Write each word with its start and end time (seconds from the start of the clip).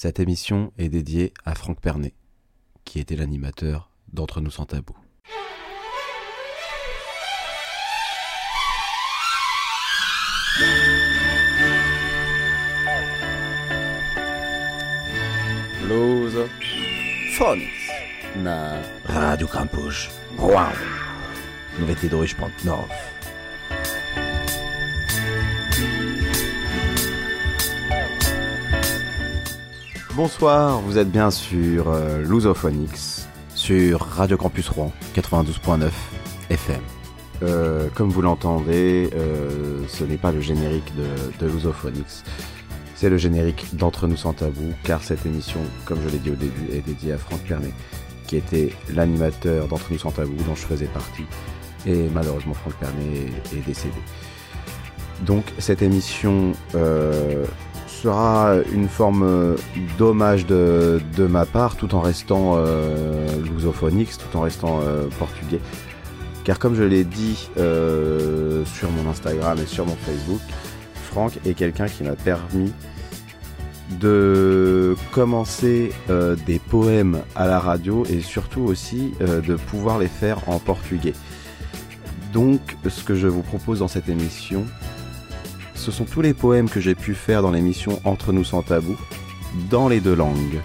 Cette 0.00 0.20
émission 0.20 0.72
est 0.78 0.90
dédiée 0.90 1.34
à 1.44 1.56
Franck 1.56 1.80
Pernet, 1.80 2.14
qui 2.84 3.00
était 3.00 3.16
l'animateur 3.16 3.90
d'Entre 4.12 4.40
nous 4.40 4.52
sans 4.52 4.64
tabou. 4.64 4.96
Blues. 15.82 16.46
Phonics 17.32 17.90
na. 18.36 18.80
Radio 19.04 19.48
Campus. 19.48 20.08
Wow. 20.38 20.68
92.9 21.80 23.17
Bonsoir, 30.18 30.80
vous 30.80 30.98
êtes 30.98 31.12
bien 31.12 31.30
sur 31.30 31.90
euh, 31.92 32.24
Lusophonics, 32.24 33.28
sur 33.54 34.00
Radio 34.00 34.36
Campus 34.36 34.68
Rouen 34.68 34.92
92.9 35.14 35.90
FM. 36.50 36.80
Euh, 37.44 37.86
comme 37.94 38.08
vous 38.08 38.20
l'entendez, 38.20 39.10
euh, 39.14 39.80
ce 39.86 40.02
n'est 40.02 40.16
pas 40.16 40.32
le 40.32 40.40
générique 40.40 40.92
de, 40.96 41.06
de 41.38 41.48
Lusophonics, 41.48 42.24
c'est 42.96 43.08
le 43.08 43.16
générique 43.16 43.76
d'Entre 43.76 44.08
nous 44.08 44.16
sans 44.16 44.32
tabou, 44.32 44.74
car 44.82 45.04
cette 45.04 45.24
émission, 45.24 45.60
comme 45.84 46.00
je 46.02 46.08
l'ai 46.08 46.18
dit 46.18 46.32
au 46.32 46.34
début, 46.34 46.66
est 46.72 46.84
dédiée 46.84 47.12
à 47.12 47.18
Franck 47.18 47.42
Pernet, 47.42 47.72
qui 48.26 48.38
était 48.38 48.72
l'animateur 48.92 49.68
d'Entre 49.68 49.92
nous 49.92 50.00
sans 50.00 50.10
tabou, 50.10 50.34
dont 50.48 50.56
je 50.56 50.66
faisais 50.66 50.86
partie. 50.86 51.26
Et 51.86 52.08
malheureusement, 52.12 52.54
Franck 52.54 52.74
Pernet 52.74 53.30
est, 53.52 53.56
est 53.56 53.64
décédé. 53.64 53.94
Donc 55.22 55.44
cette 55.58 55.82
émission 55.82 56.52
euh, 56.74 57.44
sera 58.02 58.54
une 58.72 58.88
forme 58.88 59.56
d'hommage 59.98 60.46
de, 60.46 61.00
ma 61.18 61.44
part, 61.44 61.76
tout 61.76 61.94
en 61.94 62.00
restant 62.00 62.54
euh, 62.56 63.28
tout 64.18 64.36
en 64.36 64.40
restant 64.40 64.80
euh, 64.82 65.08
portugais. 65.18 65.60
Car 66.44 66.58
comme 66.58 66.74
je 66.74 66.82
l'ai 66.82 67.04
dit 67.04 67.50
euh, 67.58 68.64
sur 68.64 68.90
mon 68.90 69.10
Instagram 69.10 69.58
et 69.62 69.66
sur 69.66 69.84
mon 69.84 69.96
Facebook, 69.96 70.40
Franck 71.10 71.38
est 71.44 71.54
quelqu'un 71.54 71.88
qui 71.88 72.04
m'a 72.04 72.16
permis 72.16 72.72
de 74.00 74.96
commencer 75.12 75.92
euh, 76.10 76.36
des 76.46 76.58
poèmes 76.58 77.20
à 77.34 77.46
la 77.46 77.58
radio 77.58 78.04
et 78.08 78.20
surtout 78.20 78.62
aussi 78.62 79.12
euh, 79.20 79.40
de 79.40 79.56
pouvoir 79.56 79.98
les 79.98 80.08
faire 80.08 80.48
en 80.48 80.58
portugais. 80.58 81.14
Donc 82.32 82.76
ce 82.88 83.02
que 83.02 83.14
je 83.14 83.26
vous 83.26 83.42
propose 83.42 83.80
dans 83.80 83.88
cette 83.88 84.08
émission, 84.08 84.64
ce 85.90 85.96
sont 85.96 86.04
tous 86.04 86.20
les 86.20 86.34
poèmes 86.34 86.68
que 86.68 86.80
j'ai 86.80 86.94
pu 86.94 87.14
faire 87.14 87.40
dans 87.40 87.50
l'émission 87.50 87.98
Entre 88.04 88.30
nous 88.34 88.44
sans 88.44 88.60
tabou, 88.60 88.94
dans 89.70 89.88
les 89.88 90.00
deux 90.00 90.14
langues. 90.14 90.60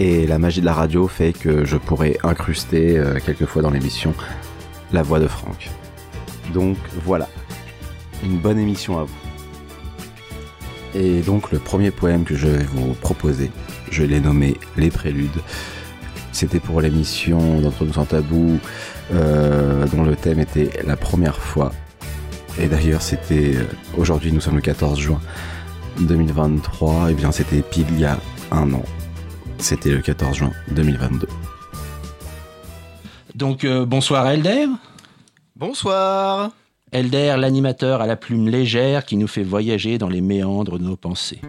Et 0.00 0.26
la 0.26 0.40
magie 0.40 0.60
de 0.60 0.66
la 0.66 0.74
radio 0.74 1.06
fait 1.06 1.32
que 1.32 1.64
je 1.64 1.76
pourrais 1.76 2.18
incruster 2.24 2.98
euh, 2.98 3.20
quelquefois 3.24 3.62
dans 3.62 3.70
l'émission 3.70 4.12
la 4.92 5.04
voix 5.04 5.20
de 5.20 5.28
Franck. 5.28 5.70
Donc 6.52 6.76
voilà, 7.04 7.28
une 8.24 8.36
bonne 8.36 8.58
émission 8.58 8.98
à 8.98 9.04
vous. 9.04 9.14
Et 10.96 11.20
donc 11.20 11.52
le 11.52 11.60
premier 11.60 11.92
poème 11.92 12.24
que 12.24 12.34
je 12.34 12.48
vais 12.48 12.64
vous 12.64 12.94
proposer, 12.94 13.48
je 13.92 14.02
l'ai 14.02 14.18
nommé 14.18 14.56
Les 14.76 14.90
Préludes. 14.90 15.40
C'était 16.32 16.58
pour 16.58 16.80
l'émission 16.80 17.60
d'Entre 17.60 17.84
nous 17.84 17.92
sans 17.92 18.06
tabou, 18.06 18.58
euh, 19.12 19.86
dont 19.86 20.02
le 20.02 20.16
thème 20.16 20.40
était 20.40 20.82
la 20.84 20.96
première 20.96 21.38
fois. 21.38 21.70
Et 22.58 22.68
d'ailleurs, 22.68 23.02
c'était 23.02 23.54
aujourd'hui, 23.96 24.30
nous 24.32 24.40
sommes 24.40 24.56
le 24.56 24.60
14 24.60 24.98
juin 24.98 25.20
2023. 26.00 27.10
Et 27.10 27.14
bien, 27.14 27.32
c'était 27.32 27.62
pile 27.62 27.86
il 27.90 28.00
y 28.00 28.04
a 28.04 28.18
un 28.50 28.72
an. 28.74 28.84
C'était 29.58 29.90
le 29.90 30.00
14 30.00 30.36
juin 30.36 30.52
2022. 30.72 31.26
Donc 33.34 33.64
euh, 33.64 33.86
bonsoir 33.86 34.28
Elder. 34.28 34.66
Bonsoir. 35.56 36.50
Elder, 36.90 37.36
l'animateur 37.38 38.02
à 38.02 38.06
la 38.06 38.16
plume 38.16 38.48
légère 38.48 39.06
qui 39.06 39.16
nous 39.16 39.28
fait 39.28 39.42
voyager 39.42 39.96
dans 39.96 40.10
les 40.10 40.20
méandres 40.20 40.78
de 40.78 40.84
nos 40.84 40.96
pensées. 40.96 41.40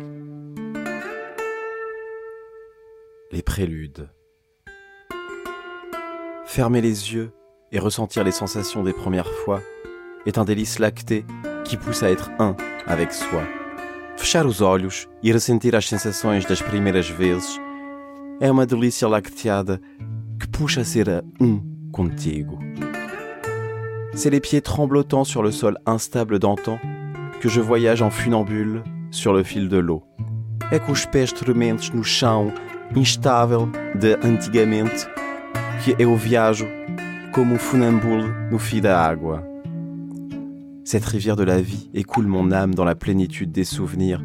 Les 3.31 3.41
préludes. 3.41 4.09
Fermer 6.45 6.79
les 6.79 7.13
yeux 7.13 7.33
et 7.73 7.79
ressentir 7.79 8.23
les 8.23 8.31
sensations 8.31 8.83
des 8.83 8.93
premières 8.93 9.29
fois 9.29 9.61
est 10.25 10.37
un 10.37 10.45
délice 10.45 10.79
lacté 10.79 11.25
qui 11.63 11.77
pousse 11.77 12.03
à 12.03 12.11
être 12.11 12.29
un 12.39 12.55
avec 12.87 13.11
soi. 13.11 13.43
Fechar 14.17 14.45
os 14.45 14.61
olhos 14.61 15.07
e 15.23 15.31
ressentir 15.31 15.75
as 15.75 15.87
sensações 15.87 16.45
das 16.45 16.61
primeiras 16.61 17.09
vezes 17.09 17.59
é 18.39 18.51
uma 18.51 18.65
delícia 18.65 19.07
lacteada 19.07 19.81
que 20.39 20.47
puxa 20.47 20.81
a 20.81 20.85
ser 20.85 21.09
a 21.09 21.23
um 21.41 21.61
contigo. 21.91 22.59
C'est 24.13 24.29
les 24.29 24.39
pieds 24.39 24.61
tremblotants 24.61 25.25
sur 25.25 25.41
le 25.41 25.51
sol 25.51 25.77
instable 25.85 26.39
d'antan 26.39 26.79
que 27.41 27.49
je 27.49 27.59
voyage 27.59 28.01
en 28.01 28.11
funambule 28.11 28.83
sur 29.11 29.33
le 29.33 29.43
fil 29.43 29.67
de 29.67 29.77
l'eau. 29.77 30.03
É 30.71 30.79
com 30.79 30.91
os 30.91 31.05
pés 31.05 31.31
tremendos 31.31 31.89
no 31.91 32.03
chão 32.03 32.53
instável 32.95 33.69
de 33.95 34.15
antigamente 34.23 35.07
que 35.83 35.95
eu 35.99 36.15
viajo 36.15 36.67
como 37.33 37.55
um 37.55 37.59
funambule 37.59 38.31
no 38.49 38.59
fio 38.59 38.81
da 38.81 38.99
água. 38.99 39.52
Cette 40.85 41.05
rivière 41.05 41.37
de 41.37 41.45
la 41.45 41.61
vie 41.61 41.89
écoule 41.93 42.27
mon 42.27 42.51
âme 42.51 42.75
dans 42.75 42.83
la 42.83 42.93
plénitude 42.93 43.53
des 43.53 43.63
souvenirs 43.63 44.21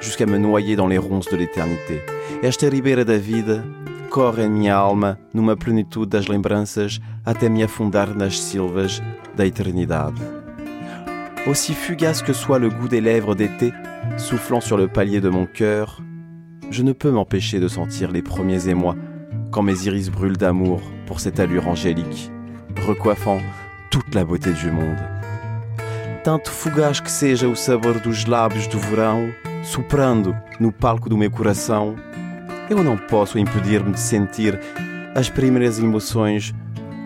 jusqu'à 0.00 0.24
me 0.24 0.38
noyer 0.38 0.76
dans 0.76 0.86
les 0.86 0.98
ronces 0.98 1.28
de 1.28 1.36
l'éternité. 1.36 2.00
Esta 2.44 2.68
ribeira 2.68 3.02
da 3.02 3.18
vida 3.18 3.64
corre 4.08 4.38
em 4.38 4.48
minha 4.48 4.78
alma 4.78 5.18
numa 5.34 5.56
plenitude 5.56 6.08
das 6.08 6.28
lembranças 6.28 7.00
até 7.24 7.48
me 7.48 7.64
afundar 7.64 8.14
nas 8.14 8.38
silvas 8.38 9.02
da 9.36 9.46
eternidade. 9.46 10.20
Aussi 11.48 11.74
fugace 11.74 12.22
que 12.22 12.32
soit 12.32 12.60
le 12.60 12.70
goût 12.70 12.88
des 12.88 13.00
lèvres 13.00 13.34
d'été 13.34 13.72
soufflant 14.16 14.60
sur 14.60 14.76
le 14.76 14.86
palier 14.86 15.20
de 15.20 15.28
mon 15.28 15.46
cœur, 15.46 16.02
je 16.70 16.84
ne 16.84 16.92
peux 16.92 17.10
m'empêcher 17.10 17.58
de 17.58 17.68
sentir 17.68 18.12
les 18.12 18.22
premiers 18.22 18.68
émois 18.68 18.94
quand 19.50 19.62
mes 19.62 19.86
iris 19.86 20.10
brûlent 20.10 20.36
d'amour 20.36 20.82
pour 21.06 21.18
cette 21.18 21.40
allure 21.40 21.66
angélique, 21.66 22.30
recoiffant 22.86 23.40
toute 23.90 24.14
la 24.14 24.24
beauté 24.24 24.52
du 24.52 24.70
monde. 24.70 25.15
Tanto 26.26 26.50
fugaz 26.50 26.98
que 26.98 27.08
seja 27.08 27.46
o 27.46 27.54
sabor 27.54 28.00
dos 28.00 28.24
lábios 28.24 28.66
do 28.66 28.80
verão, 28.80 29.32
soprando 29.62 30.36
no 30.58 30.72
palco 30.72 31.08
do 31.08 31.16
meu 31.16 31.30
coração, 31.30 31.94
eu 32.68 32.82
não 32.82 32.96
posso 32.96 33.38
impedir-me 33.38 33.92
de 33.92 34.00
sentir 34.00 34.58
as 35.14 35.30
primeiras 35.30 35.78
emoções 35.78 36.52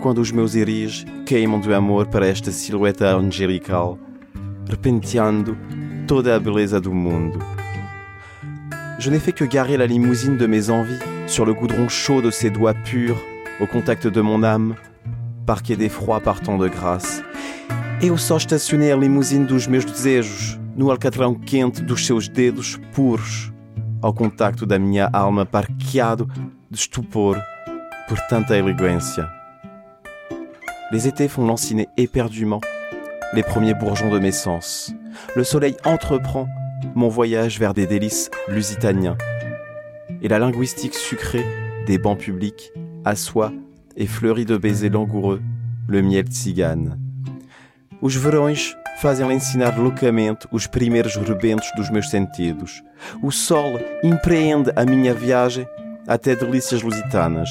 quando 0.01 0.23
os 0.23 0.33
meus 0.33 0.55
iris 0.55 1.05
queimam 1.27 1.61
de 1.61 1.71
amor 1.75 2.07
para 2.07 2.27
esta 2.27 2.51
silhueta 2.51 3.15
angelical, 3.15 3.99
repenteando 4.67 5.55
toda 6.07 6.35
a 6.35 6.41
beleza 6.41 6.81
do 6.81 6.91
mundo. 6.91 7.39
Je 8.99 9.11
n'ai 9.11 9.21
fait 9.21 9.37
que 9.37 9.45
garer 9.45 9.77
la 9.77 9.87
limousine 9.87 10.39
de 10.39 10.47
mes 10.47 10.71
envies 10.71 10.99
sur 11.27 11.45
le 11.45 11.53
goudron 11.53 11.91
chaud 11.91 12.23
de 12.23 12.31
ses 12.31 12.49
doigts 12.49 12.73
purs, 12.73 13.21
au 13.61 13.67
contact 13.67 14.07
de 14.07 14.23
mon 14.23 14.43
âme, 14.43 14.77
parquet 15.45 15.77
d'effroi 15.77 16.21
partant 16.21 16.57
de 16.57 16.69
grâce. 16.69 17.23
Eu 18.03 18.16
só 18.16 18.38
estacionei 18.38 18.91
a 18.91 18.97
limusine 18.97 19.44
dos 19.44 19.66
meus 19.66 19.84
desejos 19.84 20.59
no 20.75 20.91
alcatrão 20.91 21.34
quente 21.34 21.83
dos 21.83 22.06
seus 22.06 22.28
dedos 22.28 22.81
puros, 22.94 23.53
ao 24.00 24.15
contacto 24.15 24.65
da 24.65 24.78
minha 24.78 25.11
alma 25.12 25.44
parqueado 25.44 26.27
de 26.71 26.78
estupor 26.78 27.39
por 28.09 28.19
tanta 28.31 28.56
elegância. 28.56 29.28
Les 30.91 31.06
étés 31.06 31.28
font 31.28 31.44
lanciner 31.44 31.89
éperdument 31.99 32.62
les 33.34 33.43
premiers 33.43 33.75
bourgeons 33.75 34.10
de 34.10 34.19
mes 34.19 34.33
sens. 34.33 34.94
Le 35.37 35.44
soleil 35.44 35.77
entreprend 35.84 36.49
mon 36.94 37.10
voyage 37.10 37.59
vers 37.59 37.75
des 37.75 37.87
délices 37.87 38.31
lusitaniens. 38.49 39.19
Et 40.22 40.28
la 40.28 40.39
linguistique 40.39 40.95
sucrée 40.95 41.45
des 41.86 41.98
bancs 41.98 42.19
publics 42.19 42.72
assoit 43.04 43.53
et 43.95 44.07
fleurit 44.07 44.47
de 44.47 44.57
baisers 44.57 44.89
langoureux 44.89 45.42
le 45.86 46.01
miel 46.01 46.25
tzigane. 46.28 47.09
Os 48.01 48.15
verões 48.15 48.75
fazem 49.01 49.31
ensinar 49.33 49.79
loucamente 49.79 50.47
os 50.51 50.67
primeiros 50.67 51.17
rebentos 51.17 51.71
dos 51.77 51.91
meus 51.91 52.09
sentidos. 52.09 52.83
O 53.23 53.31
sol 53.31 53.79
empreende 54.03 54.73
a 54.75 54.85
minha 54.85 55.15
viagem 55.15 55.67
até 56.07 56.35
delícias 56.35 56.83
lusitanas 56.83 57.49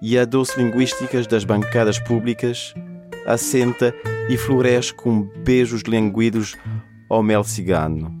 e 0.00 0.18
a 0.18 0.24
doce 0.24 0.58
linguísticas 0.58 1.26
das 1.26 1.44
bancadas 1.44 1.98
públicas 1.98 2.74
assenta 3.26 3.94
e 4.28 4.36
floresce 4.36 4.92
com 4.94 5.22
beijos 5.44 5.82
languidos 5.84 6.56
au 7.08 7.22
mel 7.22 7.44
cigano. 7.44 8.12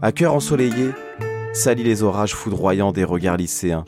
À 0.00 0.10
cœur 0.10 0.34
ensoleillé, 0.34 0.92
salit 1.52 1.84
les 1.84 2.02
orages 2.02 2.32
foudroyants 2.32 2.92
des 2.92 3.04
regards 3.04 3.36
lycéens, 3.36 3.84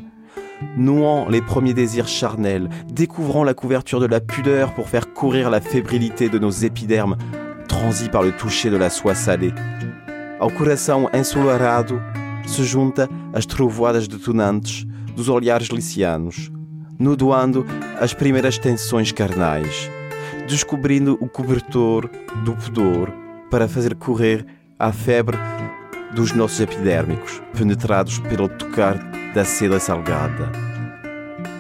nouant 0.77 1.29
les 1.29 1.43
premiers 1.43 1.75
désirs 1.75 2.09
charnels, 2.09 2.69
découvrant 2.93 3.45
la 3.45 3.55
couverture 3.55 4.01
de 4.01 4.07
la 4.07 4.21
pudeur 4.21 4.75
pour 4.75 4.89
faire 4.89 5.13
courir 5.13 5.51
la 5.51 5.61
fébrilité 5.61 6.29
de 6.29 6.39
nos 6.39 6.51
épidermes 6.51 7.17
transis 7.69 8.09
par 8.09 8.23
le 8.23 8.33
toucher 8.33 8.71
de 8.71 8.77
la 8.77 8.91
soie 8.91 9.15
salée. 9.15 9.53
Ao 10.41 10.51
coração 10.51 11.09
ensolarado, 11.13 12.01
se 12.47 12.63
junta 12.65 13.09
às 13.33 13.47
trovoadas 13.47 14.09
detonantes 14.09 14.87
dos 15.17 15.29
olhares 15.29 15.69
licianos, 15.69 16.51
nudoando 16.99 17.65
as 18.01 18.13
primeiras 18.13 18.59
tensões 18.59 19.13
carnais, 19.13 19.91
descobrindo 20.49 21.17
o 21.21 21.29
cobertor 21.29 22.11
do 22.45 22.53
pudor 22.53 23.13
para 23.51 23.69
fazer 23.69 23.95
correr 23.95 24.45
a 24.79 24.93
febre 24.93 25.39
dos 26.15 26.33
nossos 26.33 26.61
epidérmicos, 26.61 27.41
penetrados 27.57 28.19
pelo 28.19 28.49
tocar 28.49 28.99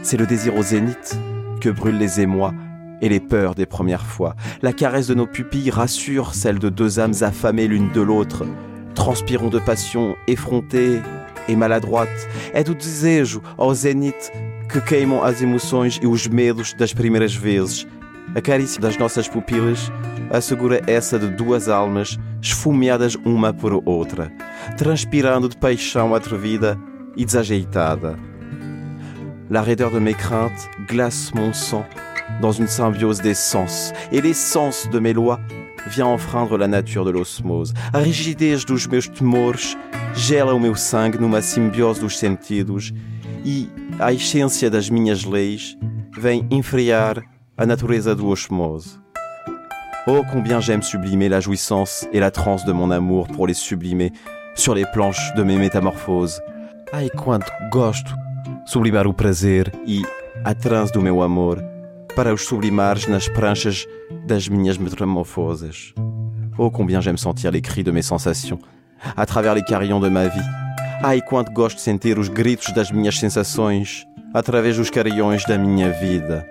C'est 0.02 0.16
le 0.16 0.26
désir 0.26 0.56
au 0.56 0.62
zénith 0.62 1.18
que 1.60 1.70
brûlent 1.70 1.98
les 1.98 2.20
émois 2.20 2.54
et 3.00 3.08
les 3.08 3.18
peurs 3.18 3.56
des 3.56 3.66
premières 3.66 4.06
fois. 4.06 4.36
La 4.62 4.72
caresse 4.72 5.08
de 5.08 5.14
nos 5.14 5.26
pupilles 5.26 5.70
rassure 5.70 6.34
celle 6.34 6.60
de 6.60 6.68
deux 6.68 7.00
âmes 7.00 7.14
affamées 7.22 7.66
l'une 7.66 7.90
de 7.90 8.00
l'autre, 8.00 8.44
transpirons 8.94 9.48
de 9.48 9.58
passion 9.58 10.14
effrontée 10.28 11.00
e 11.48 11.56
maladroite. 11.56 12.28
É 12.52 12.62
do 12.62 12.74
desejo 12.74 13.42
ao 13.58 13.74
zénith 13.74 14.30
que 14.68 14.80
queimam 14.80 15.24
as 15.24 15.42
emoções 15.42 15.98
e 16.00 16.06
os 16.06 16.28
medos 16.28 16.74
das 16.74 16.94
primeiras 16.94 17.34
vezes. 17.34 17.88
A 18.36 18.40
carícia 18.40 18.80
das 18.80 18.96
nossas 18.96 19.26
pupilas 19.26 19.90
assegura 20.30 20.80
essa 20.86 21.18
de 21.18 21.28
duas 21.28 21.68
almas 21.68 22.18
esfomeadas 22.40 23.16
uma 23.24 23.52
por 23.52 23.82
outra, 23.84 24.32
transpirando 24.76 25.48
de 25.48 25.56
paixão 25.56 26.14
atrevida 26.14 26.78
desajeitada. 27.16 28.16
La 29.50 29.62
raideur 29.62 29.92
de 29.92 30.00
mes 30.00 30.14
craintes 30.14 30.68
glace 30.88 31.32
mon 31.34 31.52
sang 31.52 31.84
dans 32.40 32.52
une 32.52 32.66
symbiose 32.66 33.20
des 33.20 33.34
sens, 33.34 33.92
et 34.10 34.20
l'essence 34.20 34.88
de 34.90 34.98
mes 34.98 35.12
lois 35.12 35.38
vient 35.86 36.06
enfreindre 36.06 36.56
la 36.56 36.66
nature 36.66 37.04
de 37.04 37.10
l'osmose. 37.10 37.74
A 37.92 37.98
rigidez 37.98 38.64
dos 38.66 38.88
meus 38.88 39.08
temores 39.08 39.76
gela 40.14 40.54
o 40.54 40.58
meu 40.58 40.74
sangue 40.74 41.18
numa 41.18 41.42
simbiose 41.42 42.00
dos 42.00 42.18
sentidos 42.18 42.92
e 43.44 43.68
a 44.00 44.12
essência 44.12 44.70
das 44.70 44.88
minhas 44.88 45.24
leis 45.24 45.76
vem 46.16 46.46
enfriar 46.50 47.22
a 47.56 47.66
natureza 47.66 48.14
do 48.14 48.28
osmose. 48.28 48.98
Oh, 50.06 50.22
combien 50.30 50.60
j'aime 50.60 50.82
sublimer 50.82 51.28
la 51.28 51.40
jouissance 51.40 52.06
et 52.12 52.20
la 52.20 52.30
transe 52.30 52.64
de 52.64 52.72
mon 52.72 52.90
amour 52.90 53.26
pour 53.28 53.46
les 53.46 53.54
sublimer 53.54 54.12
sur 54.54 54.74
les 54.74 54.84
planches 54.92 55.32
de 55.34 55.42
mes 55.42 55.56
métamorphoses. 55.56 56.40
Ai, 56.92 57.10
quanto 57.10 57.50
gosto 57.70 58.14
sublimar 58.66 59.06
o 59.06 59.14
prazer 59.14 59.72
e 59.86 60.02
a 60.44 60.54
transe 60.54 60.92
do 60.92 61.00
meu 61.00 61.22
amor 61.22 61.62
para 62.14 62.32
os 62.32 62.44
sublimares 62.44 63.06
nas 63.06 63.28
pranchas 63.28 63.86
das 64.26 64.48
minhas 64.48 64.78
métamorphoses. 64.78 65.92
Oh, 66.56 66.70
combien 66.70 67.00
j'aime 67.00 67.18
sentir 67.18 67.50
les 67.50 67.62
cris 67.62 67.82
de 67.82 67.90
mes 67.90 68.02
sensations 68.02 68.58
à 69.16 69.26
travers 69.26 69.54
les 69.54 69.64
carillons 69.64 70.00
de 70.00 70.08
ma 70.08 70.28
vie. 70.28 70.48
Ai, 71.02 71.20
quanto 71.20 71.52
gosto 71.52 71.80
sentir 71.80 72.18
os 72.18 72.28
gritos 72.28 72.72
das 72.72 72.92
minhas 72.92 73.18
sensações 73.18 74.06
através 74.32 74.76
dos 74.76 74.90
carillões 74.90 75.44
da 75.44 75.58
minha 75.58 75.90
vida. 75.90 76.46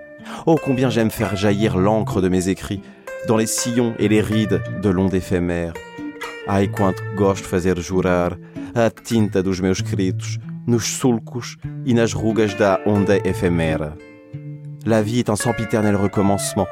Oh, 0.46 0.56
combien 0.56 0.90
j'aime 0.90 1.10
faire 1.10 1.36
jaillir 1.36 1.76
l'encre 1.76 2.20
de 2.20 2.28
mes 2.28 2.48
écrits 2.48 2.82
dans 3.26 3.36
les 3.36 3.46
sillons 3.46 3.94
et 3.98 4.08
les 4.08 4.20
rides 4.20 4.62
de 4.82 4.88
l'onde 4.90 5.14
éphémère. 5.14 5.72
Ai, 6.46 6.68
quanto 6.68 7.02
gosto 7.16 7.48
fazer 7.48 7.80
jurar 7.80 8.36
a 8.74 8.90
tinta 8.90 9.40
dos 9.42 9.60
meus 9.60 9.78
escritos 9.78 10.38
nos 10.66 10.84
sulcos 10.84 11.56
e 11.86 11.94
nas 11.94 12.12
rugas 12.12 12.54
da 12.54 12.80
onda 12.84 13.16
éphémère. 13.18 13.92
La 14.84 15.00
vie 15.00 15.20
est 15.20 15.30
un 15.30 15.36
sempiternel 15.36 15.94
recommencement, 15.96 16.66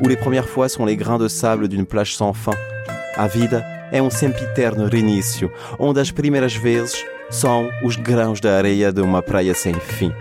où 0.00 0.08
les 0.08 0.16
premières 0.16 0.48
fois 0.48 0.68
sont 0.68 0.86
les 0.86 0.96
grains 0.96 1.18
de 1.18 1.28
sable 1.28 1.68
d'une 1.68 1.84
plage 1.84 2.14
sans 2.14 2.32
fin. 2.32 2.54
A 3.16 3.26
vida 3.26 3.64
é 3.90 4.00
um 4.00 4.10
sempiterno 4.10 4.86
reinício, 4.86 5.50
onde 5.78 6.00
as 6.00 6.12
primeiras 6.12 6.54
vezes 6.54 7.04
são 7.28 7.68
os 7.82 7.96
grãos 7.96 8.40
de 8.40 8.48
areia 8.48 8.92
de 8.92 9.00
uma 9.00 9.22
praia 9.22 9.54
sem 9.54 9.74
fim, 9.74 10.12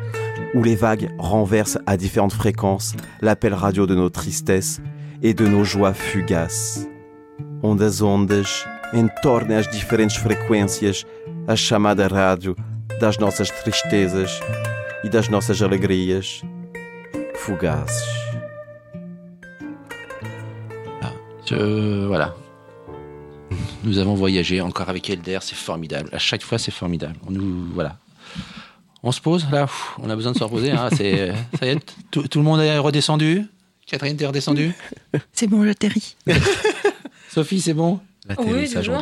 où 0.55 0.63
les 0.63 0.75
vagues 0.75 1.09
renversent 1.19 1.79
à 1.85 1.95
différentes 1.95 2.35
fréquences 2.35 2.95
l'appel 3.21 3.53
radio 3.53 3.85
de 3.85 3.95
nos 3.95 4.09
tristesses 4.09 4.81
et 5.21 5.33
de 5.33 5.45
nos 5.45 5.63
joies 5.63 5.93
fugaces. 5.93 6.87
Onde 7.61 7.83
as 7.83 8.01
ondas 8.01 8.65
entornem 8.93 9.57
as 9.57 9.67
diferentes 9.67 10.15
frequências 10.17 11.05
a 11.47 11.55
chamada 11.55 12.07
rádio 12.07 12.55
das 12.99 13.17
nossas 13.17 13.49
tristezas 13.49 14.39
e 15.03 15.09
das 15.09 15.27
nossas 15.29 15.61
alegrias 15.61 16.41
fugaces. 17.35 18.03
Ah, 21.01 21.13
je- 21.45 22.05
voilà. 22.07 22.33
Nous 23.83 23.97
avons 23.97 24.13
voyagé 24.15 24.61
encore 24.61 24.89
avec 24.89 25.09
Elder, 25.09 25.39
c'est 25.41 25.55
formidable. 25.55 26.09
À 26.13 26.19
chaque 26.19 26.43
fois, 26.43 26.59
c'est 26.59 26.71
formidable. 26.71 27.15
On 27.27 27.31
nous, 27.31 27.67
voilà. 27.73 27.97
On 29.03 29.11
se 29.11 29.19
pose 29.19 29.47
là. 29.51 29.67
On 29.97 30.09
a 30.11 30.15
besoin 30.15 30.33
de 30.33 30.37
se 30.37 30.43
reposer. 30.43 30.71
hein, 30.71 30.89
c'est, 30.95 31.33
ça 31.59 31.65
y 31.65 31.69
est. 31.69 31.95
Tout, 32.11 32.27
tout 32.27 32.37
le 32.37 32.45
monde 32.45 32.59
est 32.61 32.77
redescendu? 32.77 33.47
Catherine, 33.87 34.15
t'es 34.15 34.27
redescendue? 34.27 34.71
C'est 35.33 35.47
bon, 35.47 35.65
j'atterris. 35.65 36.15
Sophie, 37.29 37.59
c'est 37.59 37.73
bon? 37.73 37.99
En 38.37 38.43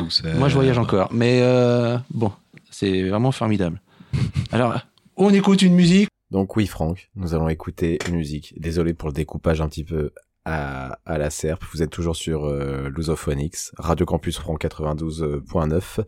douceur. 0.04 0.36
Moi, 0.36 0.48
je 0.48 0.54
voyage 0.54 0.78
encore. 0.78 1.12
Mais 1.12 1.40
euh, 1.42 1.96
bon, 2.10 2.32
c'est 2.70 3.08
vraiment 3.08 3.32
formidable. 3.32 3.80
Alors, 4.52 4.78
on 5.16 5.32
écoute 5.32 5.62
une 5.62 5.74
musique. 5.74 6.08
Donc 6.30 6.56
oui, 6.56 6.66
Franck, 6.66 7.10
nous 7.16 7.34
allons 7.34 7.48
écouter 7.48 7.98
une 8.08 8.16
musique. 8.16 8.54
Désolé 8.58 8.94
pour 8.94 9.08
le 9.08 9.14
découpage 9.14 9.60
un 9.60 9.68
petit 9.68 9.84
peu 9.84 10.12
à, 10.44 10.98
à 11.04 11.18
la 11.18 11.30
serpe. 11.30 11.64
Vous 11.72 11.82
êtes 11.82 11.90
toujours 11.90 12.16
sur 12.16 12.44
euh, 12.44 12.88
Lusophonix, 12.94 13.72
Radio 13.76 14.06
Campus 14.06 14.38
Franck 14.38 14.64
92.9. 14.64 16.04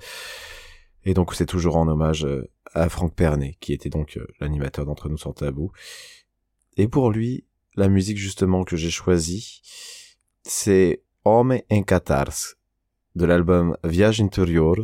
Et 1.04 1.14
donc 1.14 1.34
c'est 1.34 1.46
toujours 1.46 1.76
en 1.76 1.88
hommage 1.88 2.24
euh, 2.24 2.48
à 2.74 2.88
Franck 2.88 3.14
Pernet, 3.14 3.56
qui 3.60 3.72
était 3.72 3.90
donc 3.90 4.16
euh, 4.16 4.26
l'animateur 4.40 4.86
d'Entre 4.86 5.08
nous 5.08 5.18
sans 5.18 5.32
tabou. 5.32 5.72
Et 6.76 6.88
pour 6.88 7.10
lui, 7.10 7.44
la 7.74 7.88
musique 7.88 8.18
justement 8.18 8.64
que 8.64 8.76
j'ai 8.76 8.90
choisie, 8.90 9.60
c'est 10.44 11.02
Homme 11.24 11.58
en 11.70 11.82
Catarse, 11.82 12.56
de 13.16 13.24
l'album 13.24 13.76
Viage 13.84 14.20
Interior. 14.20 14.76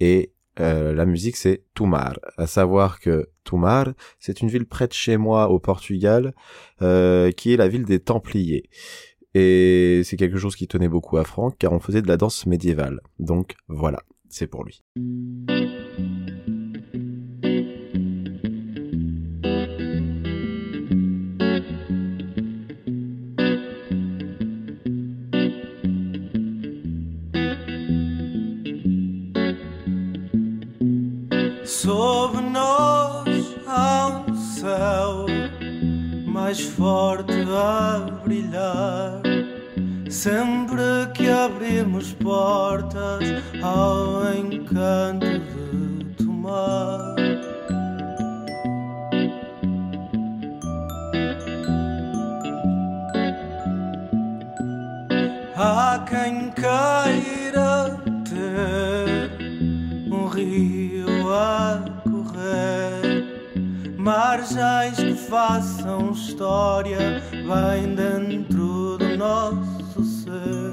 Et 0.00 0.32
euh, 0.60 0.92
la 0.92 1.06
musique 1.06 1.36
c'est 1.36 1.64
Tomar. 1.74 2.18
À 2.36 2.46
savoir 2.46 3.00
que 3.00 3.28
Tomar, 3.44 3.92
c'est 4.18 4.40
une 4.40 4.48
ville 4.48 4.66
près 4.66 4.88
de 4.88 4.92
chez 4.92 5.16
moi 5.16 5.48
au 5.48 5.58
Portugal, 5.58 6.34
euh, 6.82 7.30
qui 7.30 7.52
est 7.52 7.56
la 7.56 7.68
ville 7.68 7.84
des 7.84 8.00
Templiers. 8.00 8.68
Et 9.34 10.02
c'est 10.04 10.16
quelque 10.16 10.38
chose 10.38 10.56
qui 10.56 10.66
tenait 10.66 10.88
beaucoup 10.88 11.16
à 11.16 11.24
Franck, 11.24 11.56
car 11.58 11.72
on 11.72 11.80
faisait 11.80 12.02
de 12.02 12.08
la 12.08 12.16
danse 12.16 12.46
médiévale. 12.46 13.00
Donc 13.18 13.54
voilà, 13.68 14.02
c'est 14.28 14.46
pour 14.46 14.64
lui. 14.64 14.82
Sob 31.88 32.38
nós 32.42 33.56
há 33.66 34.22
um 34.28 34.36
céu 34.36 35.24
mais 36.26 36.60
forte 36.60 37.32
a 37.32 38.20
brilhar. 38.22 39.22
Sempre 40.10 40.82
que 41.14 41.30
abrimos 41.30 42.12
portas 42.12 43.24
ao 43.62 44.34
encanto 44.34 45.38
de 45.38 46.26
tomar. 46.26 47.14
Há 55.56 56.04
quem 56.06 56.50
queira 56.50 57.17
margens 64.08 64.96
que 64.96 65.14
façam 65.14 66.12
história 66.12 67.22
bem 67.30 67.94
dentro 67.94 68.96
do 68.96 69.16
nosso 69.18 70.02
ser. 70.02 70.67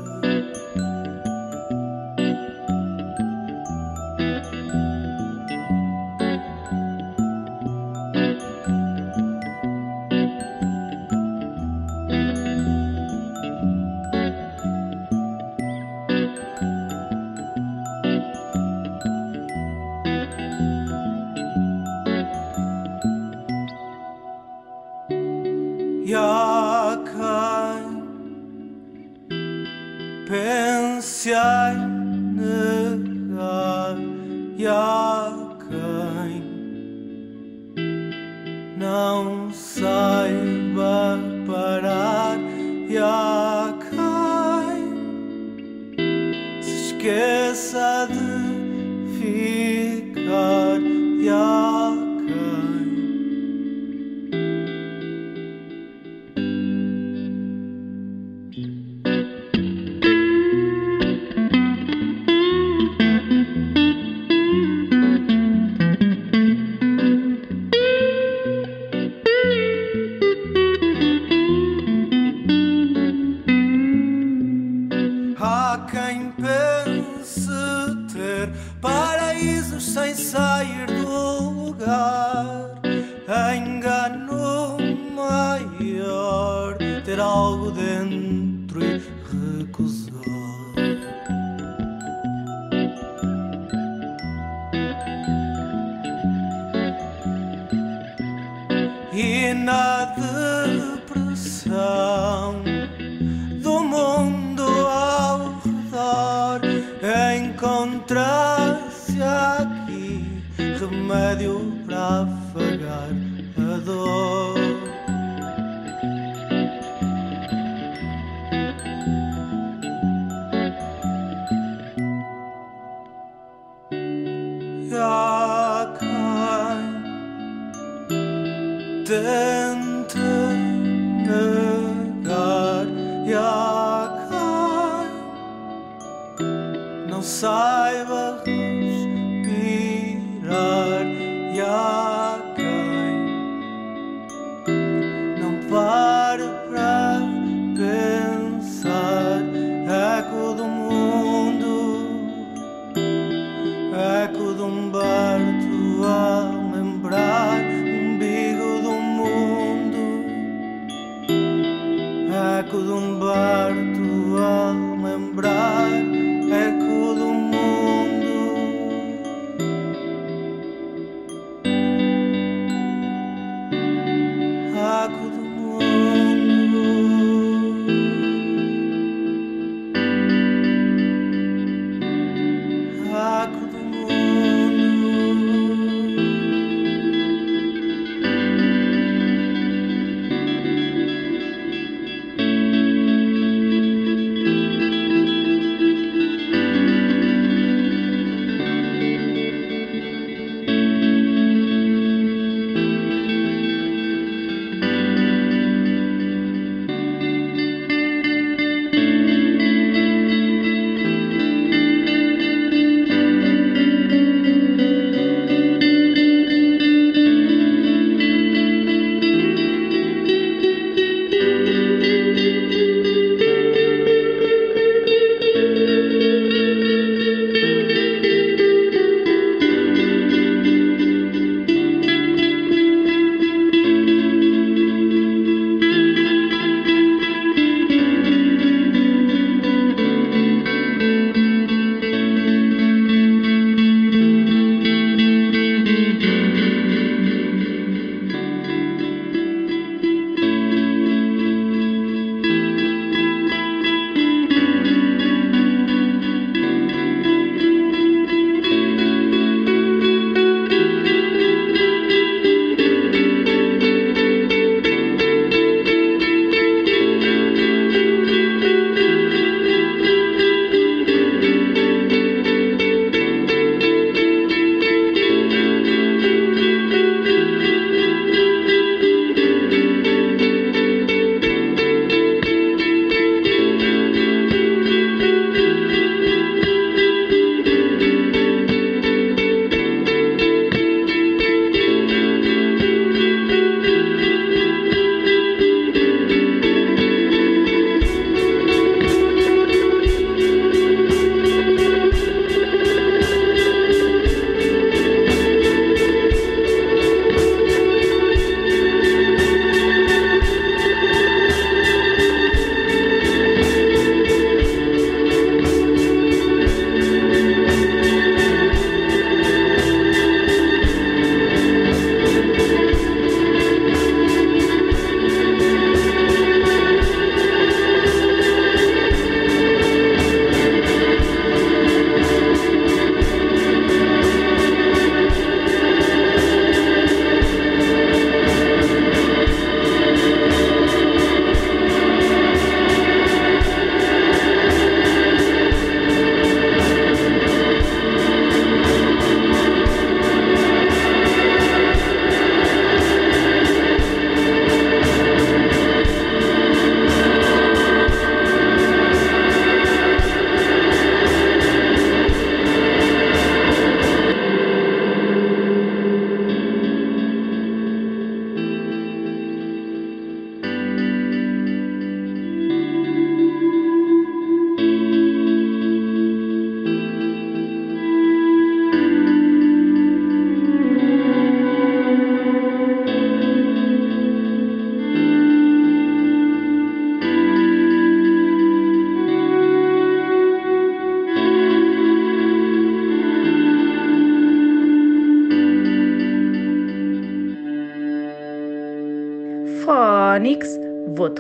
Remédio 110.86 111.60
para 111.86 112.22
afagar 112.22 113.10
a 113.58 113.78
dor. 113.78 114.35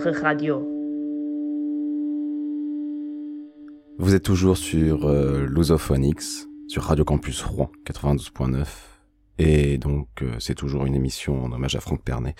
Radio. 0.09 0.67
Vous 3.97 4.13
êtes 4.13 4.23
toujours 4.23 4.57
sur 4.57 5.07
euh, 5.07 5.45
Lusophonics, 5.47 6.47
sur 6.67 6.83
Radio 6.83 7.05
Campus 7.05 7.43
Rouen 7.43 7.71
92.9. 7.85 8.65
Et 9.37 9.77
donc, 9.77 10.07
euh, 10.21 10.35
c'est 10.39 10.55
toujours 10.55 10.85
une 10.85 10.95
émission 10.95 11.43
en 11.43 11.51
hommage 11.51 11.75
à 11.75 11.79
Franck 11.79 12.03
Pernet. 12.03 12.35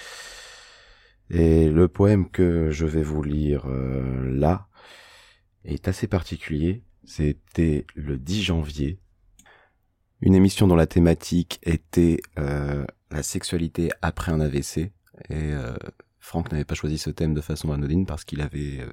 Et 1.30 1.70
le 1.70 1.88
poème 1.88 2.30
que 2.30 2.72
je 2.72 2.86
vais 2.86 3.04
vous 3.04 3.24
lire 3.24 3.66
euh, 3.68 4.32
là 4.32 4.68
est 5.64 5.88
assez 5.88 6.08
particulier. 6.08 6.84
C'était 7.04 7.86
le 7.96 8.18
10 8.18 8.44
janvier. 8.44 9.00
Une 10.22 10.36
émission 10.36 10.68
dont 10.68 10.76
la 10.76 10.88
thématique 10.88 11.60
était 11.64 12.20
euh, 12.38 12.86
la 13.12 13.24
sexualité 13.24 13.92
après 14.02 14.32
un 14.32 14.40
AVC. 14.40 14.92
Et 15.30 15.54
Franck 16.26 16.52
n'avait 16.52 16.66
pas 16.66 16.74
choisi 16.74 16.98
ce 16.98 17.12
thème 17.12 17.36
de 17.36 17.40
façon 17.40 17.72
anodine 17.72 18.08
parce 18.08 18.24
qu'il 18.24 18.42
avait 18.42 18.80
euh, 18.80 18.92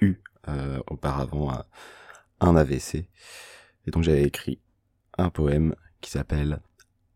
eu 0.00 0.14
euh, 0.46 0.78
auparavant 0.88 1.50
un, 1.50 1.64
un 2.38 2.54
AVC. 2.54 3.08
Et 3.84 3.90
donc 3.90 4.04
j'avais 4.04 4.22
écrit 4.22 4.60
un 5.18 5.28
poème 5.28 5.74
qui 6.00 6.12
s'appelle 6.12 6.60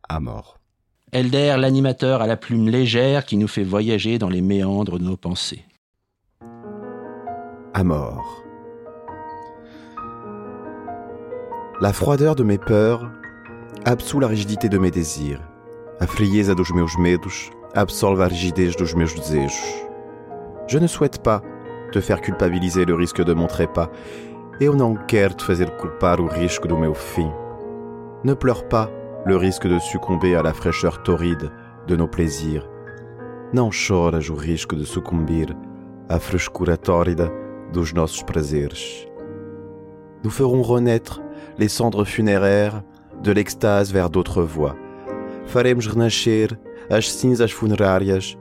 À 0.08 0.18
mort. 0.18 0.58
Elder, 1.12 1.54
l'animateur 1.58 2.22
à 2.22 2.26
la 2.26 2.36
plume 2.36 2.68
légère 2.68 3.24
qui 3.24 3.36
nous 3.36 3.46
fait 3.46 3.62
voyager 3.62 4.18
dans 4.18 4.28
les 4.28 4.40
méandres 4.40 4.98
de 4.98 5.04
nos 5.04 5.16
pensées. 5.16 5.64
À 7.72 7.84
mort. 7.84 8.42
La 11.80 11.92
froideur 11.92 12.34
de 12.34 12.42
mes 12.42 12.58
peurs 12.58 13.12
absout 13.84 14.18
la 14.18 14.26
rigidité 14.26 14.68
de 14.68 14.78
mes 14.78 14.90
désirs. 14.90 15.40
A 16.00 16.08
frieza 16.08 16.56
dos 16.56 16.74
meus 16.74 16.98
medos 16.98 17.52
absolve 17.74 18.22
a 18.22 18.26
rigidez 18.26 18.76
dos 18.76 18.94
meus 18.94 19.14
desejos. 19.14 19.86
Je 20.66 20.78
ne 20.78 20.86
souhaite 20.86 21.22
pas 21.22 21.42
te 21.92 22.00
faire 22.00 22.20
culpabiliser 22.20 22.84
le 22.84 22.94
risque 22.94 23.22
de 23.22 23.34
mon 23.34 23.46
trépas. 23.46 23.90
Eu 24.60 24.74
não 24.74 24.96
quero 25.06 25.34
te 25.34 25.44
fazer 25.44 25.70
culpar 25.76 26.20
o 26.20 26.26
risco 26.26 26.68
do 26.68 26.76
meu 26.76 26.94
fim. 26.94 27.30
Ne 28.24 28.34
pleure 28.34 28.68
pas 28.68 28.88
le 29.26 29.36
risque 29.36 29.66
de 29.66 29.78
succomber 29.78 30.34
à 30.34 30.42
la 30.42 30.52
fraîcheur 30.52 31.02
torride 31.02 31.50
de 31.86 31.96
nos 31.96 32.08
plaisirs. 32.08 32.68
Não 33.52 33.70
choras 33.70 34.28
o 34.30 34.34
risco 34.34 34.76
de 34.76 34.84
sucumbir 34.84 35.54
à 36.08 36.18
frescura 36.18 36.76
tórrida 36.76 37.30
dos 37.72 37.92
nossos 37.92 38.22
prazeres. 38.22 39.06
Nous 40.24 40.30
ferons 40.30 40.62
renaître 40.62 41.20
les 41.58 41.68
cendres 41.68 42.04
funéraires 42.04 42.82
de 43.22 43.32
l'extase 43.32 43.92
vers 43.92 44.10
d'autres 44.10 44.42
voies. 44.42 44.76
Faremos 45.46 45.86
renascer 45.86 46.58
as 46.90 47.12
cinzas 47.12 47.50
funerárias 47.50 48.36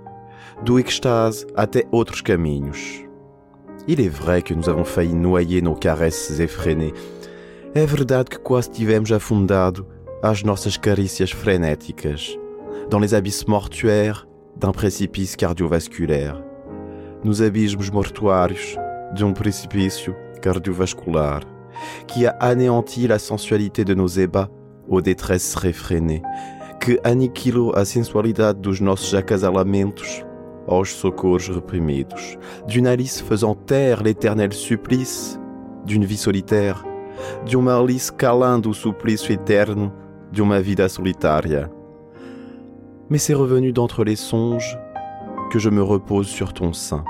do 0.63 0.79
extase 0.79 1.45
até 1.55 1.85
outros 1.91 2.21
caminhos. 2.21 3.03
Il 3.87 3.99
est 3.99 4.09
vrai 4.09 4.41
que 4.41 4.53
nous 4.53 4.69
avons 4.69 4.85
failli 4.85 5.15
noyer 5.15 5.61
nos 5.61 5.75
caresses 5.75 6.39
effrénées. 6.39 6.93
É 7.73 7.85
verdade 7.85 8.29
que 8.29 8.37
quase 8.37 8.69
tivemos 8.69 9.11
afundado 9.11 9.87
as 10.21 10.43
nossas 10.43 10.77
carícias 10.77 11.31
frenéticas 11.31 12.37
dans 12.89 12.99
les 12.99 13.13
abysses 13.13 13.47
mortuaires 13.47 14.27
d'un 14.55 14.71
précipice 14.71 15.35
cardiovasculaire, 15.35 16.43
nos 17.23 17.41
abismos 17.41 17.89
mortuários 17.89 18.77
de 19.15 19.23
um 19.23 19.33
precipício 19.33 20.15
cardiovasculaire 20.41 21.45
qui 22.07 22.25
a 22.25 22.35
anéanti 22.39 23.07
la 23.07 23.19
sensualité 23.19 23.83
de 23.85 23.93
nos 23.93 24.07
ébats 24.07 24.49
aux 24.87 25.01
détresses 25.01 25.55
réfrénées, 25.55 26.21
que 26.81 26.99
aniquilou 27.03 27.73
a 27.75 27.85
sensualidade 27.85 28.59
dos 28.59 28.79
nossos 28.79 29.13
acasalamentos 29.13 30.25
aos 30.67 30.89
socorros 30.89 31.47
reprimidos, 31.47 32.37
d'une 32.67 32.87
Alice 32.87 33.21
faisant 33.21 33.53
taire 33.53 34.01
l'éternel 34.01 34.51
supplice 34.51 35.39
d'une 35.85 36.05
vie 36.05 36.17
solitaire, 36.17 36.83
de 37.45 37.55
uma 37.55 37.79
Alice 37.79 38.11
calando 38.11 38.71
o 38.71 38.73
suplício 38.73 39.31
eterno 39.31 39.93
de 40.31 40.41
vida. 40.61 40.87
Mais 43.09 43.19
c'est 43.19 43.35
revenu 43.35 43.71
d'entre 43.71 44.03
les 44.03 44.15
songes 44.15 44.79
que 45.51 45.59
je 45.59 45.69
me 45.69 45.83
repose 45.83 46.27
sur 46.27 46.51
ton 46.51 46.73
sein. 46.73 47.03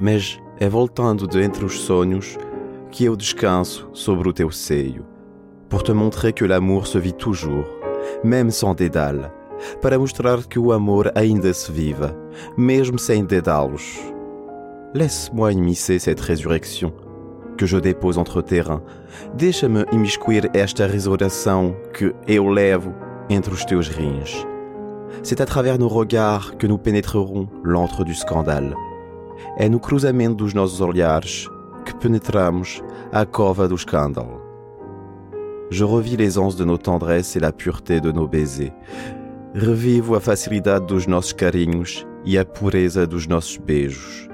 Mas 0.00 0.38
é 0.60 0.68
voltando 0.68 1.26
de 1.26 1.42
entre 1.42 1.64
os 1.64 1.80
sonhos 1.80 2.36
que 2.92 3.04
eu 3.04 3.16
descanso 3.16 3.88
sobre 3.92 4.28
o 4.28 4.32
teu 4.32 4.50
seio, 4.50 5.04
pour 5.68 5.82
te 5.82 5.92
montrer 5.92 6.32
que 6.32 6.44
l'amour 6.44 6.86
se 6.86 6.98
vit 6.98 7.14
toujours, 7.14 7.75
même 8.24 8.50
sans 8.50 8.74
dédale, 8.74 9.32
para 9.80 9.98
mostrar 9.98 10.46
que 10.48 10.58
o 10.58 10.72
amor 10.72 11.10
ainda 11.14 11.52
se 11.52 11.70
vive, 11.72 12.14
mesmo 12.56 12.98
sem 12.98 13.24
dédalos. 13.24 14.00
Laisse-moi 14.94 15.52
immiscer 15.52 15.98
cette 15.98 16.20
résurrection 16.20 16.92
que 17.56 17.66
je 17.66 17.78
dépose 17.78 18.18
entre 18.18 18.42
reins. 18.42 18.82
Deixa-me 19.34 19.84
imiscuir 19.92 20.48
esta 20.54 20.86
resurreição 20.86 21.74
que 21.92 22.14
eu 22.28 22.48
levo 22.48 22.94
entre 23.30 23.52
os 23.52 23.64
teus 23.64 23.88
rins. 23.88 24.46
C'est 25.22 25.40
à 25.40 25.46
travers 25.46 25.78
nos 25.78 25.88
regards 25.88 26.56
que 26.58 26.66
nous 26.66 26.78
pénétrerons 26.78 27.48
l'antre 27.64 28.04
du 28.04 28.14
scandale. 28.14 28.74
É 29.58 29.68
no 29.68 29.80
cruzamento 29.80 30.36
dos 30.36 30.54
nossos 30.54 30.80
olhares 30.80 31.48
que 31.84 31.94
penetramos 31.94 32.82
a 33.12 33.24
cova 33.24 33.68
do 33.68 33.74
escândalo. 33.74 34.35
Je 35.70 35.84
revis 35.84 36.16
l'aisance 36.16 36.56
de 36.56 36.64
nos 36.64 36.78
tendresses 36.78 37.36
et 37.36 37.40
la 37.40 37.52
pureté 37.52 38.00
de 38.00 38.12
nos 38.12 38.28
baisers. 38.28 38.72
Revivo 39.54 40.14
a 40.14 40.20
facilidade 40.20 40.86
dos 40.86 41.06
nossos 41.06 41.32
carinhos 41.32 42.06
e 42.24 42.38
a 42.38 42.44
pureza 42.44 43.06
dos 43.06 43.26
nossos 43.26 43.56
beijos. 43.58 44.28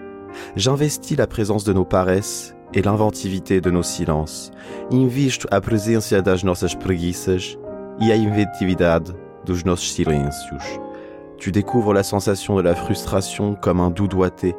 J'investis 0.57 1.17
la 1.17 1.27
présence 1.27 1.65
de 1.65 1.73
nos 1.73 1.85
paresses 1.85 2.55
et 2.75 2.83
l'inventivité 2.83 3.61
de 3.61 3.71
nos 3.71 3.83
silences. 3.83 4.51
Invisto 4.91 5.47
a 5.51 5.61
presença 5.61 6.21
das 6.21 6.43
nossas 6.43 6.75
preguiças 6.75 7.57
e 8.01 8.11
a 8.11 8.17
inventividade 8.17 9.15
dos 9.45 9.63
nossos 9.65 9.93
silêncios. 9.93 10.63
Tu 11.39 11.51
découvres 11.51 11.93
la 11.93 12.03
sensation 12.03 12.57
de 12.57 12.63
la 12.63 12.75
frustration 12.75 13.55
comme 13.55 13.81
un 13.81 13.91
doux 13.91 14.09
doigté. 14.09 14.55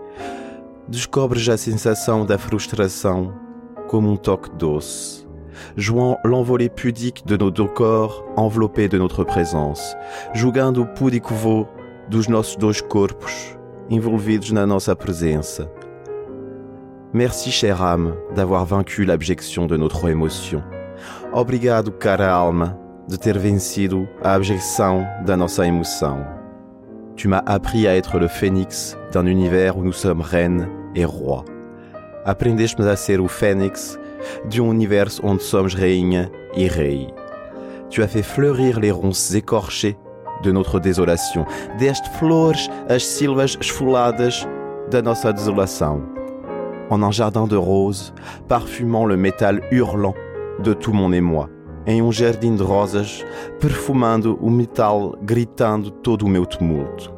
Descobres 0.88 1.48
a 1.50 1.58
sensação 1.58 2.26
da 2.26 2.38
frustração 2.38 3.34
comme 3.88 4.08
un 4.08 4.18
toque 4.18 4.50
doce. 4.58 5.23
Jouant 5.78 6.20
l'envolée 6.24 6.70
pudique 6.70 7.26
de 7.26 7.38
nos 7.38 7.52
deux 7.52 7.68
corps 7.68 8.24
enveloppés 8.36 8.88
de 8.88 8.98
notre 8.98 9.24
présence. 9.24 9.96
Jogando 10.34 10.82
o 10.82 10.86
púdico 10.86 11.34
voo 11.34 11.68
dos 12.10 12.28
nossos 12.28 12.58
dois 12.58 12.82
corpos 12.82 13.58
envolvidos 13.89 14.52
na 14.52 14.66
nossa 14.66 14.96
presença. 14.96 15.70
Merci, 17.13 17.52
chère 17.52 17.82
âme, 17.82 18.16
d'avoir 18.36 18.66
vaincu 18.66 19.06
l'abjection 19.06 19.68
de 19.68 19.78
notre 19.78 20.10
émotion. 20.10 20.63
Obrigado, 21.32 21.92
cara 21.92 22.34
alma, 22.34 22.78
de 23.08 23.18
ter 23.18 23.38
vencido 23.38 24.08
a 24.24 24.34
abjeção 24.34 25.06
da 25.26 25.38
nossa 25.38 25.68
emoção. 25.68 26.26
Tu 27.16 27.28
m'as 27.28 27.44
appris 27.46 27.88
à 27.88 27.96
être 27.96 28.18
le 28.18 28.28
phénix 28.28 28.98
d'un 29.12 29.28
univers 29.28 29.78
où 29.78 29.84
nous 29.84 29.94
sommes 29.94 30.22
reines 30.22 30.68
et 30.96 31.06
rois. 31.06 31.46
Aprendeste-me 32.26 32.88
a 32.88 32.96
ser 32.96 33.20
o 33.20 33.28
fênix 33.28 34.00
de 34.50 34.62
universo 34.62 35.22
onde 35.24 35.44
somos 35.44 35.74
rainha 35.74 36.30
e 36.56 36.68
rei. 36.68 37.08
Tu 37.90 38.02
as 38.02 38.08
fait 38.08 38.24
fleurir 38.24 38.80
les 38.80 38.92
ronces 38.92 39.34
écorchées 39.36 39.98
de 40.44 40.52
notre 40.52 40.80
désolation, 40.80 41.46
deste 41.80 42.08
flores 42.18 42.70
as 42.90 43.04
silvas 43.04 43.58
esfoladas 43.60 44.48
da 44.90 45.02
nossa 45.02 45.32
desolação. 45.32 46.02
En 46.90 47.02
un 47.02 47.12
jardin 47.12 47.48
de 47.48 47.56
roses, 47.56 48.14
parfumant 48.48 49.06
le 49.06 49.16
métal 49.16 49.62
hurlant 49.72 50.16
de 50.60 50.74
tout 50.74 50.94
mon 50.94 51.12
émoi. 51.12 51.50
Em 51.86 52.02
um 52.02 52.12
jardim 52.12 52.56
de 52.56 52.64
rosas, 52.64 53.26
perfumando 53.60 54.38
o 54.42 54.50
metal, 54.50 55.16
gritando 55.22 55.92
todo 55.92 56.24
o 56.24 56.30
meu 56.30 56.46
tumulto. 56.46 57.12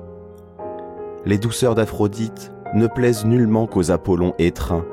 Les 1.25 1.37
douceurs 1.37 1.75
d'Aphrodite 1.75 2.51
ne 2.73 2.87
plaisent 2.87 3.25
nullement 3.25 3.67
qu'aux 3.67 3.91
Apollons 3.91 4.33
étreints. 4.39 4.85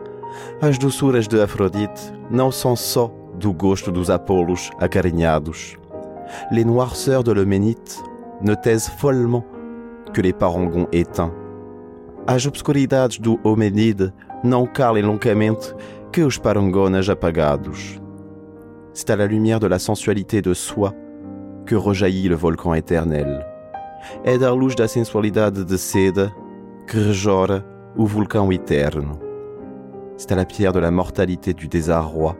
As 0.61 0.79
doçuras 0.79 1.27
de 1.29 1.41
Afrodite 1.41 2.13
não 2.31 2.51
são 2.51 2.77
só 2.77 3.11
do 3.35 3.53
gosto 3.53 3.91
dos 3.91 4.11
Apolos 4.11 4.71
acarinhados. 4.79 5.77
Les 6.51 6.65
noirceurs 6.65 7.25
de 7.25 7.33
l'Euménite 7.33 8.03
ne 8.41 8.55
taisent 8.55 8.91
follement 8.99 9.45
que 10.13 10.23
les 10.23 10.33
parangons 10.33 10.89
éteints. 10.93 11.33
As 12.27 12.47
obscuridades 12.47 13.19
do 13.19 13.39
Homénide 13.43 14.13
não 14.45 14.67
calem 14.67 15.03
loucamente 15.03 15.75
que 16.13 16.23
os 16.23 16.39
parangonas 16.39 17.09
apagados. 17.09 18.01
C'est 18.95 19.11
à 19.11 19.17
la 19.17 19.27
lumière 19.27 19.59
de 19.59 19.67
la 19.67 19.79
sensualité 19.79 20.43
de 20.43 20.55
soi 20.55 20.93
que 21.67 21.75
rejaillit 21.75 22.29
le 22.29 22.37
volcan 22.37 22.75
éternel. 22.75 23.43
É 24.25 24.37
da 24.37 24.53
luz 24.53 24.75
da 24.75 24.87
sensualidade 24.87 25.65
de 25.65 25.79
seda 25.79 26.33
que 26.87 26.97
rejora 26.97 27.65
o 27.97 28.07
vulcão 28.07 28.53
eterno. 28.53 29.19
C'est 30.17 30.33
à 30.33 30.37
la 30.37 30.45
pierre 30.45 30.73
de 30.73 30.79
la 30.79 30.91
mortalité 30.91 31.55
du 31.55 31.69
désarroi 31.69 32.37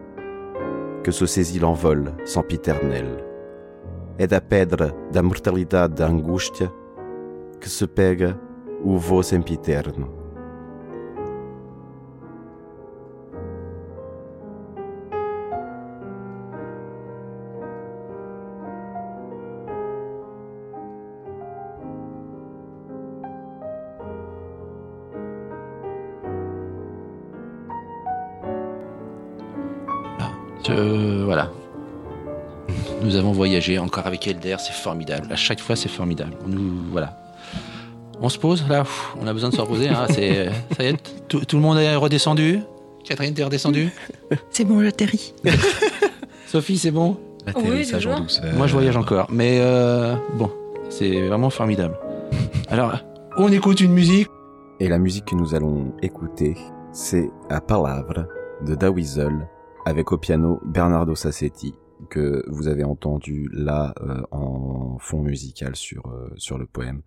que 1.03 1.11
se 1.11 1.27
saisit 1.27 1.59
l'envol 1.59 2.15
sempiternel. 2.25 3.25
É 4.19 4.27
da 4.27 4.41
pedra 4.41 4.95
da 5.11 5.23
mortalidade 5.23 5.95
da 5.95 6.09
que 7.61 7.69
se 7.69 7.87
pega 7.87 8.39
o 8.85 8.99
vô 8.99 9.23
sempiterno. 9.23 10.22
Je- 30.77 31.25
voilà. 31.25 31.51
Nous 33.03 33.17
avons 33.17 33.33
voyagé 33.33 33.79
encore 33.79 34.07
avec 34.07 34.27
Elder, 34.27 34.57
c'est 34.59 34.73
formidable. 34.73 35.27
À 35.33 35.37
chaque 35.37 35.61
fois, 35.61 35.75
c'est 35.77 35.89
formidable. 35.89 36.33
On 36.45 36.49
nous, 36.49 36.73
voilà. 36.93 37.19
On 38.21 38.29
se 38.29 38.39
pose 38.39 38.65
là, 38.69 38.85
on 39.21 39.27
a 39.27 39.33
besoin 39.33 39.51
de 39.51 39.55
se 39.57 39.61
reposer. 39.61 39.89
hein, 39.89 40.07
c'est, 40.09 40.49
ça 40.77 40.85
y 40.85 40.87
est, 40.87 40.97
tout, 41.29 41.45
tout 41.45 41.57
le 41.57 41.63
monde 41.63 41.79
est 41.79 41.97
redescendu? 41.97 42.61
Catherine, 43.05 43.35
t'es 43.35 43.43
redescendue? 43.43 43.91
C'est 44.51 44.65
bon, 44.65 44.81
j'atterris. 44.83 45.35
Sophie, 46.47 46.79
c'est 46.79 46.93
bon? 46.93 47.17
L'atterrissage 47.47 48.07
en 48.07 48.11
toujours. 48.11 48.21
douceur. 48.23 48.55
Moi, 48.57 48.67
je 48.69 48.73
voyage 48.75 48.97
encore, 48.97 49.27
mais 49.31 49.59
euh, 49.61 50.15
bon, 50.35 50.51
c'est 50.89 51.27
vraiment 51.27 51.51
formidable. 51.51 51.99
Alors, 52.69 52.93
on 53.37 53.51
écoute 53.51 53.81
une 53.81 53.93
musique. 53.93 54.29
Et 54.79 54.89
la 54.89 54.99
musique 54.99 55.25
que 55.25 55.35
nous 55.35 55.55
allons 55.57 55.93
écouter, 56.03 56.57
c'est 56.93 57.29
A 57.51 57.61
Palavra 57.61 58.25
de 58.65 58.75
Da 58.77 58.91
Weasel 58.91 59.49
avec 59.85 60.13
au 60.13 60.19
piano 60.19 60.61
Bernardo 60.65 61.15
Sassetti 61.15 61.75
que 62.09 62.45
vous 62.49 62.69
avez 62.69 62.85
entendu 62.85 63.49
là 63.53 63.95
euh, 64.01 64.23
en 64.31 64.99
fond 64.99 65.23
musical 65.23 65.77
sur 65.77 66.07
euh, 66.07 66.33
sur 66.37 66.59
le 66.59 66.67
poème 66.67 67.03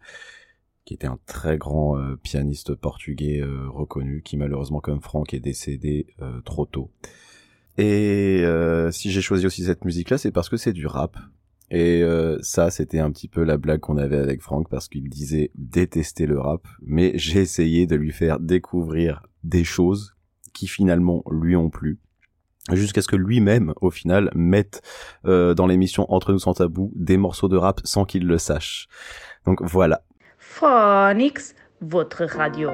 qui 0.83 0.93
était 0.93 1.07
un 1.07 1.19
très 1.25 1.57
grand 1.57 1.97
euh, 1.97 2.15
pianiste 2.21 2.75
portugais 2.75 3.43
reconnu 3.67 4.21
qui 4.23 4.37
malheureusement 4.37 4.79
comme 4.79 5.01
Franck 5.01 5.33
est 5.33 5.39
décédé 5.39 6.07
trop 6.43 6.65
tôt. 6.65 6.91
Et 7.77 8.45
si 8.91 9.11
j'ai 9.11 9.21
choisi 9.21 9.45
aussi 9.45 9.63
cette 9.63 9.83
musique 9.83 10.09
là, 10.09 10.17
c'est 10.17 10.31
parce 10.31 10.47
que 10.47 10.57
c'est 10.57 10.73
du 10.73 10.87
rap. 10.87 11.17
Et 11.71 12.03
ça, 12.41 12.69
c'était 12.69 12.99
un 12.99 13.11
petit 13.11 13.27
peu 13.27 13.43
la 13.43 13.57
blague 13.57 13.79
qu'on 13.79 13.97
avait 13.97 14.17
avec 14.17 14.41
Franck 14.41 14.69
parce 14.69 14.87
qu'il 14.87 15.09
disait 15.09 15.51
détester 15.55 16.25
le 16.27 16.39
rap, 16.39 16.67
mais 16.81 17.11
j'ai 17.15 17.41
essayé 17.41 17.87
de 17.87 17.95
lui 17.95 18.11
faire 18.11 18.39
découvrir 18.39 19.23
des 19.43 19.63
choses 19.63 20.15
qui 20.53 20.67
finalement 20.67 21.23
lui 21.29 21.55
ont 21.55 21.69
plu, 21.69 21.99
jusqu'à 22.71 23.01
ce 23.01 23.07
que 23.07 23.15
lui-même, 23.15 23.73
au 23.81 23.91
final, 23.91 24.31
mette 24.33 24.81
euh, 25.25 25.53
dans 25.53 25.67
l'émission 25.67 26.11
Entre 26.11 26.31
nous 26.31 26.39
sans 26.39 26.53
tabou 26.53 26.91
des 26.95 27.17
morceaux 27.17 27.47
de 27.47 27.57
rap 27.57 27.81
sans 27.83 28.05
qu'il 28.05 28.25
le 28.27 28.37
sache. 28.37 28.87
Donc 29.45 29.61
voilà. 29.61 30.01
Phonix, 30.37 31.55
votre 31.81 32.25
radio. 32.25 32.69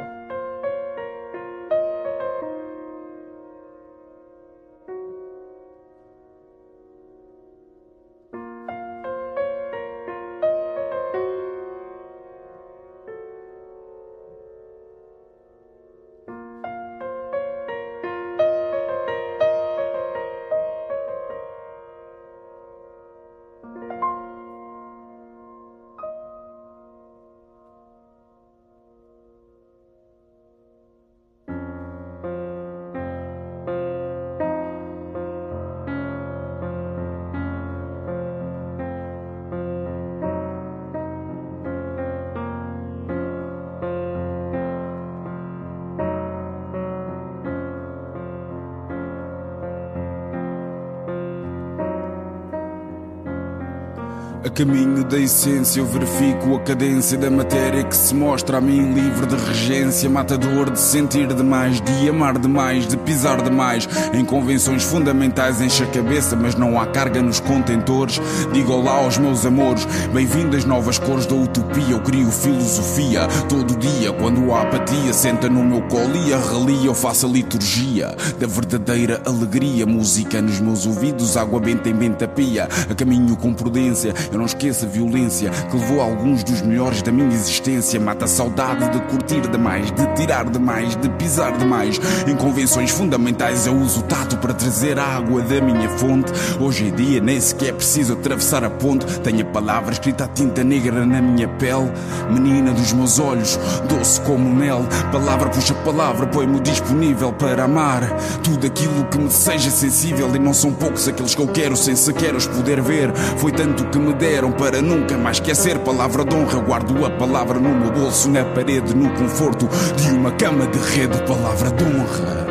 Caminho 54.62 55.04
da 55.04 55.18
essência 55.18 55.80
eu 55.80 55.88
verifico 55.88 56.56
a 56.56 56.60
cadência 56.60 57.18
da 57.18 57.32
matéria 57.32 57.84
que 57.84 57.96
se 57.96 58.14
mostra 58.14 58.60
a 58.60 58.62
mim 58.62 58.94
livre 58.94 59.26
de 59.26 59.36
regência, 59.48 60.08
matador 60.08 60.70
de 60.70 60.80
sentir 60.80 61.26
demais, 61.34 61.82
de 61.82 62.08
amar 62.08 62.38
demais, 62.38 62.86
de 62.86 62.96
pisar 62.96 63.42
demais. 63.42 63.90
Em 64.14 64.24
convenções 64.24 64.84
fundamentais 64.84 65.60
enche 65.62 65.82
a 65.82 65.88
cabeça, 65.88 66.36
mas 66.36 66.54
não 66.54 66.80
há 66.80 66.86
carga 66.86 67.24
nos 67.24 67.40
contentores. 67.40 68.22
Digo 68.54 68.72
olá 68.72 68.98
aos 68.98 69.18
meus 69.18 69.44
amores, 69.48 69.88
bem-vindas 70.14 70.64
novas 70.64 71.00
cores 71.00 71.26
da 71.26 71.34
utopia. 71.34 71.90
Eu 71.90 72.00
crio 72.02 72.30
filosofia 72.30 73.28
todo 73.50 73.76
dia, 73.78 74.14
quando 74.14 74.54
há 74.54 74.62
apatia, 74.62 75.12
senta 75.12 75.50
no 75.50 75.64
meu 75.64 75.82
colo 75.88 76.16
e 76.16 76.36
a 76.36 76.38
relia. 76.38 76.86
Eu 76.86 76.94
faço 76.94 77.26
a 77.26 77.30
liturgia 77.30 78.16
da 78.40 78.46
verdadeira 78.46 79.24
alegria, 79.26 79.88
música 79.88 80.40
nos 80.40 80.60
meus 80.60 80.86
ouvidos, 80.86 81.36
água 81.36 81.60
benta 81.60 81.90
em 81.90 81.96
benta 81.96 82.28
pia. 82.28 82.70
A 82.88 82.94
caminho 82.94 83.36
com 83.36 83.56
prudência, 83.56 84.14
eu 84.32 84.38
não 84.38 84.51
esqueço 84.52 84.86
a 84.86 84.88
violência 84.88 85.50
que 85.50 85.78
levou 85.78 86.02
alguns 86.02 86.44
dos 86.44 86.62
melhores 86.62 87.02
da 87.02 87.12
minha 87.12 87.34
existência. 87.34 88.00
Mata 88.00 88.26
a 88.26 88.28
saudade 88.28 88.90
de 88.90 89.00
curtir 89.08 89.42
demais, 89.50 89.92
de 89.92 90.06
tirar 90.16 90.50
demais, 90.50 90.96
de 90.96 91.10
pisar 91.10 91.58
demais. 91.58 92.00
Em 92.28 92.36
convenções 92.36 92.92
fundamentais 92.92 93.66
eu 93.66 93.76
uso 93.76 94.02
o 94.02 94.04
tato 94.04 94.38
para 94.38 94.54
trazer 94.54 95.00
a 95.00 95.04
água 95.04 95.42
da 95.42 95.62
minha 95.62 95.90
fonte. 95.98 96.32
Hoje 96.60 96.86
em 96.86 96.92
dia 96.92 97.22
nem 97.22 97.40
sequer 97.40 97.74
preciso 97.74 98.14
atravessar 98.14 98.64
a 98.64 98.70
ponte. 98.70 99.06
Tenho 99.22 99.42
a 99.42 99.46
palavra 99.46 99.94
escrita 99.94 100.26
a 100.26 100.28
tinta 100.28 100.64
negra 100.64 101.06
na 101.06 101.22
minha 101.22 101.48
pele. 101.48 101.92
Menina 102.30 102.72
dos 102.72 102.94
meus 102.94 103.20
olhos, 103.20 103.58
doce 103.88 104.20
como 104.22 104.50
mel. 104.50 104.86
Palavra 105.12 105.50
puxa 105.50 105.74
palavra, 105.76 106.28
põe-me 106.28 106.60
disponível 106.60 107.32
para 107.34 107.64
amar. 107.64 108.02
Tudo 108.44 108.68
aquilo 108.68 109.06
que 109.06 109.18
me 109.18 109.32
seja 109.32 109.70
sensível. 109.72 110.30
E 110.36 110.40
não 110.40 110.54
são 110.54 110.74
poucos 110.74 111.08
aqueles 111.08 111.36
que 111.36 111.42
eu 111.42 111.48
quero 111.48 111.76
sem 111.76 111.96
sequer 111.96 112.36
os 112.36 112.48
poder 112.48 112.82
ver. 112.82 113.14
Foi 113.38 113.52
tanto 113.52 113.86
que 113.86 113.98
me 113.98 114.14
deram 114.14 114.31
para 114.58 114.82
nunca 114.82 115.18
mais 115.18 115.38
esquecer. 115.38 115.78
Palavra 115.80 116.24
de 116.24 116.36
honra, 116.36 116.60
guardo 116.60 117.06
a 117.06 117.10
palavra 117.10 117.60
no 117.60 117.70
meu 117.70 117.92
bolso, 117.92 118.30
na 118.30 118.46
parede, 118.46 118.96
no 118.96 119.10
conforto 119.14 119.68
de 119.98 120.12
uma 120.12 120.32
cama 120.32 120.68
de 120.68 120.80
rede. 120.80 121.22
Palavra 121.24 121.70
de 121.72 121.84
honra. 121.84 122.51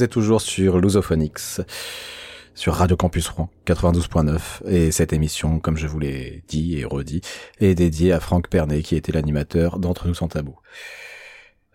Vous 0.00 0.04
êtes 0.04 0.12
toujours 0.12 0.40
sur 0.40 0.78
Lusophonix, 0.78 1.60
sur 2.54 2.72
Radio 2.72 2.96
Campus 2.96 3.28
Rouen 3.28 3.50
92.9 3.66 4.66
et 4.66 4.92
cette 4.92 5.12
émission, 5.12 5.58
comme 5.58 5.76
je 5.76 5.86
vous 5.86 5.98
l'ai 5.98 6.42
dit 6.48 6.78
et 6.78 6.86
redit, 6.86 7.20
est 7.60 7.74
dédiée 7.74 8.10
à 8.12 8.18
Franck 8.18 8.48
Pernet 8.48 8.80
qui 8.80 8.96
était 8.96 9.12
l'animateur 9.12 9.78
d'Entre 9.78 10.08
nous 10.08 10.14
sans 10.14 10.28
tabou. 10.28 10.56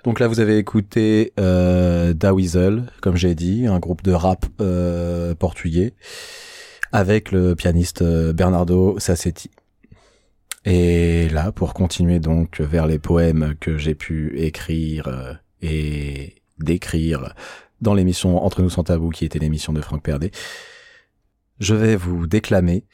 Donc 0.03 0.19
là, 0.19 0.27
vous 0.27 0.39
avez 0.39 0.57
écouté 0.57 1.33
euh, 1.39 2.15
Da 2.15 2.33
Weasel, 2.33 2.91
comme 2.99 3.15
j'ai 3.15 3.35
dit, 3.35 3.67
un 3.67 3.77
groupe 3.77 4.01
de 4.01 4.13
rap 4.13 4.47
euh, 4.59 5.35
portugais, 5.35 5.93
avec 6.91 7.31
le 7.31 7.53
pianiste 7.53 8.01
euh, 8.01 8.33
Bernardo 8.33 8.97
Sassetti. 8.97 9.51
Et 10.65 11.29
là, 11.29 11.51
pour 11.51 11.75
continuer 11.75 12.19
donc 12.19 12.59
vers 12.59 12.88
les 12.88 12.97
poèmes 12.97 13.53
que 13.59 13.77
j'ai 13.77 13.93
pu 13.93 14.35
écrire 14.39 15.39
et 15.61 16.41
décrire 16.57 17.35
dans 17.86 17.93
l'émission 17.93 18.43
Entre 18.43 18.62
nous 18.62 18.69
sans 18.69 18.84
tabou, 18.84 19.10
qui 19.10 19.24
était 19.24 19.39
l'émission 19.39 19.71
de 19.71 19.80
Franck 19.80 20.04
Pernet, 20.04 20.32
je 21.60 21.74
vais 21.74 21.95
vous 21.95 22.28
déclamer 22.28 22.86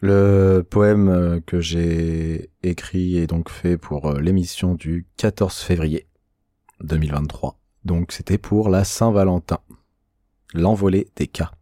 le 0.00 0.66
poème 0.68 1.08
euh, 1.08 1.40
que 1.40 1.60
j'ai 1.60 2.50
écrit 2.62 3.18
et 3.18 3.26
donc 3.26 3.50
fait 3.50 3.76
pour 3.76 4.06
euh, 4.06 4.20
l'émission 4.20 4.74
du 4.74 5.06
14 5.18 5.58
février 5.58 6.06
2023. 6.82 7.58
Donc 7.84 8.12
c'était 8.12 8.38
pour 8.38 8.70
la 8.70 8.84
Saint-Valentin. 8.84 9.60
L'envolée 10.54 11.08
des 11.16 11.26
cas. 11.26 11.52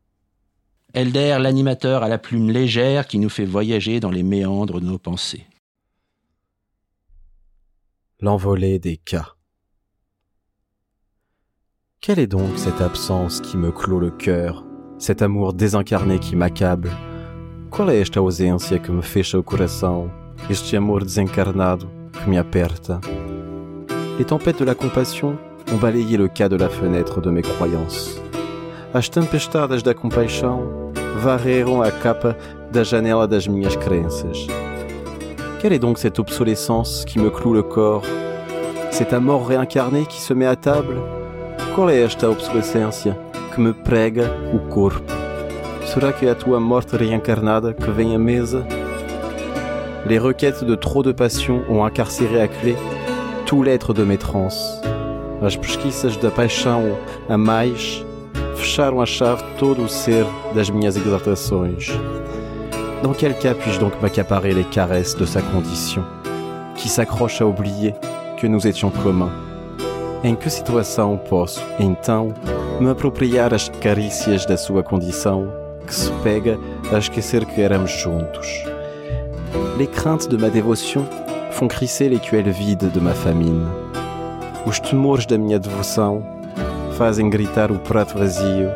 Elder, 0.95 1.39
l'animateur 1.41 2.05
à 2.05 2.09
la 2.09 2.19
plume 2.19 2.51
légère 2.51 3.09
qui 3.09 3.19
nous 3.19 3.29
fait 3.29 3.45
voyager 3.45 3.99
dans 3.99 4.11
les 4.11 4.23
méandres 4.23 4.81
de 4.81 4.87
nos 4.87 4.99
pensées. 4.99 5.45
L'envolée 8.21 8.79
des 8.79 8.97
cas. 8.97 9.35
Quelle 12.01 12.21
est 12.21 12.29
donc 12.29 12.57
cette 12.57 12.81
absence 12.81 13.41
qui 13.41 13.57
me 13.57 13.73
clôt 13.73 13.99
le 13.99 14.11
cœur, 14.11 14.65
cet 14.99 15.21
amour 15.21 15.53
désincarné 15.53 16.21
qui 16.21 16.37
m'accable? 16.37 16.91
Qual 17.71 17.91
é 17.91 17.97
esta 18.01 18.21
ausência 18.21 18.79
que 18.79 18.93
me 18.93 19.03
fecha 19.03 19.37
o 19.37 19.43
coração, 19.43 20.09
este 20.49 20.77
amor 20.77 21.05
desencarnado 21.05 21.89
que 22.13 22.31
me 22.31 22.39
aperta? 22.39 23.01
Les 24.17 24.25
tempêtes 24.25 24.61
de 24.61 24.65
la 24.65 24.77
compassion 24.77 25.37
ont 25.73 25.77
balayé 25.77 26.17
le 26.17 26.29
cas 26.29 26.49
de 26.49 26.57
la 26.57 26.69
fenêtre 26.69 27.21
de 27.21 27.31
mes 27.31 27.43
croyances. 27.43 28.23
As 28.95 29.09
tempestades 29.09 29.83
da 29.83 29.93
compaixão 29.93 30.93
varreram 31.21 31.83
a 31.83 31.91
capa 31.91 32.37
da 32.71 32.85
janela 32.85 33.27
das 33.27 33.49
minhas 33.49 33.75
crenças. 33.75 34.47
Quelle 35.61 35.73
est 35.75 35.81
donc 35.81 35.99
cette 35.99 36.21
obsolescence 36.21 37.05
qui 37.05 37.19
me 37.19 37.29
cloue 37.29 37.55
le 37.55 37.65
corps 37.65 38.05
Cet 38.93 39.13
amour 39.13 39.49
réincarné 39.49 40.07
qui 40.07 40.21
se 40.21 40.33
met 40.33 40.47
à 40.47 40.55
table? 40.55 41.18
Qual 41.75 41.91
é 41.91 42.01
esta 42.01 42.29
obsolescência 42.29 43.17
que 43.55 43.61
me 43.61 43.73
prega 43.73 44.31
o 44.53 44.59
corpo? 44.69 45.13
Será 45.85 46.13
que 46.13 46.27
é 46.27 46.31
a 46.31 46.35
tua 46.35 46.61
morte 46.61 46.97
réincarnada 46.97 47.73
que 47.73 47.91
vem 47.91 48.15
à 48.15 48.19
mesa? 48.19 48.67
Les 50.07 50.19
requêtes 50.19 50.65
de 50.65 50.77
trop 50.77 51.03
de 51.03 51.13
passion 51.13 51.63
ont 51.69 51.85
incarcéré 51.85 52.43
à 52.43 52.49
clé 52.49 52.77
tout 53.47 53.63
l'être 53.63 53.95
de 53.95 54.05
mes 54.05 54.19
transes. 54.19 54.81
As 55.41 55.57
pesquisas 55.57 56.17
da 56.17 56.31
fecharam 58.59 59.01
a 59.01 59.07
chave 59.07 59.43
todo 59.59 59.83
o 59.85 59.89
ser 59.89 60.27
das 60.55 60.69
minhas 60.69 60.97
exaltações. 60.97 61.91
Dans 63.03 63.15
quel 63.15 63.39
cas 63.39 63.55
puis-je 63.55 63.79
donc 63.79 63.93
m'accaparer 64.03 64.53
les 64.53 64.65
caresses 64.65 65.15
de 65.15 65.25
sa 65.25 65.41
condition, 65.41 66.05
qui 66.75 66.89
s'accroche 66.89 67.41
à 67.41 67.47
oublier 67.47 67.95
que 68.37 68.47
nous 68.47 68.67
étions 68.67 68.91
communs? 68.91 69.48
Em 70.25 70.35
que 70.35 70.51
situação 70.51 71.17
posso, 71.17 71.65
então, 71.79 72.35
me 72.81 72.91
apropriar 72.91 73.55
as 73.55 73.69
carícias 73.69 74.45
da 74.45 74.57
sua 74.57 74.83
condição, 74.83 75.47
que 75.87 75.95
se 75.95 76.11
pega 76.25 76.59
a 76.93 76.99
esquecer 76.99 77.45
que 77.47 77.63
éramos 77.63 77.93
juntos? 77.93 78.65
Les 79.79 79.87
craintes 79.87 80.27
de 80.27 80.37
ma 80.37 80.49
dévotion 80.49 81.05
font 81.53 81.69
crisser 81.69 82.09
l'écuelle 82.09 82.51
vide 82.51 82.89
de 82.91 83.01
ma 83.01 83.15
famine. 83.15 83.65
Os 84.67 84.81
temores 84.81 85.25
da 85.25 85.39
minha 85.39 85.59
devoção 85.59 86.21
fazem 86.97 87.31
gritar 87.31 87.71
o 87.71 87.79
prato 87.79 88.19
vazio 88.19 88.69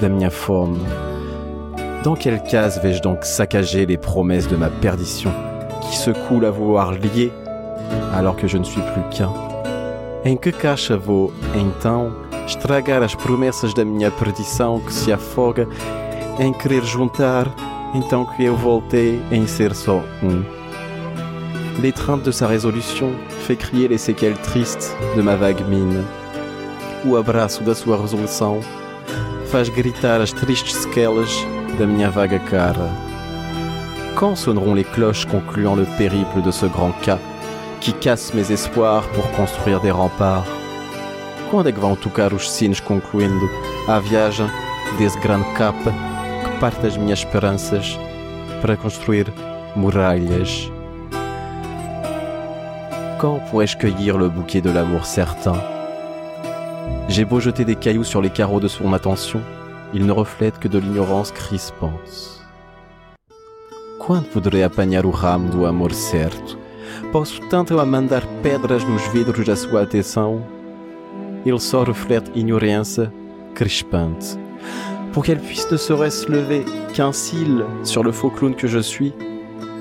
da 0.00 0.08
minha 0.08 0.30
fome. 0.30 0.80
Dans 2.02 2.16
quelle 2.16 2.40
case 2.40 2.80
vais-je 2.80 3.00
donc 3.00 3.24
saccager 3.24 3.86
les 3.86 3.96
promesses 3.96 4.48
de 4.48 4.56
ma 4.56 4.70
perdition, 4.80 5.30
qui 5.82 5.96
se 5.96 6.10
coule 6.10 6.46
à 6.46 6.50
vouloir 6.50 6.90
lier 6.90 7.32
alors 8.12 8.34
que 8.34 8.48
je 8.48 8.58
ne 8.58 8.64
suis 8.64 8.82
plus 8.82 9.16
qu'un? 9.16 9.49
Em 10.24 10.36
que 10.36 10.52
caixa 10.52 10.98
vou, 10.98 11.32
então, 11.54 12.14
estragar 12.46 13.02
as 13.02 13.14
promessas 13.14 13.72
da 13.72 13.84
minha 13.84 14.10
perdição 14.10 14.78
que 14.80 14.92
se 14.92 15.12
afoga 15.12 15.66
em 16.38 16.52
querer 16.52 16.84
juntar, 16.84 17.46
então 17.94 18.26
que 18.26 18.44
eu 18.44 18.54
voltei 18.54 19.20
em 19.32 19.46
ser 19.46 19.74
só 19.74 20.02
um 20.22 20.60
L'étreinte 21.80 22.24
de 22.24 22.32
sa 22.32 22.46
résolution 22.46 23.12
fait 23.46 23.56
crier 23.56 23.88
les 23.88 24.02
séquelles 24.02 24.38
tristes 24.40 24.94
de 25.14 25.22
ma 25.22 25.34
vague 25.34 25.64
mine. 25.64 26.04
O 27.06 27.16
abraço 27.16 27.62
da 27.62 27.74
sua 27.74 27.96
resolução 27.96 28.60
faz 29.46 29.70
gritar 29.70 30.20
as 30.20 30.30
tristes 30.30 30.74
sequelas 30.76 31.30
da 31.78 31.86
minha 31.86 32.10
vaga 32.10 32.38
cara. 32.38 32.90
Quand 34.14 34.36
sonneront 34.36 34.74
les 34.74 34.84
cloches 34.84 35.24
concluant 35.24 35.74
le 35.74 35.86
périple 35.96 36.42
de 36.42 36.52
ce 36.52 36.66
grand 36.66 36.92
cas 37.00 37.18
qui 37.80 37.94
casse 37.94 38.34
mes 38.34 38.52
espoirs 38.52 39.08
pour 39.14 39.28
construire 39.32 39.80
des 39.80 39.90
remparts? 39.90 40.46
Quando 41.50 41.68
é 41.68 41.72
que 41.72 41.80
vão 41.80 41.96
tocar 41.96 42.32
os 42.32 42.50
sinos 42.50 42.78
concluindo 42.78 43.48
a 43.88 43.98
viagem 43.98 44.46
desse 44.98 45.18
grande 45.18 45.50
capa 45.54 45.92
que 46.44 46.60
parte 46.60 46.80
das 46.82 46.96
minhas 46.96 47.20
esperanças 47.20 47.98
para 48.60 48.76
construir 48.76 49.32
muralhas? 49.74 50.70
Quand 53.18 53.40
pourrais-je 53.50 53.76
cueillir 53.76 54.16
le 54.16 54.28
bouquet 54.28 54.60
de 54.60 54.70
l'amour 54.70 55.04
certain? 55.06 55.58
J'ai 57.08 57.24
beau 57.24 57.40
jeter 57.40 57.64
des 57.64 57.76
cailloux 57.76 58.04
sur 58.04 58.20
les 58.20 58.30
carreaux 58.30 58.60
de 58.60 58.68
son 58.68 58.92
attention, 58.92 59.40
il 59.92 60.06
ne 60.06 60.12
reflète 60.12 60.58
que 60.58 60.68
de 60.68 60.78
l'ignorance 60.78 61.32
crispante. 61.32 62.40
Quando 63.98 64.28
poderei 64.28 64.62
apanhar 64.62 65.04
o 65.04 65.10
ramo 65.10 65.48
do 65.50 65.66
amor 65.66 65.92
certo? 65.92 66.69
Posso 67.12 67.40
tanto 67.48 67.78
a 67.78 67.86
mandar 67.86 68.24
pedras 68.42 68.84
nos 68.84 69.06
vidros 69.08 69.46
da 69.46 69.56
sua 69.56 69.82
atenção? 69.82 70.42
Ele 71.44 71.58
só 71.58 71.82
reflète 71.82 72.30
ignorância 72.34 73.12
crispante. 73.54 74.38
Pour 75.12 75.24
qu'elle 75.24 75.40
puisse 75.40 75.70
ne 75.70 75.76
serait-ce 75.76 76.30
lever 76.30 76.64
qu'un 76.94 77.12
cil 77.12 77.64
sur 77.82 78.04
le 78.04 78.12
faux 78.12 78.30
clown 78.30 78.54
que 78.54 78.68
je 78.68 78.78
suis, 78.78 79.12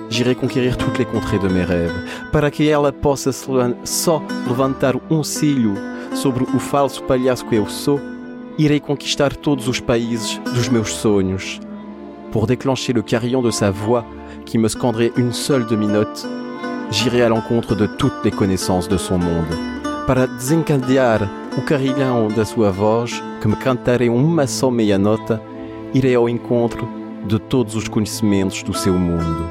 j'irai 0.09 0.33
conquérir 0.35 0.75
toutes 0.77 0.97
les 0.97 1.05
contrées 1.05 1.39
de 1.39 1.47
mes 1.47 1.63
rêves, 1.63 1.93
para 2.31 2.49
que 2.49 2.67
ela 2.67 2.91
possa 2.91 3.31
só 3.31 4.23
levantar 4.47 4.95
um 5.09 5.23
cílio 5.23 5.75
sobre 6.15 6.43
o 6.43 6.59
falso 6.59 7.03
palhaço 7.03 7.45
que 7.45 7.55
eu 7.55 7.67
sou, 7.67 7.99
irei 8.57 8.79
conquistar 8.79 9.35
todos 9.35 9.67
os 9.67 9.79
países 9.79 10.39
dos 10.53 10.67
meus 10.67 10.93
sonhos. 10.93 11.59
Pour 12.31 12.47
déclencher 12.47 12.93
le 12.93 13.01
carillon 13.01 13.41
de 13.41 13.51
sa 13.51 13.71
voix 13.71 14.03
qui 14.45 14.57
me 14.57 14.67
scanderait 14.67 15.11
une 15.15 15.31
seule 15.31 15.65
demi-note, 15.67 16.27
j'irai 16.91 17.21
à 17.21 17.29
l'encontre 17.29 17.75
de 17.75 17.85
toutes 17.85 18.23
les 18.23 18.31
connaissances 18.31 18.87
de 18.87 18.97
son 18.97 19.17
monde. 19.17 19.55
Para 20.07 20.25
desencadear 20.25 21.29
o 21.57 21.61
carrilhão 21.61 22.27
da 22.29 22.45
sua 22.45 22.71
voz, 22.71 23.21
que 23.41 23.47
me 23.47 23.55
cantarei 23.55 24.09
uma 24.09 24.47
só 24.47 24.71
meia 24.71 24.97
nota, 24.97 25.41
irei 25.93 26.15
ao 26.15 26.27
encontro 26.27 26.87
de 27.27 27.37
todos 27.37 27.75
os 27.75 27.87
conhecimentos 27.87 28.63
do 28.63 28.73
seu 28.73 28.93
mundo. 28.93 29.49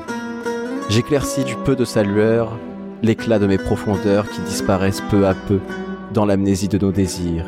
J'éclaircis 0.89 1.45
du 1.45 1.57
peu 1.57 1.77
de 1.77 1.85
sa 1.85 2.03
lueur 2.03 2.59
l'éclat 3.03 3.39
de 3.39 3.47
mes 3.47 3.59
profondeurs 3.59 4.29
qui 4.29 4.41
disparaissent 4.41 5.03
peu 5.11 5.27
à 5.27 5.35
peu 5.35 5.61
dans 6.13 6.25
l'amnésie 6.25 6.69
de 6.69 6.79
nos 6.79 6.91
désirs. 6.91 7.45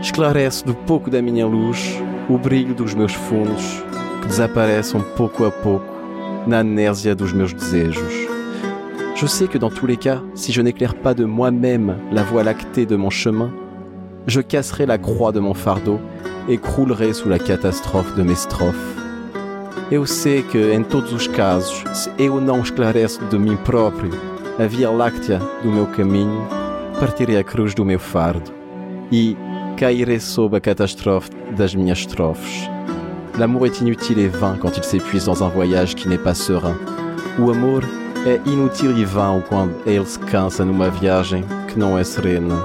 Esclarece 0.00 0.64
do 0.64 0.74
pouco 0.74 1.10
da 1.10 1.22
minha 1.22 1.46
luz 1.46 2.00
o 2.28 2.38
brilho 2.38 2.74
dos 2.74 2.94
meus 2.94 3.12
fundos 3.12 3.82
que 4.22 4.28
desaparecem 4.28 5.00
pouco 5.16 5.44
a 5.44 5.50
pouco 5.50 5.94
na 6.46 6.62
inércia 6.62 7.14
dos 7.14 7.32
meus 7.32 7.52
desejos. 7.52 8.23
Je 9.24 9.28
sais 9.30 9.46
que 9.46 9.56
dans 9.56 9.70
tous 9.70 9.86
les 9.86 9.96
cas, 9.96 10.20
si 10.34 10.52
je 10.52 10.60
n'éclaire 10.60 10.94
pas 10.94 11.14
de 11.14 11.24
moi-même 11.24 11.96
la 12.12 12.22
voie 12.22 12.42
lactée 12.42 12.84
de 12.84 12.94
mon 12.94 13.08
chemin, 13.08 13.50
je 14.26 14.42
casserai 14.42 14.84
la 14.84 14.98
croix 14.98 15.32
de 15.32 15.40
mon 15.40 15.54
fardeau 15.54 15.98
et 16.46 16.58
croulerai 16.58 17.14
sous 17.14 17.30
la 17.30 17.38
catastrophe 17.38 18.14
de 18.16 18.22
mes 18.22 18.34
strophes. 18.34 18.76
Eu 19.90 20.04
sei 20.04 20.42
que, 20.42 20.74
em 20.74 20.82
todos 20.82 21.10
os 21.10 21.26
casos, 21.26 21.84
se 21.94 22.10
eu 22.18 22.38
não 22.38 22.60
esclareço 22.60 23.24
de 23.30 23.38
mim 23.38 23.56
próprio 23.64 24.10
a 24.58 24.66
via 24.66 24.90
láctea 24.90 25.40
do 25.62 25.70
meu 25.70 25.86
caminho, 25.86 26.46
partirei 27.00 27.38
a 27.38 27.42
cruz 27.42 27.74
do 27.74 27.82
meu 27.82 27.98
fardo 27.98 28.52
e 29.10 29.38
cairei 29.78 30.20
sob 30.20 30.54
a 30.54 30.60
catastrophe 30.60 31.30
das 31.56 31.74
minhas 31.74 32.00
estrofes. 32.00 32.68
L'amour 33.38 33.64
est 33.64 33.80
inutile 33.80 34.18
et 34.18 34.28
vain 34.28 34.58
quand 34.60 34.76
il 34.76 34.84
s'épuise 34.84 35.24
dans 35.24 35.42
un 35.42 35.48
voyage 35.48 35.94
qui 35.94 36.08
n'est 36.08 36.22
pas 36.22 36.34
serein. 36.34 36.76
O 37.40 37.50
amor 37.50 37.80
é 38.26 38.40
inútil 38.46 38.96
e 38.96 39.04
vão 39.04 39.42
quando 39.48 39.74
ele 39.86 40.06
se 40.06 40.18
cansa 40.18 40.64
numa 40.64 40.90
viagem 40.90 41.44
que 41.68 41.78
não 41.78 41.98
é 41.98 42.04
serena. 42.04 42.56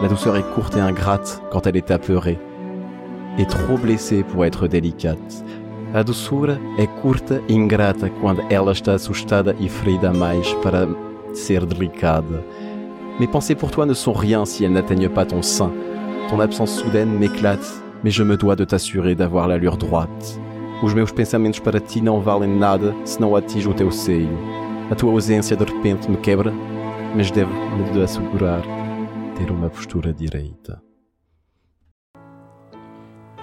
La 0.00 0.08
douceur 0.08 0.36
est 0.36 0.54
courte 0.54 0.76
et 0.76 0.80
ingrate 0.80 1.40
quand 1.50 1.66
elle 1.66 1.76
est 1.76 1.90
apeurée. 1.90 2.38
est 3.38 3.50
trop 3.50 3.76
blessée 3.76 4.22
pour 4.22 4.44
être 4.44 4.66
délicate. 4.66 5.44
A 5.94 6.02
doçura 6.02 6.58
é 6.78 6.86
curta 6.86 7.40
e 7.48 7.54
ingrata 7.54 8.10
quando 8.20 8.42
ela 8.50 8.72
está 8.72 8.94
assustada 8.94 9.54
e 9.60 9.68
ferida 9.68 10.12
mais 10.12 10.52
para 10.62 10.88
ser 11.32 11.64
delicada. 11.64 12.42
Mes 13.20 13.26
pensées 13.26 13.54
pour 13.54 13.70
toi 13.70 13.86
ne 13.86 13.94
sont 13.94 14.12
rien 14.12 14.44
si 14.44 14.64
elles 14.64 14.72
n'atteignent 14.72 15.08
pas 15.08 15.24
ton 15.24 15.42
sein. 15.42 15.70
Ton 16.28 16.40
absence 16.40 16.72
soudaine 16.72 17.18
m'éclate, 17.18 17.66
mais 18.02 18.10
je 18.10 18.22
me 18.22 18.36
dois 18.36 18.56
de 18.56 18.64
t'assurer 18.64 19.14
d'avoir 19.14 19.48
l'allure 19.48 19.76
droite. 19.76 20.40
Os 20.82 20.92
meus 20.92 21.10
pensamentos 21.10 21.60
para 21.60 21.80
ti 21.80 22.02
não 22.02 22.20
valem 22.20 22.58
nada 22.58 22.94
se 23.04 23.18
não 23.20 23.34
atinge 23.34 23.68
o 23.68 23.74
teu 23.74 23.90
seio. 23.90 24.28
A 24.90 24.94
tua 24.94 25.10
ausência 25.12 25.56
de 25.56 25.64
repente 25.64 26.08
me 26.10 26.16
quebra, 26.16 26.52
mas 27.14 27.30
devo-me 27.30 28.02
assegurar 28.02 28.62
ter 29.36 29.50
uma 29.50 29.68
postura 29.68 30.12
direita. 30.12 30.80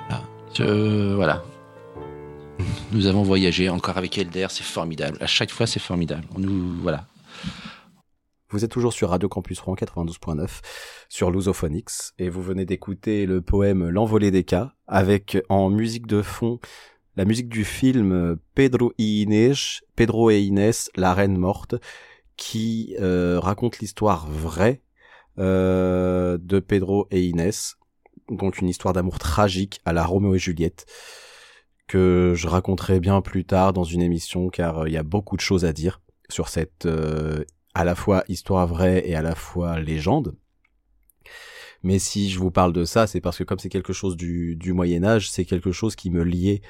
Ah, 0.10 0.24
je- 0.54 1.16
voilà. 1.16 1.44
Nous 2.92 3.08
avons 3.08 3.24
voyagé 3.24 3.70
encore 3.70 3.98
avec 3.98 4.18
Elder, 4.18 4.48
c'est 4.50 4.64
formidable. 4.64 5.18
À 5.20 5.28
chaque 5.28 5.52
fois, 5.52 5.66
c'est 5.68 5.80
formidable. 5.82 6.26
On 6.36 6.40
nous, 6.40 6.82
voilà. 6.82 7.06
Vous 8.50 8.64
êtes 8.64 8.72
toujours 8.72 8.94
sur 8.94 9.10
Radio 9.10 9.28
Campus 9.28 9.60
Rouen 9.60 9.74
92.9 9.76 10.62
sur 11.10 11.32
Lusophonix 11.32 12.14
et 12.20 12.30
vous 12.30 12.44
venez 12.44 12.66
d'écouter 12.66 13.26
le 13.26 13.42
poème 13.42 13.90
L'envolée 13.90 14.30
des 14.30 14.44
cas 14.44 14.74
avec 14.86 15.40
en 15.50 15.72
musique 15.72 16.06
de 16.06 16.22
fond 16.22 16.60
la 17.16 17.26
musique 17.26 17.50
du 17.50 17.64
film 17.64 18.38
Pedro 18.56 18.94
y 18.98 19.22
Inés, 19.22 19.54
Pedro 19.96 20.32
et 20.32 20.42
Inés, 20.42 20.90
la 20.96 21.14
reine 21.14 21.38
morte, 21.38 21.76
qui 22.38 22.96
euh, 23.00 23.40
raconte 23.40 23.80
l'histoire 23.80 24.28
vraie 24.28 24.82
euh, 25.40 26.38
de 26.42 26.60
Pedro 26.60 27.08
et 27.12 27.24
Inés, 27.24 27.76
donc 28.30 28.60
une 28.60 28.70
histoire 28.70 28.94
d'amour 28.94 29.20
tragique 29.20 29.82
à 29.86 29.94
la 29.94 30.06
Roméo 30.06 30.36
et 30.36 30.40
Juliette 30.40 30.86
que 31.88 32.34
je 32.36 32.48
raconterai 32.48 33.00
bien 33.00 33.22
plus 33.22 33.46
tard 33.46 33.74
dans 33.74 33.84
une 33.84 34.02
émission 34.02 34.50
car 34.50 34.80
euh, 34.80 34.90
il 34.90 34.94
y 34.94 34.98
a 34.98 35.04
beaucoup 35.04 35.36
de 35.36 35.42
choses 35.42 35.66
à 35.66 35.74
dire 35.74 36.02
sur 36.30 36.48
cette 36.48 36.86
euh, 36.86 37.44
à 37.74 37.84
la 37.84 37.96
fois 37.96 38.24
histoire 38.28 38.68
vraie 38.68 39.08
et 39.08 39.16
à 39.16 39.22
la 39.22 39.36
fois 39.36 39.80
légende. 39.80 40.36
Mais 41.84 42.00
si 42.00 42.30
je 42.30 42.40
vous 42.40 42.52
parle 42.52 42.72
de 42.72 42.86
ça, 42.86 43.08
c'est 43.08 43.20
parce 43.20 43.38
que 43.38 43.44
comme 43.44 43.60
c'est 43.60 43.70
quelque 43.70 43.92
chose 43.92 44.16
du, 44.16 44.56
du 44.56 44.72
Moyen 44.72 45.04
Âge, 45.04 45.30
c'est 45.30 45.44
quelque 45.44 45.74
chose 45.74 45.96
qui 45.96 46.10
me 46.10 46.24
liait 46.24 46.62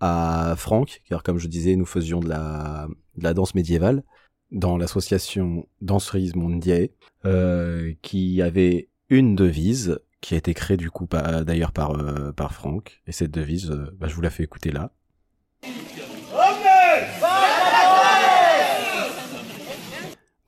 à 0.00 0.54
Franck, 0.56 1.02
car 1.08 1.22
comme 1.22 1.38
je 1.38 1.48
disais, 1.48 1.76
nous 1.76 1.86
faisions 1.86 2.20
de 2.20 2.28
la, 2.28 2.88
danse 3.34 3.54
médiévale 3.54 4.04
dans 4.50 4.76
l'association 4.76 5.66
Danseries 5.80 6.32
Mondiae, 6.34 6.88
euh, 7.24 7.92
qui 8.02 8.40
avait 8.40 8.88
une 9.10 9.34
devise 9.34 9.98
qui 10.20 10.34
a 10.34 10.38
été 10.38 10.54
créée 10.54 10.76
du 10.76 10.90
coup 10.90 11.06
d'ailleurs 11.06 11.72
par, 11.72 11.98
euh, 11.98 12.32
par 12.32 12.54
Franck. 12.54 13.02
Et 13.06 13.12
cette 13.12 13.30
devise, 13.30 13.70
euh, 13.70 13.96
bah, 13.98 14.08
je 14.08 14.14
vous 14.14 14.20
la 14.20 14.30
fais 14.30 14.42
écouter 14.42 14.70
là. 14.70 14.92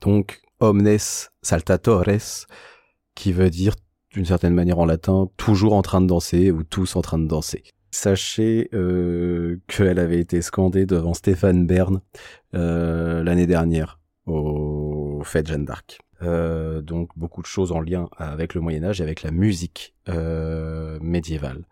Donc, 0.01 0.41
omnes 0.59 0.97
saltatores, 1.43 2.47
qui 3.13 3.31
veut 3.31 3.49
dire, 3.49 3.75
d'une 4.13 4.25
certaine 4.25 4.53
manière 4.53 4.79
en 4.79 4.85
latin, 4.85 5.29
toujours 5.37 5.73
en 5.73 5.83
train 5.83 6.01
de 6.01 6.07
danser 6.07 6.51
ou 6.51 6.63
tous 6.63 6.95
en 6.95 7.01
train 7.01 7.19
de 7.19 7.27
danser. 7.27 7.63
Sachez 7.91 8.69
euh, 8.73 9.59
qu'elle 9.67 9.99
avait 9.99 10.19
été 10.19 10.41
scandée 10.41 10.85
devant 10.85 11.13
Stéphane 11.13 11.67
Bern 11.67 12.01
euh, 12.55 13.21
l'année 13.23 13.47
dernière 13.47 13.99
au 14.25 15.21
Fête 15.25 15.47
Jeanne 15.47 15.65
d'Arc. 15.65 15.99
Euh, 16.23 16.81
donc 16.81 17.09
beaucoup 17.17 17.41
de 17.41 17.47
choses 17.47 17.71
en 17.71 17.81
lien 17.81 18.07
avec 18.15 18.53
le 18.53 18.61
Moyen 18.61 18.83
Âge 18.83 19.01
et 19.01 19.03
avec 19.03 19.23
la 19.23 19.31
musique 19.31 19.95
euh, 20.07 20.99
médiévale. 21.01 21.65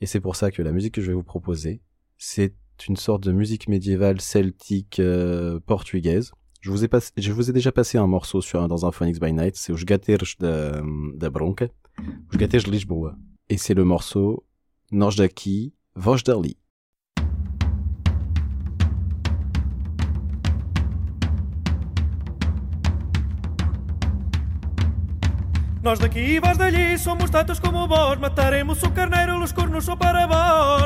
Et 0.00 0.06
c'est 0.06 0.20
pour 0.20 0.36
ça 0.36 0.50
que 0.50 0.62
la 0.62 0.72
musique 0.72 0.94
que 0.94 1.00
je 1.00 1.08
vais 1.08 1.14
vous 1.14 1.22
proposer, 1.22 1.80
c'est 2.18 2.54
une 2.88 2.96
sorte 2.96 3.24
de 3.24 3.32
musique 3.32 3.68
médiévale 3.68 4.20
celtique 4.20 5.00
euh, 5.00 5.58
portugaise. 5.66 6.32
Je 6.60 6.70
vous 6.70 6.84
ai 6.84 6.88
pas, 6.88 7.00
je 7.16 7.32
vous 7.32 7.48
ai 7.50 7.52
déjà 7.52 7.72
passé 7.72 7.96
un 7.96 8.06
morceau 8.06 8.40
sur 8.40 8.68
dans 8.68 8.86
un 8.86 8.92
Phoenix 8.92 9.18
by 9.18 9.32
Night, 9.32 9.56
c'est 9.56 9.72
Os 9.72 9.84
Gateiros 9.84 10.36
da, 10.38 10.82
da 11.14 11.30
Bronca, 11.30 11.66
Os 12.32 12.38
de 12.38 12.70
Lisboa. 12.70 13.16
Et 13.48 13.56
c'est 13.56 13.74
le 13.74 13.84
morceau 13.84 14.44
Nós 14.90 15.16
daqui, 15.16 15.72
Vós 15.96 16.22
dali. 16.22 16.56
Nós 25.82 25.98
daqui 25.98 26.18
e 26.18 26.40
vós 26.40 26.58
dali 26.58 26.98
somos 26.98 27.30
tantos 27.30 27.60
como 27.60 27.86
vós 27.86 28.18
Mataremos 28.18 28.82
o 28.82 28.90
carneiro, 28.90 29.40
os 29.40 29.52
cornos 29.52 29.84
são 29.84 29.96
para 29.96 30.26
vós 30.26 30.82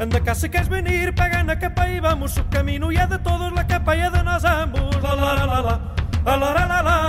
Anda 0.00 0.20
cá 0.20 0.34
se 0.34 0.48
queres 0.48 0.66
venir, 0.66 1.14
pega 1.14 1.44
na 1.44 1.54
capa 1.54 1.88
e 1.88 2.00
vamos 2.00 2.36
O 2.36 2.44
caminho 2.44 2.90
é 2.90 3.06
de 3.06 3.18
todos, 3.18 3.52
la 3.52 3.62
capa 3.62 3.94
é 3.94 4.10
de 4.10 4.23
La 6.34 6.52
la 6.52 6.66
la 6.66 6.82
la 6.82 7.03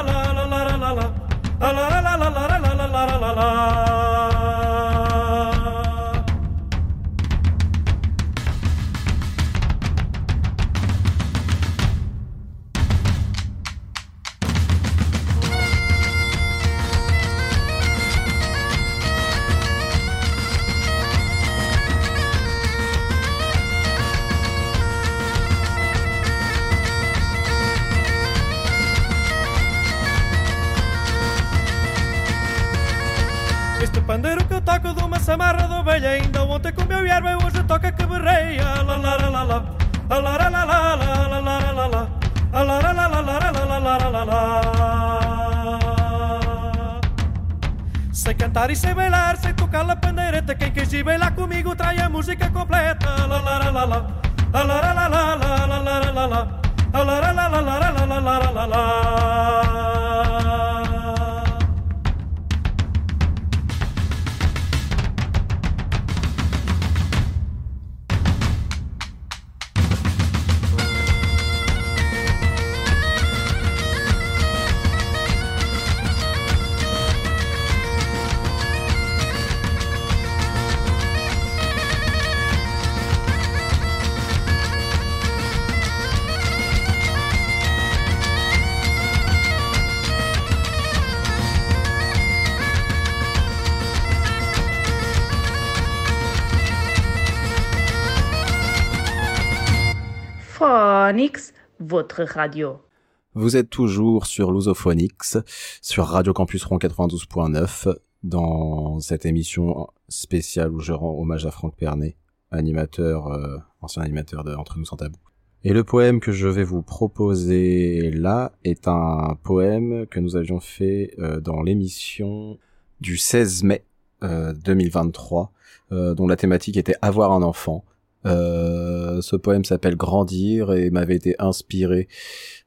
Vous 103.33 103.57
êtes 103.57 103.69
toujours 103.69 104.25
sur 104.25 104.51
Lusophonix, 104.51 105.37
sur 105.81 106.05
Radio 106.05 106.33
Campus 106.33 106.63
Rouen 106.63 106.77
92.9, 106.77 107.93
dans 108.23 108.99
cette 108.99 109.25
émission 109.25 109.87
spéciale 110.07 110.71
où 110.71 110.79
je 110.79 110.93
rends 110.93 111.19
hommage 111.19 111.45
à 111.45 111.51
Franck 111.51 111.75
Pernet, 111.75 112.15
animateur, 112.51 113.27
euh, 113.27 113.57
ancien 113.81 114.03
animateur 114.03 114.43
de 114.43 114.55
Entre 114.55 114.77
nous 114.77 114.85
sans 114.85 114.95
tabou. 114.95 115.17
Et 115.65 115.73
le 115.73 115.83
poème 115.83 116.19
que 116.19 116.31
je 116.31 116.47
vais 116.47 116.63
vous 116.63 116.83
proposer 116.83 118.11
là 118.11 118.51
est 118.63 118.87
un 118.87 119.35
poème 119.41 120.05
que 120.05 120.19
nous 120.19 120.35
avions 120.35 120.59
fait 120.59 121.15
euh, 121.17 121.39
dans 121.39 121.63
l'émission 121.63 122.59
du 123.01 123.17
16 123.17 123.63
mai 123.63 123.83
euh, 124.23 124.53
2023, 124.53 125.51
euh, 125.91 126.13
dont 126.13 126.27
la 126.27 126.35
thématique 126.35 126.77
était 126.77 126.95
avoir 127.01 127.31
un 127.31 127.41
enfant. 127.41 127.83
Euh, 128.25 129.21
ce 129.21 129.35
poème 129.35 129.63
s'appelle 129.63 129.95
Grandir 129.95 130.73
et 130.73 130.89
m'avait 130.89 131.15
été 131.15 131.35
inspiré 131.39 132.07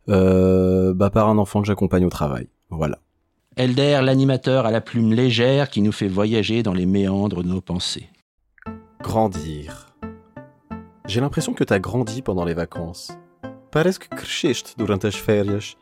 euh, 0.09 0.95
bah, 0.95 1.11
par 1.11 1.29
un 1.29 1.39
enfant 1.39 1.61
que 1.61 1.67
j'accompagne 1.67 2.05
au 2.05 2.11
travail. 2.11 2.49
Voilà. 2.71 2.99
Elder, 3.57 4.01
l'animateur 4.03 4.67
à 4.67 4.71
la 4.71 4.81
plume 4.81 5.13
légère 5.13 5.69
qui 5.69 5.83
nous 5.83 5.93
fait 5.93 6.07
voyager 6.07 6.63
dans 6.63 6.75
les 6.75 6.87
méandres 6.87 7.43
de 7.43 7.49
nos 7.49 7.61
pensées. 7.61 8.09
Grandir. 9.03 9.89
J'ai 11.07 11.21
l'impression 11.21 11.55
que 11.55 11.65
t'as 11.65 11.79
grandi 11.79 12.23
pendant 12.23 12.45
les 12.45 12.55
vacances. 12.55 13.11
Parece 13.73 13.99
que 13.99 14.09
cresceste 14.15 14.77
durante 14.79 15.05
as 15.05 15.17
férias. 15.17 15.75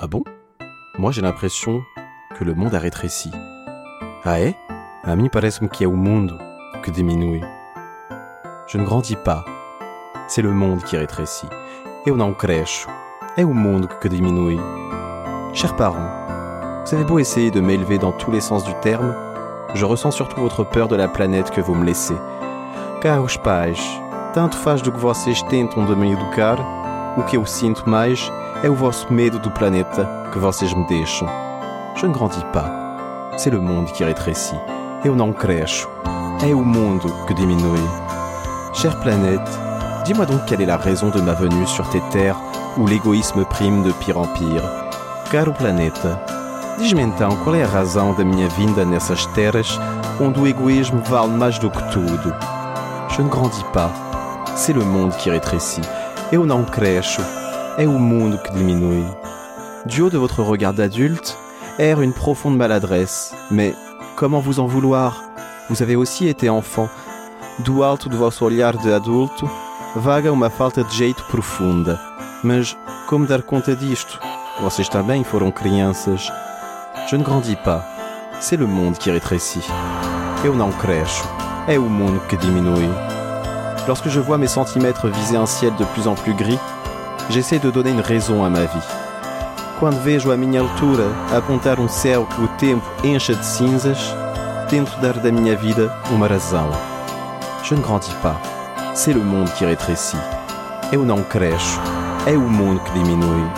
Ah 0.00 0.06
bon? 0.06 0.22
Moi 0.98 1.10
j'ai 1.10 1.22
l'impression 1.22 1.82
que 2.38 2.44
le 2.44 2.54
monde 2.54 2.74
a 2.74 2.78
rétréci. 2.78 3.30
Ah 4.24 4.40
é? 4.40 4.54
A 5.02 5.16
mim 5.16 5.28
parece-me 5.28 5.68
que 5.68 5.84
é 5.84 5.86
o 5.86 5.96
mundo 5.96 6.38
que 6.82 6.90
diminui. 6.90 7.40
Je 8.66 8.78
ne 8.78 8.84
grandis 8.84 9.16
pas. 9.16 9.44
C'est 10.26 10.40
le 10.40 10.50
monde 10.50 10.82
qui 10.84 10.96
rétrécit. 10.96 11.48
Eu 12.06 12.16
não 12.16 12.32
cresço. 12.32 12.88
É 13.36 13.44
o 13.44 13.52
mundo 13.52 13.88
que 14.00 14.08
diminui. 14.08 14.58
Chers 15.52 15.76
parents, 15.76 16.08
vous 16.84 16.94
avez 16.94 17.04
beau 17.04 17.18
essayer 17.18 17.50
de 17.50 17.60
m'élever 17.60 17.98
dans 17.98 18.12
tous 18.12 18.30
les 18.30 18.40
sens 18.40 18.64
du 18.64 18.72
terme, 18.80 19.14
je 19.74 19.84
ressens 19.84 20.12
surtout 20.12 20.40
votre 20.40 20.64
peur 20.64 20.88
de 20.88 20.96
la 20.96 21.08
planète 21.08 21.50
que 21.50 21.60
vous 21.60 21.74
me 21.74 21.84
laissez. 21.84 22.16
Caros 23.02 23.36
pais, 23.36 23.78
tanto 24.32 24.56
faz 24.56 24.80
do 24.80 24.90
que 24.90 24.98
vocês 24.98 25.42
tentam 25.50 25.84
de 25.84 25.94
me 25.94 26.12
educar, 26.12 26.56
o 27.18 27.22
que 27.22 27.36
eu 27.36 27.44
sinto 27.44 27.88
mais 27.88 28.32
é 28.62 28.70
o 28.70 28.74
vosso 28.74 29.12
medo 29.12 29.38
do 29.38 29.50
planeta 29.50 30.08
que 30.32 30.38
vocês 30.38 30.72
me 30.72 30.86
deixam. 30.86 31.28
Je 31.96 32.06
ne 32.06 32.14
grandis 32.14 32.44
pas. 32.52 32.70
C'est 33.36 33.50
le 33.50 33.60
monde 33.60 33.92
qui 33.92 34.04
rétrécit. 34.04 34.58
Eu 35.04 35.14
não 35.14 35.32
cresço. 35.32 35.88
É 36.42 36.54
o 36.54 36.64
mundo 36.64 37.12
que 37.26 37.34
diminui. 37.34 38.13
Chère 38.74 38.98
planète, 39.00 39.40
dis-moi 40.04 40.26
donc 40.26 40.44
quelle 40.46 40.60
est 40.60 40.66
la 40.66 40.76
raison 40.76 41.08
de 41.08 41.20
ma 41.20 41.32
venue 41.32 41.66
sur 41.66 41.88
tes 41.90 42.02
terres 42.10 42.36
où 42.76 42.86
l'égoïsme 42.86 43.44
prime 43.44 43.84
de 43.84 43.92
pire 43.92 44.18
en 44.18 44.26
pire. 44.26 44.62
Caro 45.30 45.52
planeta, 45.52 46.20
diz-me 46.78 47.02
então 47.02 47.36
qual 47.44 47.54
é 47.54 47.62
a 47.62 47.68
razão 47.68 48.14
da 48.14 48.24
minha 48.24 48.48
vinda 48.48 48.84
nessas 48.84 49.26
terras 49.26 49.78
onde 50.20 50.40
o 50.40 50.46
egoísmo 50.46 51.00
vale 51.04 51.30
mais 51.30 51.58
do 51.58 51.70
que 51.70 51.82
tudo. 51.92 52.34
Je 53.10 53.22
ne 53.22 53.28
grandis 53.28 53.64
pas. 53.72 53.90
C'est 54.56 54.72
le 54.72 54.84
monde 54.84 55.16
qui 55.16 55.30
rétrécit. 55.30 55.82
Eu 56.32 56.44
não 56.44 56.64
cresço. 56.64 57.22
É 57.78 57.86
o 57.86 57.98
mundo 57.98 58.38
que 58.38 58.52
diminui. 58.52 59.04
Du 59.86 60.02
haut 60.02 60.10
de 60.10 60.18
votre 60.18 60.42
regard 60.42 60.74
d'adulte, 60.74 61.36
erre 61.78 62.02
une 62.02 62.12
profonde 62.12 62.56
maladresse. 62.56 63.34
Mais 63.50 63.74
comment 64.16 64.40
vous 64.40 64.58
en 64.58 64.66
vouloir? 64.66 65.22
Vous 65.70 65.82
avez 65.82 65.96
aussi 65.96 66.28
été 66.28 66.50
enfant. 66.50 66.88
Do 67.58 67.84
alto 67.84 68.08
do 68.08 68.18
vosso 68.18 68.44
olhar 68.44 68.76
de 68.76 68.92
adulto, 68.92 69.48
vaga 69.94 70.32
uma 70.32 70.50
falta 70.50 70.82
de 70.82 70.96
jeito 70.96 71.24
profunda. 71.24 72.00
Mas 72.42 72.76
como 73.06 73.26
dar 73.26 73.42
conta 73.42 73.76
disto 73.76 74.18
Vocês 74.60 74.88
também 74.88 75.24
foram 75.24 75.50
crianças. 75.50 76.30
Je 77.08 77.16
ne 77.16 77.24
grandis 77.24 77.56
pas. 77.56 77.82
C'est 78.40 78.56
le 78.56 78.66
monde 78.66 78.96
qui 78.96 79.10
rétrécit. 79.10 79.64
Eu 80.44 80.54
não 80.54 80.70
cresço. 80.70 81.24
É 81.66 81.76
o 81.76 81.82
mundo 81.82 82.20
que 82.28 82.36
diminui. 82.36 82.88
Lorsque 83.88 84.08
je 84.08 84.20
vois 84.20 84.38
mes 84.38 84.48
centimètres 84.48 85.08
viser 85.08 85.36
un 85.36 85.46
ciel 85.46 85.74
de 85.76 85.84
plus 85.86 86.06
en 86.06 86.14
plus 86.14 86.34
gris, 86.34 86.58
j'essaie 87.30 87.58
de 87.58 87.70
donner 87.70 87.90
une 87.90 88.00
raison 88.00 88.44
à 88.44 88.48
ma 88.48 88.64
vie. 88.64 88.88
Quando 89.80 90.00
vejo 90.02 90.30
a 90.30 90.36
minha 90.36 90.60
altura 90.60 91.04
apontar 91.36 91.80
um 91.80 91.88
céu 91.88 92.24
que 92.26 92.40
o 92.40 92.48
tempo 92.56 92.86
encha 93.02 93.34
de 93.34 93.44
cinzas, 93.44 94.14
tento 94.68 94.96
dar 95.00 95.14
da 95.14 95.32
minha 95.32 95.56
vida 95.56 95.92
uma 96.10 96.28
razão. 96.28 96.93
Je 97.64 97.74
ne 97.74 97.80
grandis 97.80 98.14
pas. 98.22 98.38
C'est 98.92 99.14
le 99.14 99.22
monde 99.22 99.50
qui 99.56 99.64
rétrécit. 99.64 100.18
Eu 100.92 101.02
não 101.02 101.22
cresço. 101.22 101.80
É 102.26 102.36
o 102.36 102.40
mundo 102.40 102.80
que 102.80 102.92
diminui. 102.92 103.50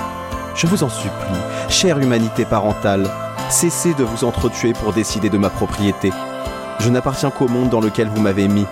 Je 0.54 0.68
vous 0.68 0.84
en 0.84 0.88
supplie, 0.88 1.42
chère 1.68 1.98
humanité 1.98 2.44
parentale, 2.44 3.10
cessez 3.50 3.94
de 3.94 4.04
vous 4.04 4.24
entretuer 4.24 4.74
pour 4.74 4.92
décider 4.92 5.28
de 5.28 5.36
ma 5.36 5.50
propriété. 5.50 6.12
Je 6.78 6.88
n'appartiens 6.88 7.30
qu'au 7.30 7.48
monde 7.48 7.68
dans 7.68 7.80
lequel 7.80 8.08
vous 8.08 8.20
m'avez 8.20 8.46
mis. 8.46 8.66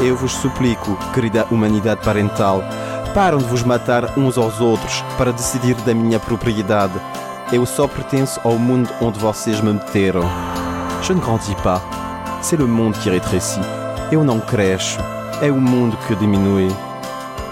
Eu 0.00 0.14
vos 0.14 0.28
suplico, 0.28 0.98
querida 1.14 1.46
humanidade 1.50 2.02
parental, 2.02 2.62
param 3.14 3.38
de 3.38 3.44
vos 3.44 3.64
matar 3.64 4.18
uns 4.18 4.36
aos 4.36 4.60
outros 4.60 5.02
para 5.16 5.32
decidir 5.32 5.76
da 5.86 5.94
minha 5.94 6.20
propriedade. 6.20 7.00
Eu 7.50 7.64
só 7.64 7.88
pertenço 7.88 8.38
ao 8.44 8.58
mundo 8.58 8.90
onde 9.00 9.18
vocês 9.18 9.62
me 9.62 9.72
meteram. 9.72 10.28
Je 11.02 11.14
ne 11.14 11.20
grandis 11.20 11.56
pas. 11.62 11.80
C'est 12.42 12.58
le 12.58 12.66
monde 12.66 12.96
qui 12.98 13.08
rétrécit. 13.08 13.81
Eu 14.12 14.22
não 14.22 14.40
cresço. 14.40 14.98
É 15.40 15.50
o 15.50 15.58
mundo 15.58 15.96
que 16.06 16.14
diminui. 16.14 16.68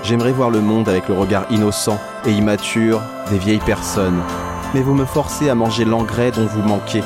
J'aimerais 0.03 0.35
voir 0.35 0.51
le 0.51 0.61
monde 0.61 0.91
avec 0.91 1.09
le 1.09 1.19
regard 1.19 1.47
innocent 1.51 1.99
et 2.27 2.33
immature 2.33 3.01
des 3.31 3.39
vieilles 3.39 3.65
personnes. 3.65 4.23
Mais 4.75 4.83
vous 4.83 4.93
me 4.93 5.07
forcez 5.07 5.49
à 5.49 5.55
manger 5.55 5.87
l'engrais 5.87 6.31
dont 6.31 6.47
vous 6.47 6.61
manquez. 6.61 7.03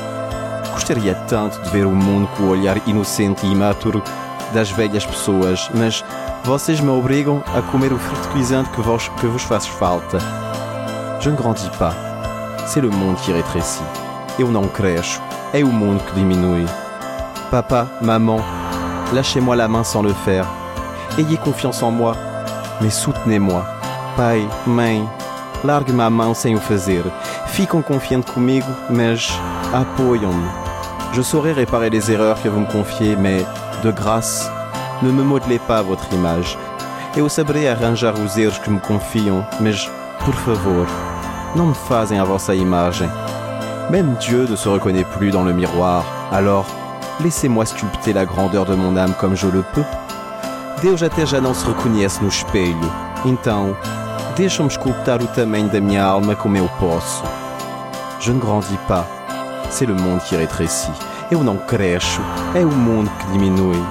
Gostaria 0.73 1.15
tanto 1.29 1.57
de 1.61 1.69
ver 1.69 1.85
o 1.85 1.91
mundo 1.91 2.27
com 2.35 2.43
o 2.43 2.49
olhar 2.49 2.77
inocente 2.85 3.45
e 3.45 3.51
imaturo 3.53 4.03
das 4.53 4.69
velhas 4.71 5.05
pessoas, 5.05 5.69
mas 5.73 6.03
vocês 6.43 6.81
me 6.81 6.89
obrigam 6.89 7.41
a 7.55 7.61
comer 7.61 7.93
o 7.93 7.97
fertilizante 7.97 8.69
que 8.71 8.81
vos, 8.81 9.07
que 9.07 9.25
vos 9.25 9.43
faz 9.43 9.65
falta. 9.65 10.17
Je 11.21 11.29
ne 11.29 11.37
grandis 11.37 11.69
pas. 11.79 11.95
C'est 12.67 12.81
le 12.81 12.89
monde 12.89 13.15
qui 13.21 13.31
rétrécit. 13.31 13.83
Eu 14.37 14.51
não 14.51 14.67
cresço. 14.67 15.21
É 15.53 15.63
o 15.63 15.67
mundo 15.67 16.03
que 16.03 16.13
diminui. 16.13 16.65
Papa, 17.49 17.87
maman, 18.01 18.43
lâchez-moi 19.13 19.55
la 19.55 19.67
main 19.67 19.83
sans 19.83 20.01
le 20.01 20.13
faire. 20.13 20.45
Ayez 21.17 21.37
confiance 21.37 21.81
en 21.83 21.91
moi, 21.91 22.15
mais 22.81 22.89
soutenez-moi. 22.89 23.63
Pai, 24.17 24.47
mãe, 24.65 25.03
largue-me 25.63 26.01
a 26.01 26.09
mão 26.09 26.33
sem 26.33 26.55
o 26.55 26.59
fazer. 26.59 27.03
Ficam 27.47 27.81
confiantes 27.81 28.33
comigo, 28.33 28.67
mas 28.89 29.31
apoiam-me. 29.73 30.47
Je 31.13 31.21
saurai 31.21 31.53
réparer 31.53 31.89
les 31.89 32.11
erreurs 32.11 32.41
que 32.41 32.49
vous 32.49 32.59
me 32.59 32.65
confiez, 32.65 33.15
mais, 33.15 33.45
de 33.83 33.91
grâce, 33.91 34.49
ne 35.01 35.11
me 35.11 35.23
modelez 35.23 35.59
pas 35.59 35.79
à 35.79 35.81
votre 35.81 36.11
image. 36.13 36.57
Eu 37.15 37.29
saberei 37.29 37.69
arranjar 37.69 38.13
os 38.13 38.37
erros 38.37 38.59
que 38.59 38.69
me 38.69 38.79
confiam, 38.79 39.45
mas, 39.61 39.89
por 40.25 40.33
favor, 40.33 40.85
não 41.55 41.67
me 41.67 41.75
fazem 41.75 42.19
a 42.19 42.25
vossa 42.25 42.53
imagem. 42.53 43.09
Même 43.89 44.15
Dieu 44.19 44.45
ne 44.49 44.55
se 44.57 44.67
reconnaît 44.67 45.05
plus 45.05 45.31
dans 45.31 45.43
le 45.43 45.53
miroir, 45.53 46.03
alors 46.31 46.65
laissez-moi 47.19 47.65
sculpter 47.65 48.13
la 48.13 48.25
grandeur 48.25 48.65
de 48.65 48.75
mon 48.75 48.97
âme 48.97 49.13
comme 49.19 49.35
je 49.35 49.47
le 49.47 49.63
peux. 49.73 49.85
Deus 50.81 51.03
até 51.03 51.25
já 51.25 51.39
não 51.39 51.53
se 51.53 51.65
reconhece 51.65 52.21
no 52.21 52.27
espelho, 52.27 52.91
então 53.25 53.75
deixa-me 54.35 54.69
sculptar 54.69 55.21
o 55.21 55.27
tamanho 55.27 55.69
da 55.69 55.79
minha 55.79 56.03
alma 56.03 56.35
como 56.35 56.57
eu 56.57 56.69
posso. 56.79 57.23
Je 58.19 58.31
ne 58.31 58.39
grandis 58.39 58.77
pas, 58.87 59.05
c'est 59.69 59.87
le 59.87 59.95
monde 59.95 60.21
qui 60.21 60.35
rétrécit. 60.35 60.91
Eu 61.31 61.43
não 61.43 61.57
cresço, 61.57 62.21
é 62.53 62.63
o 62.65 62.69
mundo 62.69 63.09
que 63.19 63.31
diminui. 63.31 63.81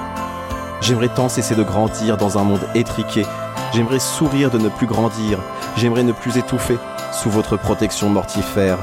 J'aimerais 0.81 1.09
tant 1.09 1.29
cesser 1.29 1.55
de 1.55 1.65
grandir 1.65 2.17
dans 2.17 2.37
un 2.39 2.45
monde 2.45 2.69
étriqué. 2.75 3.27
J'aimerais 3.73 3.99
sourire 3.99 4.51
de 4.51 4.59
ne 4.59 4.69
plus 4.69 4.87
grandir. 4.87 5.39
J'aimerais 5.77 6.05
ne 6.05 6.13
plus 6.13 6.37
étouffer 6.37 6.79
sous 7.13 7.31
votre 7.31 7.57
protection 7.57 8.09
mortifère. 8.11 8.79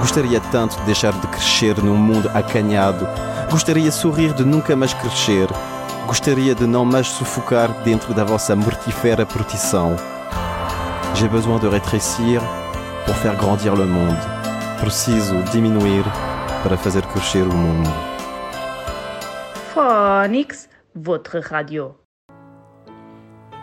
Gostaria 0.00 0.40
tanto 0.50 0.76
de 0.80 0.86
deixar 0.86 1.12
de 1.12 1.26
crescer 1.28 1.74
num 1.82 1.96
mundo 1.96 2.28
acanhado. 2.34 3.06
Gostaria 3.52 3.90
sorrir 3.92 4.32
de 4.34 4.44
nunca 4.44 4.74
mais 4.74 4.94
crescer. 4.94 5.46
Gostaria 6.06 6.54
de 6.54 6.66
não 6.66 6.84
mais 6.84 7.08
sufocar 7.08 7.70
dentro 7.84 8.12
da 8.14 8.24
vossa 8.24 8.56
mortifera 8.56 9.24
proteção. 9.26 9.94
J'ai 11.14 11.28
besoin 11.28 11.58
de 11.60 11.68
rétrécir 11.68 12.40
pour 13.04 13.14
faire 13.16 13.36
grandir 13.36 13.74
le 13.76 13.86
monde. 13.86 14.16
Preciso 14.80 15.34
diminuir 15.52 16.02
para 16.62 16.76
fazer 16.76 17.02
crescer 17.12 17.42
o 17.42 17.52
mundo. 17.54 17.90
Phonix, 19.74 20.68
votre 20.94 21.38
radio. 21.40 21.94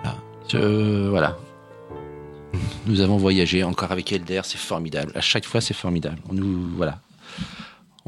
Voilà. 0.03 0.17
Je- 0.47 1.09
voilà. 1.09 1.35
Nous 2.85 3.01
avons 3.01 3.17
voyagé 3.17 3.63
encore 3.63 3.91
avec 3.91 4.11
Elder, 4.11 4.41
c'est 4.43 4.57
formidable. 4.57 5.11
À 5.15 5.21
chaque 5.21 5.45
fois, 5.45 5.61
c'est 5.61 5.73
formidable. 5.75 6.19
On 6.29 6.33
nous, 6.33 6.69
voilà. 6.77 6.99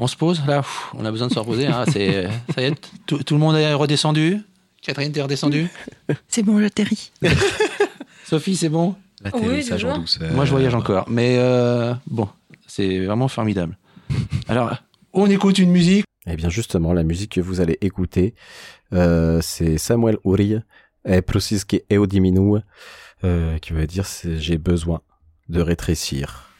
On 0.02 0.08
se 0.08 0.16
pose 0.16 0.42
là. 0.48 0.62
Pff, 0.62 0.94
On 0.94 1.04
a 1.04 1.12
besoin 1.12 1.28
de 1.28 1.32
se 1.32 1.38
reposer. 1.38 1.68
hein, 1.68 1.84
c'est, 1.86 2.26
ça 2.52 2.60
y 2.60 2.64
est, 2.64 2.74
tout, 3.06 3.22
tout 3.22 3.34
le 3.34 3.40
monde 3.40 3.54
est 3.54 3.72
redescendu? 3.72 4.40
Catherine, 4.82 5.12
t'es 5.12 5.22
redescendue? 5.22 5.68
C'est 6.26 6.42
bon, 6.42 6.60
j'atterris. 6.60 7.12
Sophie, 8.24 8.56
c'est 8.56 8.68
bon? 8.68 8.96
L'atterrissage 9.22 9.84
en 9.84 9.88
toujours. 9.90 10.00
douceur. 10.00 10.32
Moi, 10.32 10.44
je 10.44 10.50
voyage 10.50 10.74
encore. 10.74 11.08
Mais 11.08 11.36
euh, 11.38 11.94
bon, 12.08 12.28
c'est 12.66 13.04
vraiment 13.04 13.28
formidable. 13.28 13.78
Alors, 14.48 14.74
on 15.12 15.30
écoute 15.30 15.58
une 15.60 15.70
musique. 15.70 16.04
Eh 16.26 16.34
bien 16.34 16.48
justement, 16.48 16.92
la 16.92 17.04
musique 17.04 17.34
que 17.34 17.40
vous 17.40 17.60
allez 17.60 17.78
écouter, 17.80 18.34
euh, 18.92 19.38
c'est 19.40 19.78
Samuel 19.78 20.16
Uri, 20.24 20.56
et 21.04 21.22
eu 21.92 22.06
diminua, 22.08 22.62
euh, 23.22 23.58
qui 23.58 23.72
veut 23.72 23.86
dire 23.86 24.04
j'ai 24.24 24.58
besoin 24.58 25.00
de 25.48 25.60
rétrécir. 25.60 26.51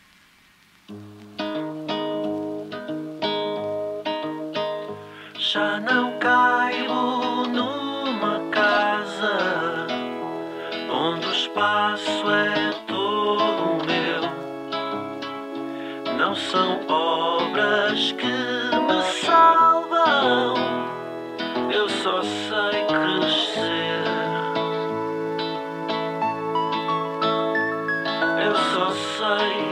já 5.53 5.79
não 5.81 6.19
caibo 6.19 7.47
numa 7.47 8.41
casa 8.51 9.87
onde 10.91 11.27
o 11.27 11.31
espaço 11.31 12.31
é 12.31 12.71
todo 12.87 13.85
meu. 13.85 14.23
Não 16.17 16.35
são 16.35 16.81
obras 16.89 18.13
que 18.13 18.27
me 18.27 19.03
salvam, 19.27 20.55
eu 21.71 21.87
só 21.87 22.23
sei 22.23 22.87
crescer. 22.87 24.05
Eu 28.43 28.55
só 28.55 28.91
sei. 28.91 29.72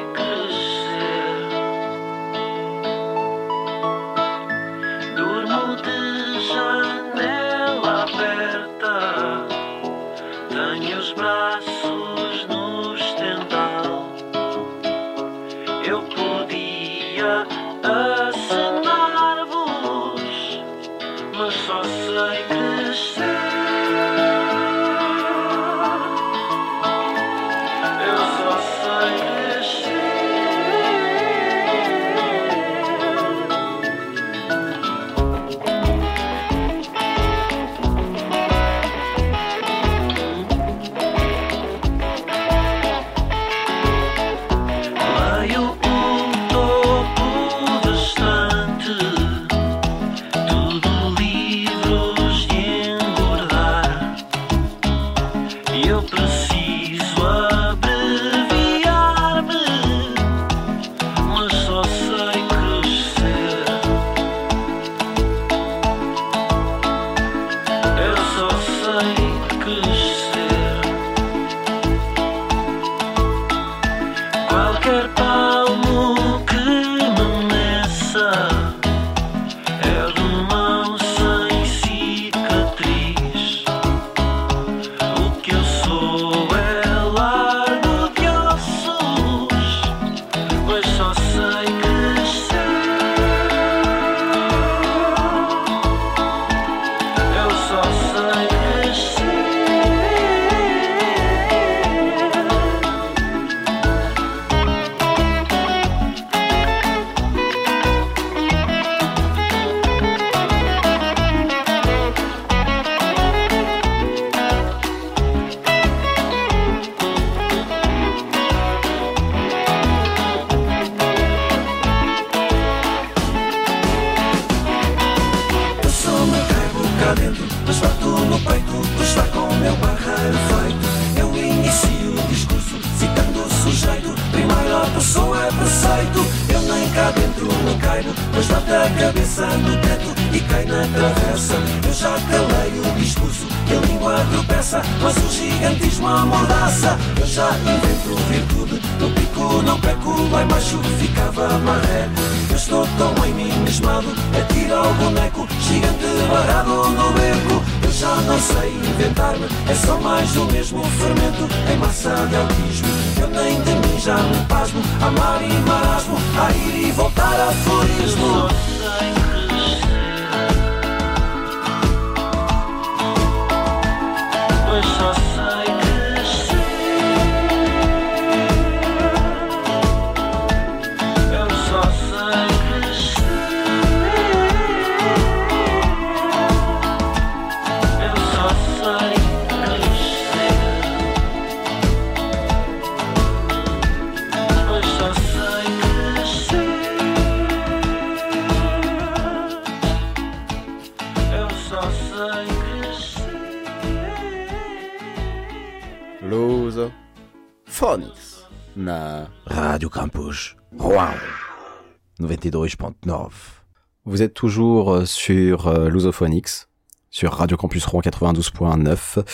Vous 214.21 214.25
êtes 214.25 214.35
toujours 214.35 214.93
euh, 214.93 215.05
sur 215.07 215.67
euh, 215.67 215.89
Lusophonics, 215.89 216.67
sur 217.09 217.33
Radio 217.33 217.57
Campus 217.57 217.87
Rouen 217.87 218.03
92.9, 218.03 219.25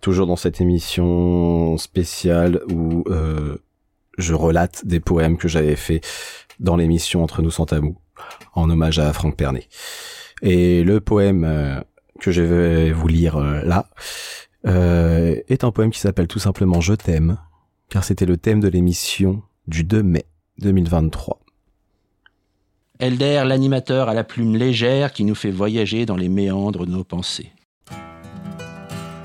toujours 0.00 0.28
dans 0.28 0.36
cette 0.36 0.60
émission 0.60 1.76
spéciale 1.78 2.60
où 2.70 3.02
euh, 3.08 3.56
je 4.18 4.34
relate 4.34 4.86
des 4.86 5.00
poèmes 5.00 5.36
que 5.36 5.48
j'avais 5.48 5.74
fait 5.74 6.00
dans 6.60 6.76
l'émission 6.76 7.24
Entre 7.24 7.42
nous 7.42 7.50
sans 7.50 7.66
tabou, 7.66 7.96
en 8.54 8.70
hommage 8.70 9.00
à 9.00 9.12
Franck 9.12 9.36
Pernet. 9.36 9.66
Et 10.42 10.84
le 10.84 11.00
poème 11.00 11.82
que 12.20 12.30
je 12.30 12.42
vais 12.42 12.92
vous 12.92 13.08
lire 13.08 13.40
là 13.40 13.90
est 14.62 15.64
un 15.64 15.72
poème 15.72 15.90
qui 15.90 15.98
s'appelle 15.98 16.28
tout 16.28 16.38
simplement 16.38 16.80
Je 16.80 16.94
t'aime, 16.94 17.38
car 17.88 18.04
c'était 18.04 18.26
le 18.26 18.36
thème 18.36 18.60
de 18.60 18.68
l'émission 18.68 19.42
du 19.66 19.82
2 19.82 20.04
mai 20.04 20.24
2023. 20.58 21.40
Elder, 22.98 23.42
l'animateur 23.44 24.08
à 24.08 24.14
la 24.14 24.24
plume 24.24 24.56
légère 24.56 25.12
qui 25.12 25.24
nous 25.24 25.34
fait 25.34 25.50
voyager 25.50 26.06
dans 26.06 26.16
les 26.16 26.30
méandres 26.30 26.86
de 26.86 26.92
nos 26.92 27.04
pensées. 27.04 27.52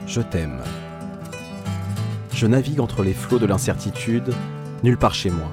Je 0.05 0.19
t'aime. 0.19 0.61
Je 2.34 2.47
navigue 2.47 2.82
entre 2.82 3.01
les 3.01 3.13
flots 3.13 3.39
de 3.39 3.45
l'incertitude, 3.45 4.34
nulle 4.84 4.97
part 4.97 5.13
chez 5.13 5.30
moi. 5.30 5.49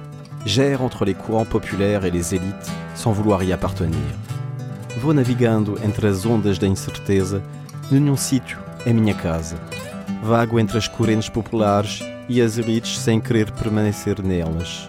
J'erre 0.47 0.83
entre 0.83 1.05
les 1.05 1.15
courants 1.15 1.45
populaires 1.45 2.05
et 2.05 2.11
les 2.11 2.35
élites 2.35 2.73
sans 2.97 3.13
vouloir 3.13 3.45
y 3.45 3.53
appartenir. 3.53 3.95
Vou 5.01 5.13
navegando 5.13 5.79
entre 5.87 6.09
as 6.09 6.27
ondas 6.27 6.59
da 6.59 6.67
incerteza, 6.67 7.41
nenhum 7.93 8.17
sítio 8.17 8.59
é 8.85 8.93
minha 8.93 9.15
casa. 9.15 9.57
Vago 10.25 10.59
entre 10.59 10.79
as 10.79 10.89
correntes 10.89 11.29
populares 11.29 12.03
e 12.29 12.43
as 12.43 12.59
élites 12.59 12.99
sem 12.99 13.21
querer 13.21 13.53
permanecer 13.53 14.21
nelas. 14.21 14.89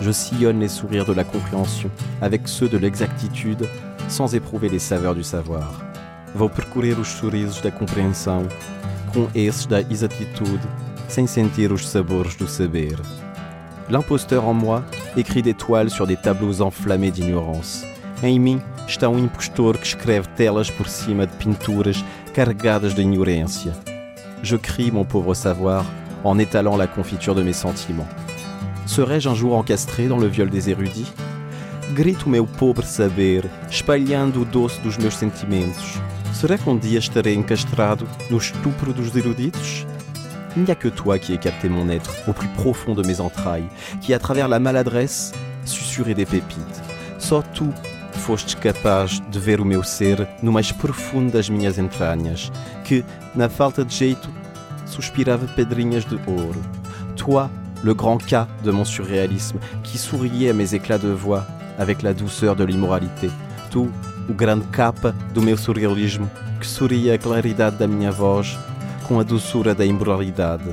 Je 0.00 0.10
sillonne 0.10 0.60
les 0.60 0.68
sourires 0.68 1.04
de 1.04 1.12
la 1.12 1.24
compréhension 1.24 1.90
avec 2.22 2.48
ceux 2.48 2.68
de 2.68 2.78
l'exactitude 2.78 3.68
sans 4.08 4.34
éprouver 4.34 4.68
les 4.68 4.78
saveurs 4.78 5.14
du 5.14 5.22
savoir. 5.22 5.72
Vou 6.34 6.48
percorrer 6.48 6.94
os 6.94 7.08
sorrisos 7.08 7.60
da 7.60 7.70
compreensão 7.70 8.46
com 9.12 9.28
esses 9.34 9.66
da 9.66 9.80
exatitude 9.80 10.66
sem 11.08 11.26
sentir 11.26 11.72
os 11.72 11.88
sabores 11.88 12.36
do 12.36 12.46
saber. 12.46 12.96
L'imposteur 13.90 14.46
en 14.46 14.54
moi 14.54 14.84
écrit 15.16 15.42
des 15.42 15.54
toiles 15.54 15.90
sur 15.90 16.06
des 16.06 16.16
tableaux 16.16 16.62
enflammés 16.62 17.10
d'ignorance. 17.10 17.84
Em 18.22 18.38
mim 18.38 18.60
está 18.86 19.08
um 19.08 19.18
impostor 19.18 19.76
que 19.76 19.86
escreve 19.86 20.28
telas 20.36 20.70
por 20.70 20.88
cima 20.88 21.26
de 21.26 21.32
pinturas 21.32 22.04
carregadas 22.32 22.94
de 22.94 23.02
ignorância. 23.02 23.72
Je 24.42 24.56
crie 24.56 24.92
mon 24.92 25.04
pauvre 25.04 25.34
savoir 25.34 25.84
en 26.22 26.38
étalant 26.38 26.76
la 26.76 26.86
confiture 26.86 27.34
de 27.34 27.42
mes 27.42 27.52
sentiments. 27.52 28.08
Serais-je 28.90 29.28
un 29.28 29.36
jour 29.36 29.54
encastré 29.54 30.08
dans 30.08 30.18
le 30.18 30.26
viol 30.26 30.50
des 30.50 30.68
érudits 30.68 31.12
Grito 31.94 32.28
meu 32.28 32.44
pobre 32.44 32.84
saber, 32.84 33.44
espalhando 33.70 34.42
o 34.42 34.44
doce 34.44 34.80
dos 34.82 34.98
meus 34.98 35.14
sentimentos. 35.14 36.00
Será 36.32 36.58
qu'un 36.58 36.76
dia 36.76 36.98
estarei 36.98 37.36
encastrado 37.36 38.04
no 38.32 38.38
estupro 38.38 38.92
dos 38.92 39.14
eruditos 39.14 39.86
Il 40.56 40.64
n'y 40.64 40.72
a 40.72 40.74
que 40.74 40.88
toi 40.88 41.20
qui 41.20 41.32
ai 41.32 41.38
capté 41.38 41.68
mon 41.68 41.88
être 41.88 42.10
au 42.26 42.32
plus 42.32 42.48
profond 42.48 42.96
de 42.96 43.06
mes 43.06 43.20
entrailles, 43.20 43.68
qui, 44.00 44.12
à 44.12 44.18
travers 44.18 44.48
la 44.48 44.58
maladresse, 44.58 45.30
susurrait 45.64 46.14
des 46.14 46.26
pépites. 46.26 46.82
Só 47.20 47.42
tu 47.42 47.70
fostes 48.12 48.56
capaz 48.56 49.20
de 49.30 49.38
ver 49.38 49.60
o 49.60 49.64
meu 49.64 49.84
ser 49.84 50.26
no 50.42 50.50
mais 50.50 50.72
profundo 50.72 51.30
das 51.30 51.48
minhas 51.48 51.78
entranhas, 51.78 52.50
que, 52.82 53.04
na 53.36 53.48
falta 53.48 53.84
de 53.84 53.94
jeito, 53.94 54.28
suspirava 54.84 55.46
pedrinhas 55.46 56.04
de 56.04 56.16
ouro. 56.26 56.60
Toi, 57.14 57.48
le 57.82 57.94
grand 57.94 58.18
cas 58.18 58.46
de 58.64 58.70
mon 58.70 58.84
surréalisme, 58.84 59.58
qui 59.82 59.98
souriait 59.98 60.50
à 60.50 60.54
mes 60.54 60.74
éclats 60.74 60.98
de 60.98 61.08
voix 61.08 61.46
avec 61.78 62.02
la 62.02 62.14
douceur 62.14 62.56
de 62.56 62.64
l'immoralité. 62.64 63.30
Tu, 63.70 63.78
o 63.78 64.34
grande 64.34 64.64
capa 64.70 65.14
do 65.34 65.42
meu 65.42 65.56
surrealismo, 65.56 66.28
que 66.60 66.66
sorria 66.66 67.14
a 67.14 67.18
claridade 67.18 67.78
da 67.78 67.86
minha 67.86 68.10
voz 68.10 68.58
com 69.08 69.18
a 69.18 69.24
doçura 69.24 69.74
da 69.74 69.84
immoralidade. 69.84 70.70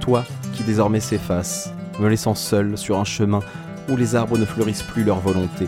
Toi, 0.00 0.24
qui 0.52 0.62
désormais 0.62 1.00
s'efface, 1.00 1.72
me 1.98 2.08
laissant 2.08 2.34
seul 2.34 2.76
sur 2.76 2.98
un 2.98 3.04
chemin 3.04 3.40
où 3.88 3.96
les 3.96 4.14
arbres 4.14 4.38
ne 4.38 4.44
fleurissent 4.44 4.82
plus 4.82 5.02
leur 5.02 5.18
volonté, 5.18 5.66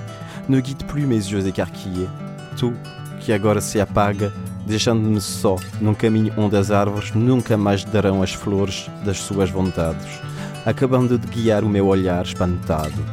ne 0.48 0.60
guide 0.60 0.84
plus 0.84 1.06
mes 1.06 1.16
yeux 1.16 1.46
écarquillés. 1.46 2.08
Tu, 2.56 2.72
que 3.20 3.32
agora 3.32 3.60
se 3.60 3.80
apaga, 3.80 4.30
deixando-me 4.66 5.20
só 5.20 5.56
num 5.80 5.94
caminho 5.94 6.32
onde 6.36 6.56
as 6.56 6.70
árvores 6.70 7.12
nunca 7.14 7.56
mais 7.56 7.84
darão 7.84 8.22
as 8.22 8.32
flores 8.32 8.88
das 9.04 9.18
suas 9.18 9.50
vontades, 9.50 10.20
acabando 10.64 11.18
de 11.18 11.26
guiar 11.26 11.64
o 11.64 11.68
meu 11.68 11.86
olhar 11.86 12.24
espantado. 12.24 13.04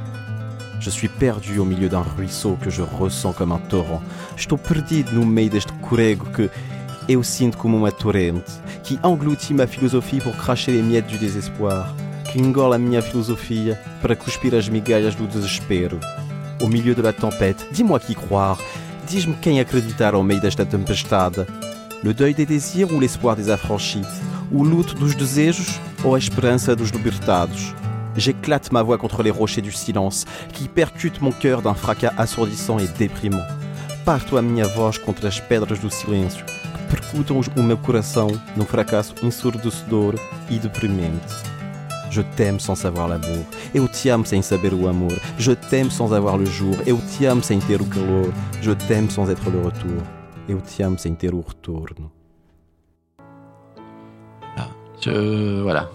Je 0.79 0.91
suis 0.91 1.09
perdu 1.09 1.59
au 1.59 1.65
milieu 1.65 1.89
d'un 1.89 2.01
ruisseau 2.01 2.57
que 2.61 2.69
je 2.69 2.81
ressens 2.81 3.33
comme 3.33 3.51
un 3.51 3.59
torrent. 3.59 4.01
Estou 4.35 4.57
perdido 4.57 5.11
no 5.13 5.25
meio 5.25 5.49
deste 5.49 5.73
corrego 5.81 6.25
que 6.27 6.49
eu 7.09 7.23
sinto 7.23 7.57
como 7.57 7.77
uma 7.77 7.91
torrente, 7.91 8.51
qui 8.83 8.99
engloutit 9.01 9.53
ma 9.53 9.65
philosophie 9.65 10.21
pour 10.21 10.35
cracher 10.35 10.71
les 10.71 10.83
miettes 10.83 11.07
du 11.07 11.17
désespoir, 11.17 11.95
que 12.31 12.39
engole 12.39 12.75
a 12.75 12.77
minha 12.77 13.01
filosofia 13.01 13.79
para 14.01 14.15
cuspir 14.15 14.53
as 14.53 14.69
migalhas 14.69 15.15
do 15.15 15.25
desespero. 15.25 15.99
Au 16.61 16.67
milieu 16.67 16.93
de 16.93 17.01
la 17.01 17.13
tempête, 17.13 17.65
dis-moi 17.71 17.99
qui 17.99 18.13
croire, 18.13 18.59
diz-me 19.07 19.35
quem 19.35 19.59
acreditar 19.59 20.13
ao 20.13 20.23
meio 20.23 20.41
desta 20.41 20.65
tempestade. 20.65 21.47
Le 22.03 22.13
deuil 22.13 22.33
des 22.33 22.45
désirs 22.45 22.91
ou 22.91 22.99
l'espoir 22.99 23.35
des 23.35 23.49
affranchis, 23.49 24.05
o 24.51 24.63
luto 24.63 24.93
dos 24.93 25.15
desejos 25.15 25.79
ou 26.03 26.15
a 26.15 26.17
esperança 26.17 26.75
dos 26.75 26.89
libertados. 26.91 27.73
J'éclate 28.15 28.71
ma 28.71 28.81
voix 28.81 28.97
contre 28.97 29.21
les 29.21 29.29
rochers 29.29 29.61
du 29.61 29.71
silence, 29.71 30.25
qui 30.53 30.67
percutent 30.67 31.21
mon 31.21 31.31
cœur 31.31 31.61
d'un 31.61 31.75
fracas 31.75 32.13
assourdissant 32.17 32.79
et 32.79 32.87
déprimant. 32.87 33.45
Parto 34.03 34.37
a 34.37 34.41
minha 34.41 34.65
voz 34.67 34.97
contra 34.97 35.27
as 35.27 35.39
pedras 35.39 35.79
do 35.79 35.91
silêncio, 35.91 36.45
que 36.45 36.95
percutam 36.95 37.41
o 37.55 37.61
meu 37.61 37.77
coração 37.77 38.29
num 38.55 38.65
fracasso 38.65 39.13
ensurdecedor 39.21 40.15
e 40.49 40.57
deprimente. 40.57 41.35
Je 42.09 42.21
t'aime 42.21 42.59
sans 42.59 42.75
savoir 42.75 43.09
l'amour, 43.09 43.45
eu 43.75 43.87
te 43.87 44.09
amo 44.09 44.25
sem 44.25 44.41
saber 44.41 44.73
o 44.73 44.87
amor. 44.87 45.13
Je 45.37 45.51
t'aime 45.51 45.91
sans 45.91 46.13
avoir 46.13 46.37
le 46.37 46.45
jour, 46.45 46.75
eu 46.87 46.97
te 46.97 47.25
amo 47.25 47.43
sem 47.43 47.59
ter 47.59 47.81
o 47.81 47.85
calor. 47.85 48.31
Je 48.61 48.71
t'aime 48.71 49.09
sans 49.09 49.29
être 49.29 49.49
le 49.51 49.61
retour, 49.61 50.01
eu 50.47 50.59
te 50.61 50.81
amo 50.81 50.97
sem 50.97 51.13
ter 51.13 51.33
o 51.35 51.41
retorno. 51.41 52.16
Je- 55.01 55.61
voilà. 55.61 55.89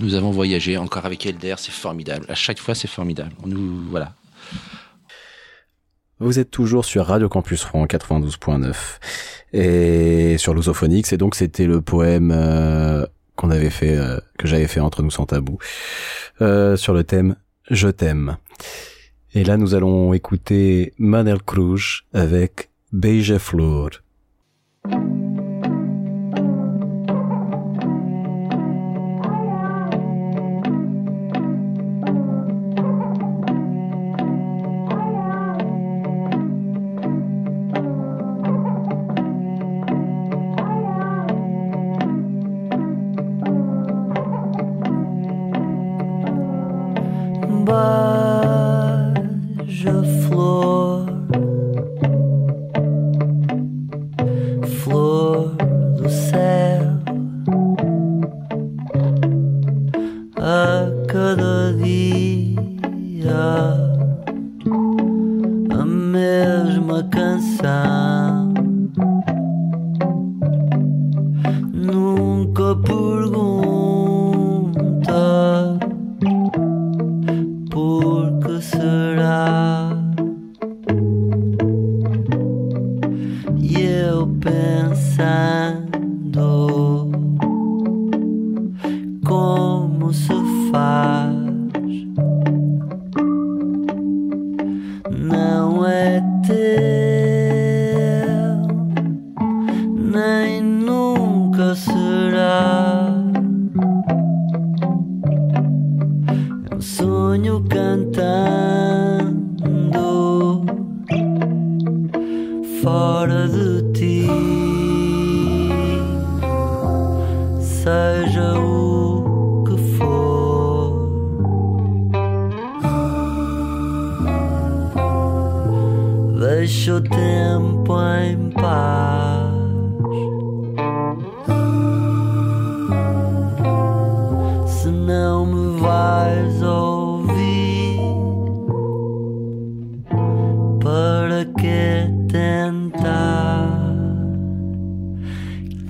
Nous 0.00 0.14
avons 0.14 0.30
voyagé 0.30 0.76
encore 0.76 1.04
avec 1.06 1.26
Elder, 1.26 1.54
c'est 1.58 1.72
formidable. 1.72 2.24
À 2.28 2.34
chaque 2.34 2.58
fois, 2.58 2.74
c'est 2.74 2.88
formidable. 2.88 3.32
Nous, 3.44 3.82
voilà. 3.90 4.14
Vous 6.20 6.38
êtes 6.38 6.50
toujours 6.50 6.84
sur 6.84 7.06
Radio 7.06 7.28
Campus 7.28 7.62
Rouen 7.64 7.86
92.9 7.86 8.98
et 9.52 10.36
sur 10.36 10.52
Lusophonix 10.52 11.12
et 11.12 11.16
donc 11.16 11.36
c'était 11.36 11.66
le 11.66 11.80
poème 11.80 12.32
euh, 12.34 13.06
qu'on 13.36 13.50
avait 13.50 13.70
fait 13.70 13.96
euh, 13.96 14.18
que 14.36 14.48
j'avais 14.48 14.66
fait 14.66 14.80
entre 14.80 15.02
nous 15.04 15.12
sans 15.12 15.26
tabou 15.26 15.58
euh, 16.40 16.76
sur 16.76 16.92
le 16.92 17.04
thème 17.04 17.36
Je 17.70 17.88
t'aime. 17.88 18.36
Et 19.32 19.44
là 19.44 19.56
nous 19.56 19.74
allons 19.76 20.12
écouter 20.12 20.92
Manel 20.98 21.40
Cruz 21.40 22.00
avec 22.12 22.70
Beija 22.92 23.38
Flor. 23.38 23.90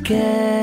Quero 0.09 0.58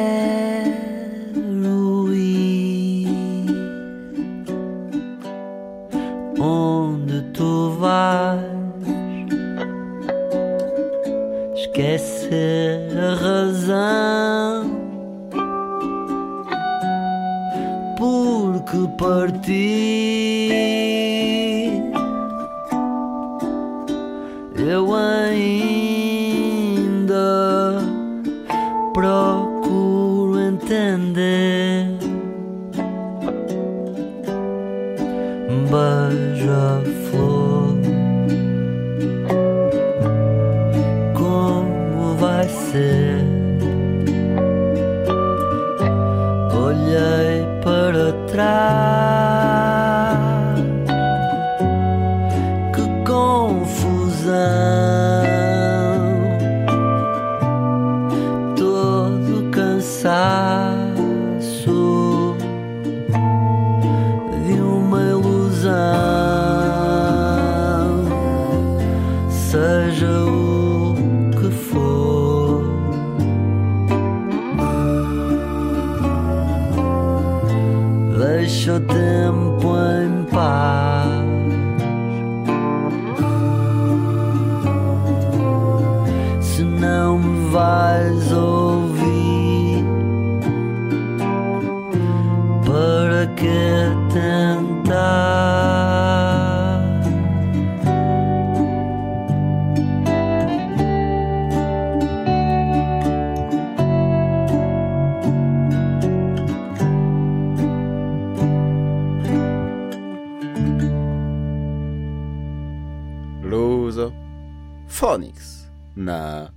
Phonics 114.88 115.70
na 115.96 116.52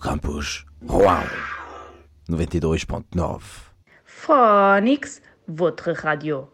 Campus 0.00 0.66
Rouen 0.86 1.20
92.9 2.30 3.38
Phonics, 4.04 5.06
votre 5.48 5.90
radio. 5.92 6.48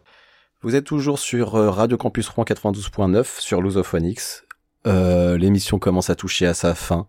Vous 0.61 0.75
êtes 0.75 0.85
toujours 0.85 1.19
sur 1.19 1.55
euh, 1.55 1.69
Radio 1.69 1.97
Campus 1.97 2.27
Rouen 2.29 2.43
92.9 2.43 3.39
sur 3.39 3.61
Lusophonix. 3.61 4.45
Euh, 4.87 5.37
L'émission 5.37 5.79
commence 5.79 6.09
à 6.09 6.15
toucher 6.15 6.45
à 6.45 6.53
sa 6.53 6.75
fin. 6.75 7.07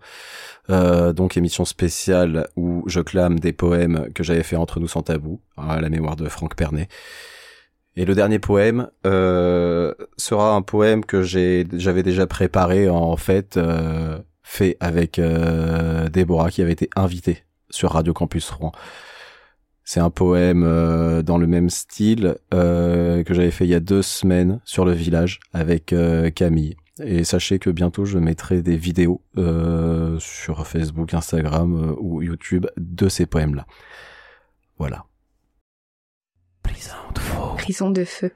Euh, 0.70 1.12
donc 1.12 1.36
émission 1.36 1.64
spéciale 1.64 2.48
où 2.56 2.84
je 2.86 3.00
clame 3.00 3.40
des 3.40 3.52
poèmes 3.52 4.12
que 4.14 4.22
j'avais 4.22 4.42
fait 4.42 4.56
entre 4.56 4.78
nous 4.78 4.88
sans 4.88 5.02
tabou 5.02 5.40
à 5.56 5.80
la 5.80 5.88
mémoire 5.88 6.16
de 6.16 6.28
Franck 6.28 6.54
Pernet. 6.54 6.88
Et 7.96 8.04
le 8.04 8.14
dernier 8.14 8.38
poème 8.38 8.88
euh, 9.06 9.94
sera 10.16 10.54
un 10.54 10.62
poème 10.62 11.04
que 11.04 11.22
j'avais 11.22 12.02
déjà 12.02 12.26
préparé 12.26 12.88
en 12.88 13.16
fait 13.16 13.56
euh, 13.56 14.18
fait 14.42 14.76
avec 14.80 15.18
euh, 15.18 16.08
Déborah 16.08 16.50
qui 16.50 16.62
avait 16.62 16.72
été 16.72 16.88
invitée 16.96 17.44
sur 17.70 17.92
Radio 17.92 18.12
Campus 18.12 18.50
Rouen. 18.50 18.72
C'est 19.84 20.00
un 20.00 20.10
poème 20.10 20.62
euh, 20.64 21.22
dans 21.22 21.38
le 21.38 21.46
même 21.46 21.68
style 21.68 22.36
euh, 22.54 23.24
que 23.24 23.34
j'avais 23.34 23.50
fait 23.50 23.64
il 23.64 23.70
y 23.70 23.74
a 23.74 23.80
deux 23.80 24.02
semaines 24.02 24.60
sur 24.64 24.84
le 24.84 24.92
village 24.92 25.40
avec 25.52 25.92
euh, 25.92 26.30
Camille. 26.30 26.76
Et 27.02 27.24
sachez 27.24 27.58
que 27.58 27.70
bientôt 27.70 28.04
je 28.04 28.18
mettrai 28.18 28.62
des 28.62 28.76
vidéos 28.76 29.22
sur 30.18 30.66
Facebook, 30.66 31.14
Instagram 31.14 31.96
ou 31.98 32.22
YouTube 32.22 32.66
de 32.76 33.08
ces 33.08 33.26
poèmes-là. 33.26 33.66
Voilà. 34.78 35.06
Prison 37.62 37.90
de 37.90 38.04
feu. 38.04 38.32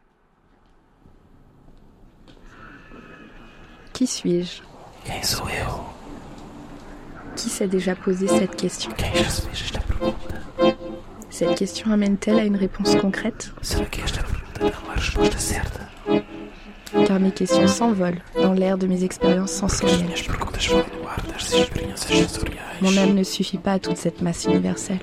Qui 3.92 4.06
suis-je? 4.06 4.62
Qui 7.34 7.48
s'est 7.48 7.66
déjà 7.66 7.96
posé 7.96 8.28
cette 8.28 8.54
question? 8.54 8.92
Cette 11.28 11.58
question 11.58 11.90
amène-t-elle 11.90 12.38
à 12.38 12.44
une 12.44 12.54
réponse 12.54 12.94
concrète? 12.94 13.52
Car 17.04 17.18
mes 17.18 17.32
questions 17.32 17.66
s'envolent 17.66 18.22
dans 18.40 18.52
l'air 18.52 18.78
de 18.78 18.86
mes 18.86 19.02
expériences 19.02 19.50
sensorielles. 19.50 20.14
Mon 22.80 22.96
âme 22.96 23.14
ne 23.14 23.24
suffit 23.24 23.58
pas 23.58 23.72
à 23.72 23.78
toute 23.80 23.96
cette 23.96 24.22
masse 24.22 24.44
universelle. 24.44 25.00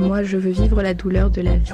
Moi, 0.00 0.22
je 0.22 0.38
veux 0.38 0.50
vivre 0.50 0.80
la 0.80 0.94
douleur 0.94 1.28
de 1.28 1.42
la 1.42 1.56
vie. 1.56 1.72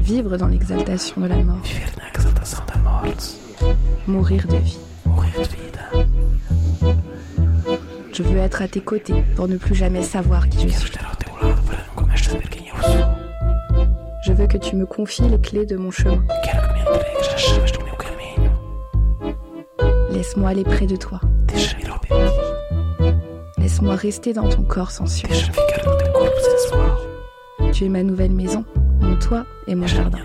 Vivre 0.00 0.38
dans 0.38 0.46
l'exaltation 0.46 1.20
de 1.20 1.26
la 1.26 1.36
mort. 1.36 1.60
Mourir 4.06 4.46
de 4.48 4.56
vie. 4.56 4.78
Je 8.10 8.22
veux 8.22 8.38
être 8.38 8.62
à 8.62 8.68
tes 8.68 8.80
côtés 8.80 9.22
pour 9.36 9.48
ne 9.48 9.58
plus 9.58 9.74
jamais 9.74 10.02
savoir 10.02 10.48
qui 10.48 10.70
je 10.70 10.74
suis. 10.74 10.92
Je 14.24 14.32
veux 14.32 14.46
que 14.46 14.56
tu 14.56 14.76
me 14.76 14.86
confies 14.86 15.28
les 15.28 15.38
clés 15.38 15.66
de 15.66 15.76
mon 15.76 15.90
chemin. 15.90 16.24
Laisse-moi 20.10 20.48
aller 20.48 20.64
près 20.64 20.86
de 20.86 20.96
toi. 20.96 21.20
Laisse-moi 23.58 23.94
rester 23.94 24.32
dans 24.32 24.48
ton 24.48 24.62
corps 24.62 24.90
sensuel. 24.90 25.36
Tu 27.72 27.84
es 27.84 27.88
ma 27.88 28.02
nouvelle 28.02 28.32
maison, 28.32 28.64
mon 29.00 29.16
toit 29.16 29.44
et 29.66 29.74
mon 29.74 29.86
jardin. 29.86 30.18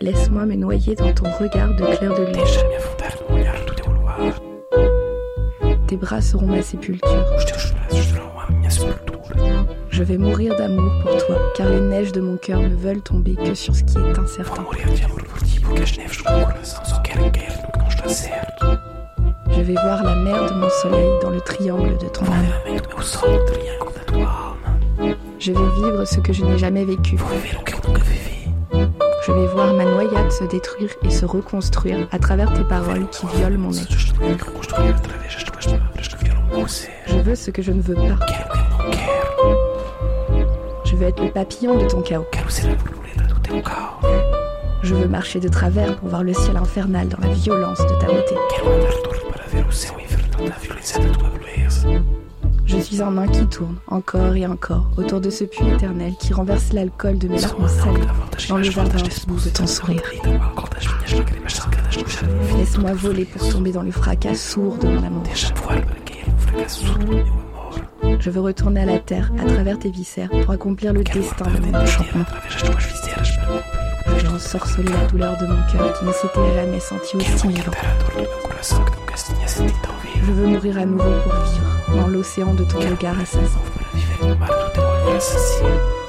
Laisse-moi 0.00 0.46
me 0.46 0.54
noyer 0.54 0.94
dans 0.94 1.12
ton 1.12 1.30
regard 1.40 1.70
de 1.70 1.96
clair 1.96 2.14
de 2.14 2.24
lune. 2.24 2.44
Tes 5.86 5.96
bras 5.96 6.20
seront 6.20 6.46
ma 6.46 6.62
sépulture. 6.62 7.24
Je 9.90 10.02
vais 10.02 10.18
mourir 10.18 10.56
d'amour 10.56 10.92
pour 11.02 11.16
toi, 11.26 11.36
car 11.54 11.68
les 11.68 11.80
neiges 11.80 12.12
de 12.12 12.20
mon 12.20 12.36
cœur 12.36 12.60
ne 12.60 12.74
veulent 12.74 13.02
tomber 13.02 13.34
que 13.34 13.54
sur 13.54 13.74
ce 13.74 13.84
qui 13.84 13.98
est 13.98 14.18
incertain. 14.18 14.64
Je 19.62 19.68
vais 19.68 19.74
voir 19.74 20.02
la 20.02 20.16
mer 20.16 20.50
de 20.50 20.54
mon 20.54 20.68
soleil 20.68 21.08
dans 21.22 21.30
le 21.30 21.40
triangle 21.40 21.96
de 21.96 22.08
ton 22.08 22.24
âme. 22.24 22.48
Je 25.38 25.52
vais 25.52 25.68
vivre 25.76 26.04
ce 26.04 26.18
que 26.18 26.32
je 26.32 26.44
n'ai 26.44 26.58
jamais 26.58 26.84
vécu. 26.84 27.16
Je 29.24 29.30
vais 29.30 29.46
voir 29.46 29.72
ma 29.74 29.84
noyade 29.84 30.32
se 30.32 30.42
détruire 30.42 30.90
et 31.04 31.10
se 31.10 31.24
reconstruire 31.24 32.08
à 32.10 32.18
travers 32.18 32.52
tes 32.52 32.64
paroles 32.64 33.08
qui 33.10 33.24
violent 33.36 33.56
mon 33.56 33.72
être. 33.72 33.96
Je 37.06 37.18
veux 37.18 37.36
ce 37.36 37.52
que 37.52 37.62
je 37.62 37.70
ne 37.70 37.82
veux 37.82 37.94
pas. 37.94 38.18
Je 40.84 40.96
veux 40.96 41.06
être 41.06 41.22
le 41.22 41.30
papillon 41.30 41.78
de 41.78 41.86
ton 41.86 42.02
chaos. 42.02 42.26
Je 44.82 44.94
veux 44.96 45.06
marcher 45.06 45.38
de 45.38 45.46
travers 45.46 45.94
pour 45.98 46.08
voir 46.08 46.24
le 46.24 46.34
ciel 46.34 46.56
infernal 46.56 47.06
dans 47.06 47.20
la 47.24 47.32
violence 47.32 47.78
de 47.78 48.00
ta 48.00 48.06
beauté. 48.06 48.34
Suis 52.92 53.02
un 53.02 53.12
nain 53.12 53.26
qui 53.26 53.46
tourne 53.46 53.76
encore 53.86 54.36
et 54.36 54.46
encore 54.46 54.90
autour 54.98 55.20
de 55.20 55.30
ce 55.30 55.44
puits 55.44 55.66
éternel 55.66 56.12
qui 56.20 56.34
renverse 56.34 56.74
l'alcool 56.74 57.16
de 57.16 57.26
mes 57.26 57.38
larmes 57.38 57.66
salées 57.66 58.06
dans 58.50 58.58
le 58.58 58.64
jardin 58.64 58.98
de 58.98 59.48
ton 59.50 59.66
sourire. 59.66 60.02
Laisse-moi 62.58 62.92
voler 62.92 63.24
pour 63.24 63.48
tomber 63.48 63.72
dans 63.72 63.80
le 63.82 63.90
fracas 63.90 64.34
sourd 64.34 64.76
de 64.76 64.88
mon 64.88 65.02
amour. 65.04 65.22
Je 68.18 68.30
veux 68.30 68.40
retourner 68.40 68.82
à 68.82 68.86
la 68.86 68.98
terre 68.98 69.32
à 69.40 69.46
travers 69.46 69.78
tes 69.78 69.90
viscères 69.90 70.28
pour 70.28 70.50
accomplir 70.50 70.92
le 70.92 71.02
destin 71.02 71.46
de 71.46 71.60
mon 71.66 71.78
enchantement. 71.78 72.24
Je 74.18 74.26
ensorceler 74.26 74.92
la 74.92 75.06
douleur 75.06 75.38
de 75.38 75.46
mon 75.46 75.62
cœur 75.72 75.98
qui 75.98 76.04
ne 76.04 76.12
s'était 76.12 76.54
jamais 76.54 76.80
senti 76.80 77.16
aussi 77.16 77.48
vivant. 77.48 77.72
Je 80.24 80.32
veux 80.32 80.46
mourir 80.46 80.78
à 80.78 80.86
nouveau 80.86 81.10
pour 81.24 81.32
vivre 81.32 81.96
dans 81.96 82.06
l'océan 82.06 82.54
de 82.54 82.64
ton 82.64 82.78
regard 82.78 83.18
assassin. 83.20 83.60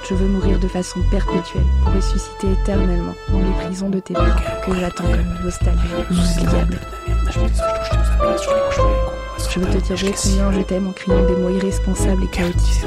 Je 0.07 0.14
veux 0.14 0.28
mourir 0.28 0.59
de 0.59 0.68
façon 0.68 0.99
perpétuelle 1.09 1.66
pour 1.84 1.93
ressusciter 1.93 2.51
éternellement 2.51 3.16
dans 3.30 3.39
les 3.39 3.66
prisons 3.66 3.89
de 3.89 3.99
tes 3.99 4.14
bras 4.14 4.36
que 4.66 4.76
j'attends 4.76 5.03
comme 5.03 5.20
une 5.20 5.43
nostalgie. 5.43 5.80
Je 9.49 9.59
veux 9.59 9.66
te 9.68 9.78
dire 9.78 10.14
combien 10.16 10.51
je 10.51 10.61
t'aime 10.61 10.88
en 10.88 10.91
criant 10.91 11.26
des 11.26 11.36
mots 11.36 11.49
irresponsables 11.49 12.24
et 12.24 12.28
chaotiques. 12.28 12.86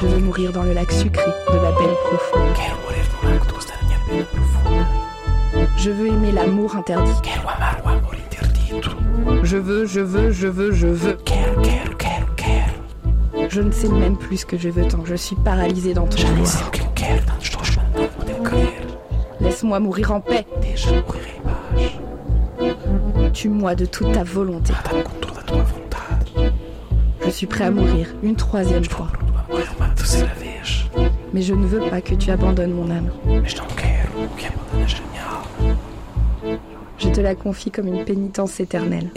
Je 0.00 0.06
veux 0.06 0.18
mourir 0.18 0.52
dans 0.52 0.62
le 0.62 0.74
lac 0.74 0.90
sucré 0.92 1.30
de 1.48 1.56
la 1.56 1.72
belle 1.72 1.96
profonde. 2.04 2.56
Je 5.76 5.90
veux 5.90 6.08
aimer 6.08 6.32
l'amour 6.32 6.76
interdit. 6.76 7.12
Je 9.42 9.56
veux, 9.56 9.86
je 9.86 10.00
veux, 10.00 10.30
je 10.30 10.48
veux, 10.48 10.72
je 10.72 10.86
veux. 10.88 11.18
Je 13.48 13.60
ne 13.60 13.70
sais 13.70 13.88
même 13.88 14.16
plus 14.16 14.38
ce 14.38 14.46
que 14.46 14.56
je 14.56 14.68
veux 14.68 14.86
tant 14.88 14.98
que 14.98 15.08
je 15.08 15.14
suis 15.14 15.36
paralysée 15.36 15.94
dans 15.94 16.06
ton 16.06 16.16
vouloir. 16.26 16.72
Laisse-moi 19.40 19.80
mourir 19.80 20.12
en 20.12 20.20
paix. 20.20 20.46
Tue-moi 23.32 23.74
de 23.74 23.84
toute 23.84 24.12
ta 24.12 24.24
volonté. 24.24 24.72
Je 27.24 27.30
suis 27.30 27.46
prêt 27.46 27.64
à 27.64 27.70
mourir 27.70 28.08
une 28.22 28.36
troisième 28.36 28.84
fois. 28.84 29.08
Mais 31.32 31.42
je 31.42 31.54
ne 31.54 31.66
veux 31.66 31.80
pas 31.90 32.00
que 32.00 32.14
tu 32.14 32.30
abandonnes 32.30 32.72
mon 32.72 32.90
âme. 32.90 33.10
Te 37.14 37.20
la 37.20 37.36
confie 37.36 37.70
comme 37.70 37.86
une 37.86 38.04
pénitence 38.04 38.58
éternelle. 38.58 39.08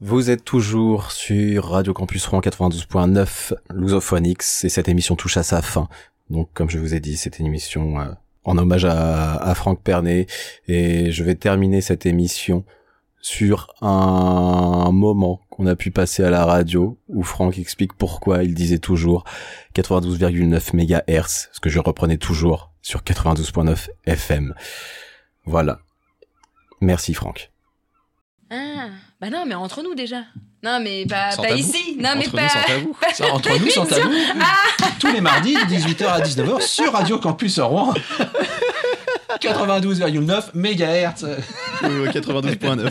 Vous 0.00 0.30
êtes 0.30 0.44
toujours 0.44 1.12
sur 1.12 1.64
Radio 1.66 1.92
Campus 1.92 2.26
Rouen 2.26 2.40
92.9, 2.40 3.52
Lusophonix, 3.74 4.64
et 4.64 4.70
cette 4.70 4.88
émission 4.88 5.14
touche 5.14 5.36
à 5.36 5.42
sa 5.42 5.60
fin. 5.60 5.88
Donc, 6.30 6.48
comme 6.54 6.70
je 6.70 6.78
vous 6.78 6.94
ai 6.94 7.00
dit, 7.00 7.18
c'est 7.18 7.38
une 7.38 7.44
émission 7.44 8.00
euh, 8.00 8.06
en 8.44 8.56
hommage 8.56 8.86
à, 8.86 9.34
à 9.34 9.54
Franck 9.54 9.82
Pernet, 9.82 10.26
et 10.68 11.12
je 11.12 11.22
vais 11.22 11.34
terminer 11.34 11.82
cette 11.82 12.06
émission 12.06 12.64
sur 13.20 13.74
un 13.82 14.90
moment 14.90 15.42
qu'on 15.60 15.66
a 15.66 15.76
pu 15.76 15.90
passer 15.90 16.24
à 16.24 16.30
la 16.30 16.46
radio, 16.46 16.98
où 17.08 17.22
Franck 17.22 17.58
explique 17.58 17.92
pourquoi 17.92 18.44
il 18.44 18.54
disait 18.54 18.78
toujours 18.78 19.24
92,9 19.76 20.74
MHz, 20.74 21.48
ce 21.52 21.60
que 21.60 21.68
je 21.68 21.78
reprenais 21.78 22.16
toujours 22.16 22.70
sur 22.80 23.02
92.9 23.02 23.88
FM. 24.06 24.54
Voilà. 25.44 25.80
Merci 26.80 27.12
Franck. 27.12 27.50
Ah, 28.50 28.86
bah 29.20 29.28
non, 29.28 29.44
mais 29.44 29.54
entre 29.54 29.82
nous 29.82 29.94
déjà. 29.94 30.22
Non, 30.62 30.80
mais 30.82 31.04
pas, 31.04 31.32
Sans 31.32 31.42
pas 31.42 31.48
tabou. 31.48 31.60
ici. 31.60 31.96
Non, 31.98 32.10
mais 32.16 32.26
Entre 32.26 32.36
pas. 32.36 32.42
nous, 32.42 32.48
sans 32.48 32.62
tabou. 32.64 32.96
Ça, 33.12 33.26
entre 33.34 33.58
nous, 33.60 33.68
sans 33.70 33.84
tabou. 33.84 34.10
Tous 34.98 35.12
les 35.12 35.20
mardis 35.20 35.52
de 35.54 35.60
18h 35.60 36.06
à 36.06 36.20
19h 36.22 36.62
sur 36.62 36.90
Radio 36.94 37.18
Campus 37.18 37.58
Rouen. 37.58 37.92
92,9 39.42 40.54
MHz. 40.54 41.26
92.9. 41.82 42.90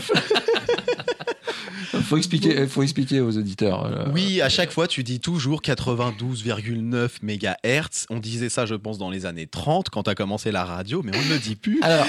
Faut 2.02 2.16
expliquer, 2.16 2.66
faut 2.66 2.82
expliquer 2.82 3.20
aux 3.20 3.36
auditeurs. 3.36 3.84
euh, 3.86 4.06
Oui, 4.12 4.40
à 4.40 4.48
chaque 4.48 4.70
fois, 4.70 4.86
tu 4.86 5.02
dis 5.02 5.18
toujours 5.20 5.60
92,9 5.62 7.08
MHz. 7.22 8.06
On 8.10 8.18
disait 8.18 8.48
ça, 8.48 8.64
je 8.66 8.74
pense, 8.74 8.98
dans 8.98 9.10
les 9.10 9.26
années 9.26 9.46
30 9.46 9.90
quand 9.90 10.04
tu 10.04 10.10
as 10.10 10.14
commencé 10.14 10.52
la 10.52 10.64
radio, 10.64 11.02
mais 11.04 11.12
on 11.16 11.22
ne 11.24 11.28
le 11.34 11.38
dit 11.38 11.56
plus. 11.56 11.80
Alors, 11.82 12.06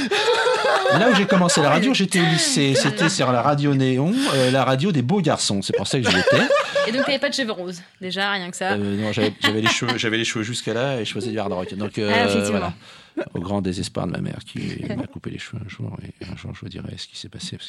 là 0.94 1.10
où 1.10 1.16
j'ai 1.16 1.26
commencé 1.26 1.62
la 1.62 1.70
radio, 1.70 1.94
j'étais 1.94 2.20
au 2.20 2.26
lycée. 2.26 2.74
C'était 2.76 3.10
sur 3.10 3.32
la 3.32 3.42
radio 3.42 3.74
Néon, 3.74 4.14
euh, 4.36 4.52
la 4.52 4.64
radio 4.64 4.92
des 4.92 5.02
beaux 5.02 5.22
garçons. 5.22 5.62
C'est 5.62 5.76
pour 5.76 5.88
ça 5.88 6.00
que 6.00 6.10
j'y 6.10 6.18
étais. 6.18 6.44
Et 6.88 6.92
donc, 6.92 7.06
t'avais 7.06 7.20
pas 7.20 7.30
de 7.30 7.34
cheveux 7.34 7.52
roses. 7.52 7.82
Déjà, 8.02 8.32
rien 8.32 8.50
que 8.52 8.58
ça. 8.58 8.74
Euh, 8.74 8.98
non, 8.98 9.12
j'avais 9.12 9.62
les 9.62 9.68
cheveux, 9.68 9.98
j'avais 9.98 10.18
les 10.18 10.26
cheveux 10.26 10.44
jusqu'à 10.44 10.74
là 10.74 11.00
et 11.02 11.06
je 11.06 11.12
faisais 11.14 11.32
du 11.32 11.40
hard 11.40 11.54
rock. 11.54 11.74
Donc 11.76 11.98
euh, 11.98 12.12
Ah, 12.14 12.28
voilà. 12.50 12.74
Au 13.34 13.40
grand 13.42 13.62
désespoir 13.62 14.08
de 14.08 14.12
ma 14.14 14.20
mère 14.20 14.40
qui 14.46 14.60
m'a 14.96 15.06
coupé 15.06 15.32
les 15.32 15.38
cheveux 15.38 15.60
un 15.64 15.68
jour 15.70 15.96
et 16.02 16.26
un 16.32 16.38
jour 16.38 16.52
je 16.56 16.62
vous 16.62 16.70
dirai 16.70 16.94
ce 16.98 17.08
qui 17.08 17.18
s'est 17.20 17.28
passé. 17.30 17.58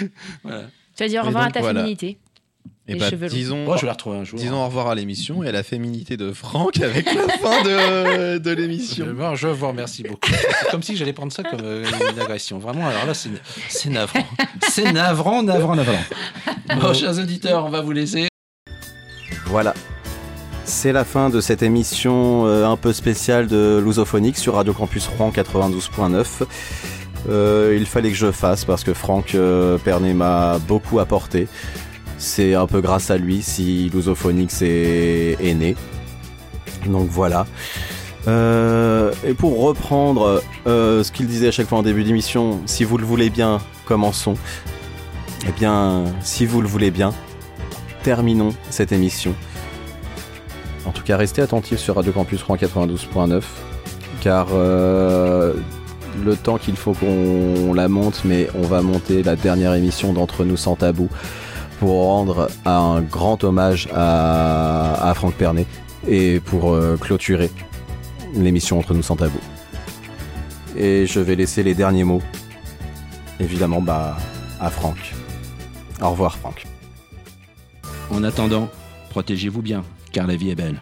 voilà. 0.44 0.62
Tu 0.96 1.02
vas 1.04 1.08
dire 1.08 1.20
au 1.22 1.24
Et 1.24 1.28
revoir 1.28 1.44
donc, 1.44 1.50
à 1.50 1.54
ta 1.54 1.60
voilà. 1.60 1.80
féminité. 1.80 2.18
Et 2.90 2.94
Les 2.94 2.98
bah, 3.00 3.10
cheveux 3.10 3.28
longs. 3.28 3.34
disons, 3.34 3.64
Oh, 3.68 3.74
je 3.76 3.82
vais 3.82 3.86
la 3.86 3.92
retrouver 3.92 4.16
un 4.18 4.24
jour. 4.24 4.38
disons 4.38 4.62
au 4.62 4.66
revoir 4.66 4.88
à 4.88 4.94
l'émission 4.94 5.42
et 5.42 5.48
à 5.48 5.52
la 5.52 5.62
féminité 5.62 6.16
de 6.16 6.32
Franck 6.32 6.80
avec 6.80 7.04
la 7.12 7.28
fin 7.36 7.62
de, 7.62 8.38
de 8.38 8.50
l'émission. 8.50 9.06
Je, 9.34 9.46
vous 9.48 9.68
remercie 9.68 10.02
beaucoup. 10.04 10.30
C'est 10.32 10.70
comme 10.70 10.82
si 10.82 10.96
j'allais 10.96 11.12
prendre 11.12 11.30
ça 11.32 11.42
comme 11.42 11.60
euh, 11.62 11.84
une 12.12 12.18
agression. 12.18 12.58
Vraiment, 12.58 12.88
alors 12.88 13.04
là, 13.04 13.12
c'est 13.12 13.90
navrant. 13.90 14.24
C'est 14.70 14.90
navrant, 14.90 15.42
navrant, 15.42 15.76
navrant. 15.76 16.00
Bon, 16.80 16.94
chers 16.94 17.18
auditeurs, 17.18 17.66
on 17.66 17.68
va 17.70 17.82
vous 17.82 17.92
laisser. 17.92 18.28
Voilà. 19.46 19.74
C'est 20.64 20.92
la 20.92 21.04
fin 21.04 21.28
de 21.30 21.40
cette 21.40 21.62
émission 21.62 22.46
euh, 22.46 22.66
un 22.66 22.76
peu 22.76 22.92
spéciale 22.94 23.48
de 23.48 23.82
Lusophonique 23.84 24.36
sur 24.38 24.54
Radio 24.54 24.72
Campus 24.72 25.06
Rouen 25.08 25.30
92.9. 25.30 26.46
Euh, 27.28 27.76
il 27.78 27.86
fallait 27.86 28.10
que 28.10 28.16
je 28.16 28.32
fasse 28.32 28.64
parce 28.64 28.84
que 28.84 28.94
Franck 28.94 29.34
euh, 29.34 29.78
Pernet 29.78 30.14
m'a 30.14 30.58
beaucoup 30.58 30.98
apporté. 30.98 31.48
C'est 32.16 32.54
un 32.54 32.66
peu 32.66 32.80
grâce 32.80 33.10
à 33.10 33.18
lui 33.18 33.42
si 33.42 33.90
Lusophonix 33.94 34.62
est, 34.62 35.36
est 35.40 35.54
né. 35.54 35.76
Donc 36.86 37.08
voilà. 37.10 37.46
Euh, 38.26 39.12
et 39.24 39.34
pour 39.34 39.62
reprendre 39.62 40.42
ce 40.66 41.10
qu'il 41.12 41.26
disait 41.26 41.48
à 41.48 41.52
chaque 41.52 41.68
fois 41.68 41.78
en 41.78 41.82
début 41.82 42.04
d'émission, 42.04 42.60
si 42.66 42.84
vous 42.84 42.98
le 42.98 43.04
voulez 43.04 43.30
bien, 43.30 43.58
commençons. 43.86 44.34
Eh 45.46 45.52
bien, 45.52 46.04
si 46.22 46.46
vous 46.46 46.60
le 46.60 46.68
voulez 46.68 46.90
bien, 46.90 47.14
terminons 48.02 48.54
cette 48.70 48.92
émission. 48.92 49.34
En 50.84 50.90
tout 50.90 51.02
cas, 51.02 51.16
restez 51.16 51.42
attentifs 51.42 51.78
sur 51.78 51.96
Radio 51.96 52.12
Campus 52.12 52.42
Rouen 52.42 52.56
92.9, 52.56 53.42
car 54.20 54.48
euh, 54.52 55.54
le 56.24 56.36
temps 56.36 56.58
qu'il 56.58 56.76
faut 56.76 56.92
qu'on 56.92 57.72
la 57.72 57.88
monte, 57.88 58.22
mais 58.24 58.48
on 58.54 58.62
va 58.62 58.82
monter 58.82 59.22
la 59.22 59.36
dernière 59.36 59.74
émission 59.74 60.12
d'Entre 60.12 60.44
nous 60.44 60.56
sans 60.56 60.76
tabou 60.76 61.08
pour 61.78 62.04
rendre 62.04 62.48
un 62.64 63.00
grand 63.00 63.44
hommage 63.44 63.88
à, 63.94 65.08
à 65.08 65.14
Franck 65.14 65.34
Pernet 65.34 65.66
et 66.06 66.40
pour 66.40 66.72
euh, 66.72 66.96
clôturer 66.96 67.50
l'émission 68.34 68.78
Entre 68.78 68.94
nous 68.94 69.02
sans 69.02 69.16
tabou. 69.16 69.38
Et 70.76 71.06
je 71.06 71.20
vais 71.20 71.34
laisser 71.34 71.62
les 71.62 71.74
derniers 71.74 72.04
mots, 72.04 72.22
évidemment, 73.40 73.80
bah, 73.80 74.16
à 74.60 74.70
Franck. 74.70 75.14
Au 76.00 76.10
revoir, 76.10 76.36
Franck. 76.38 76.66
En 78.10 78.22
attendant, 78.22 78.68
protégez-vous 79.10 79.62
bien, 79.62 79.82
car 80.12 80.26
la 80.26 80.36
vie 80.36 80.50
est 80.50 80.54
belle. 80.54 80.80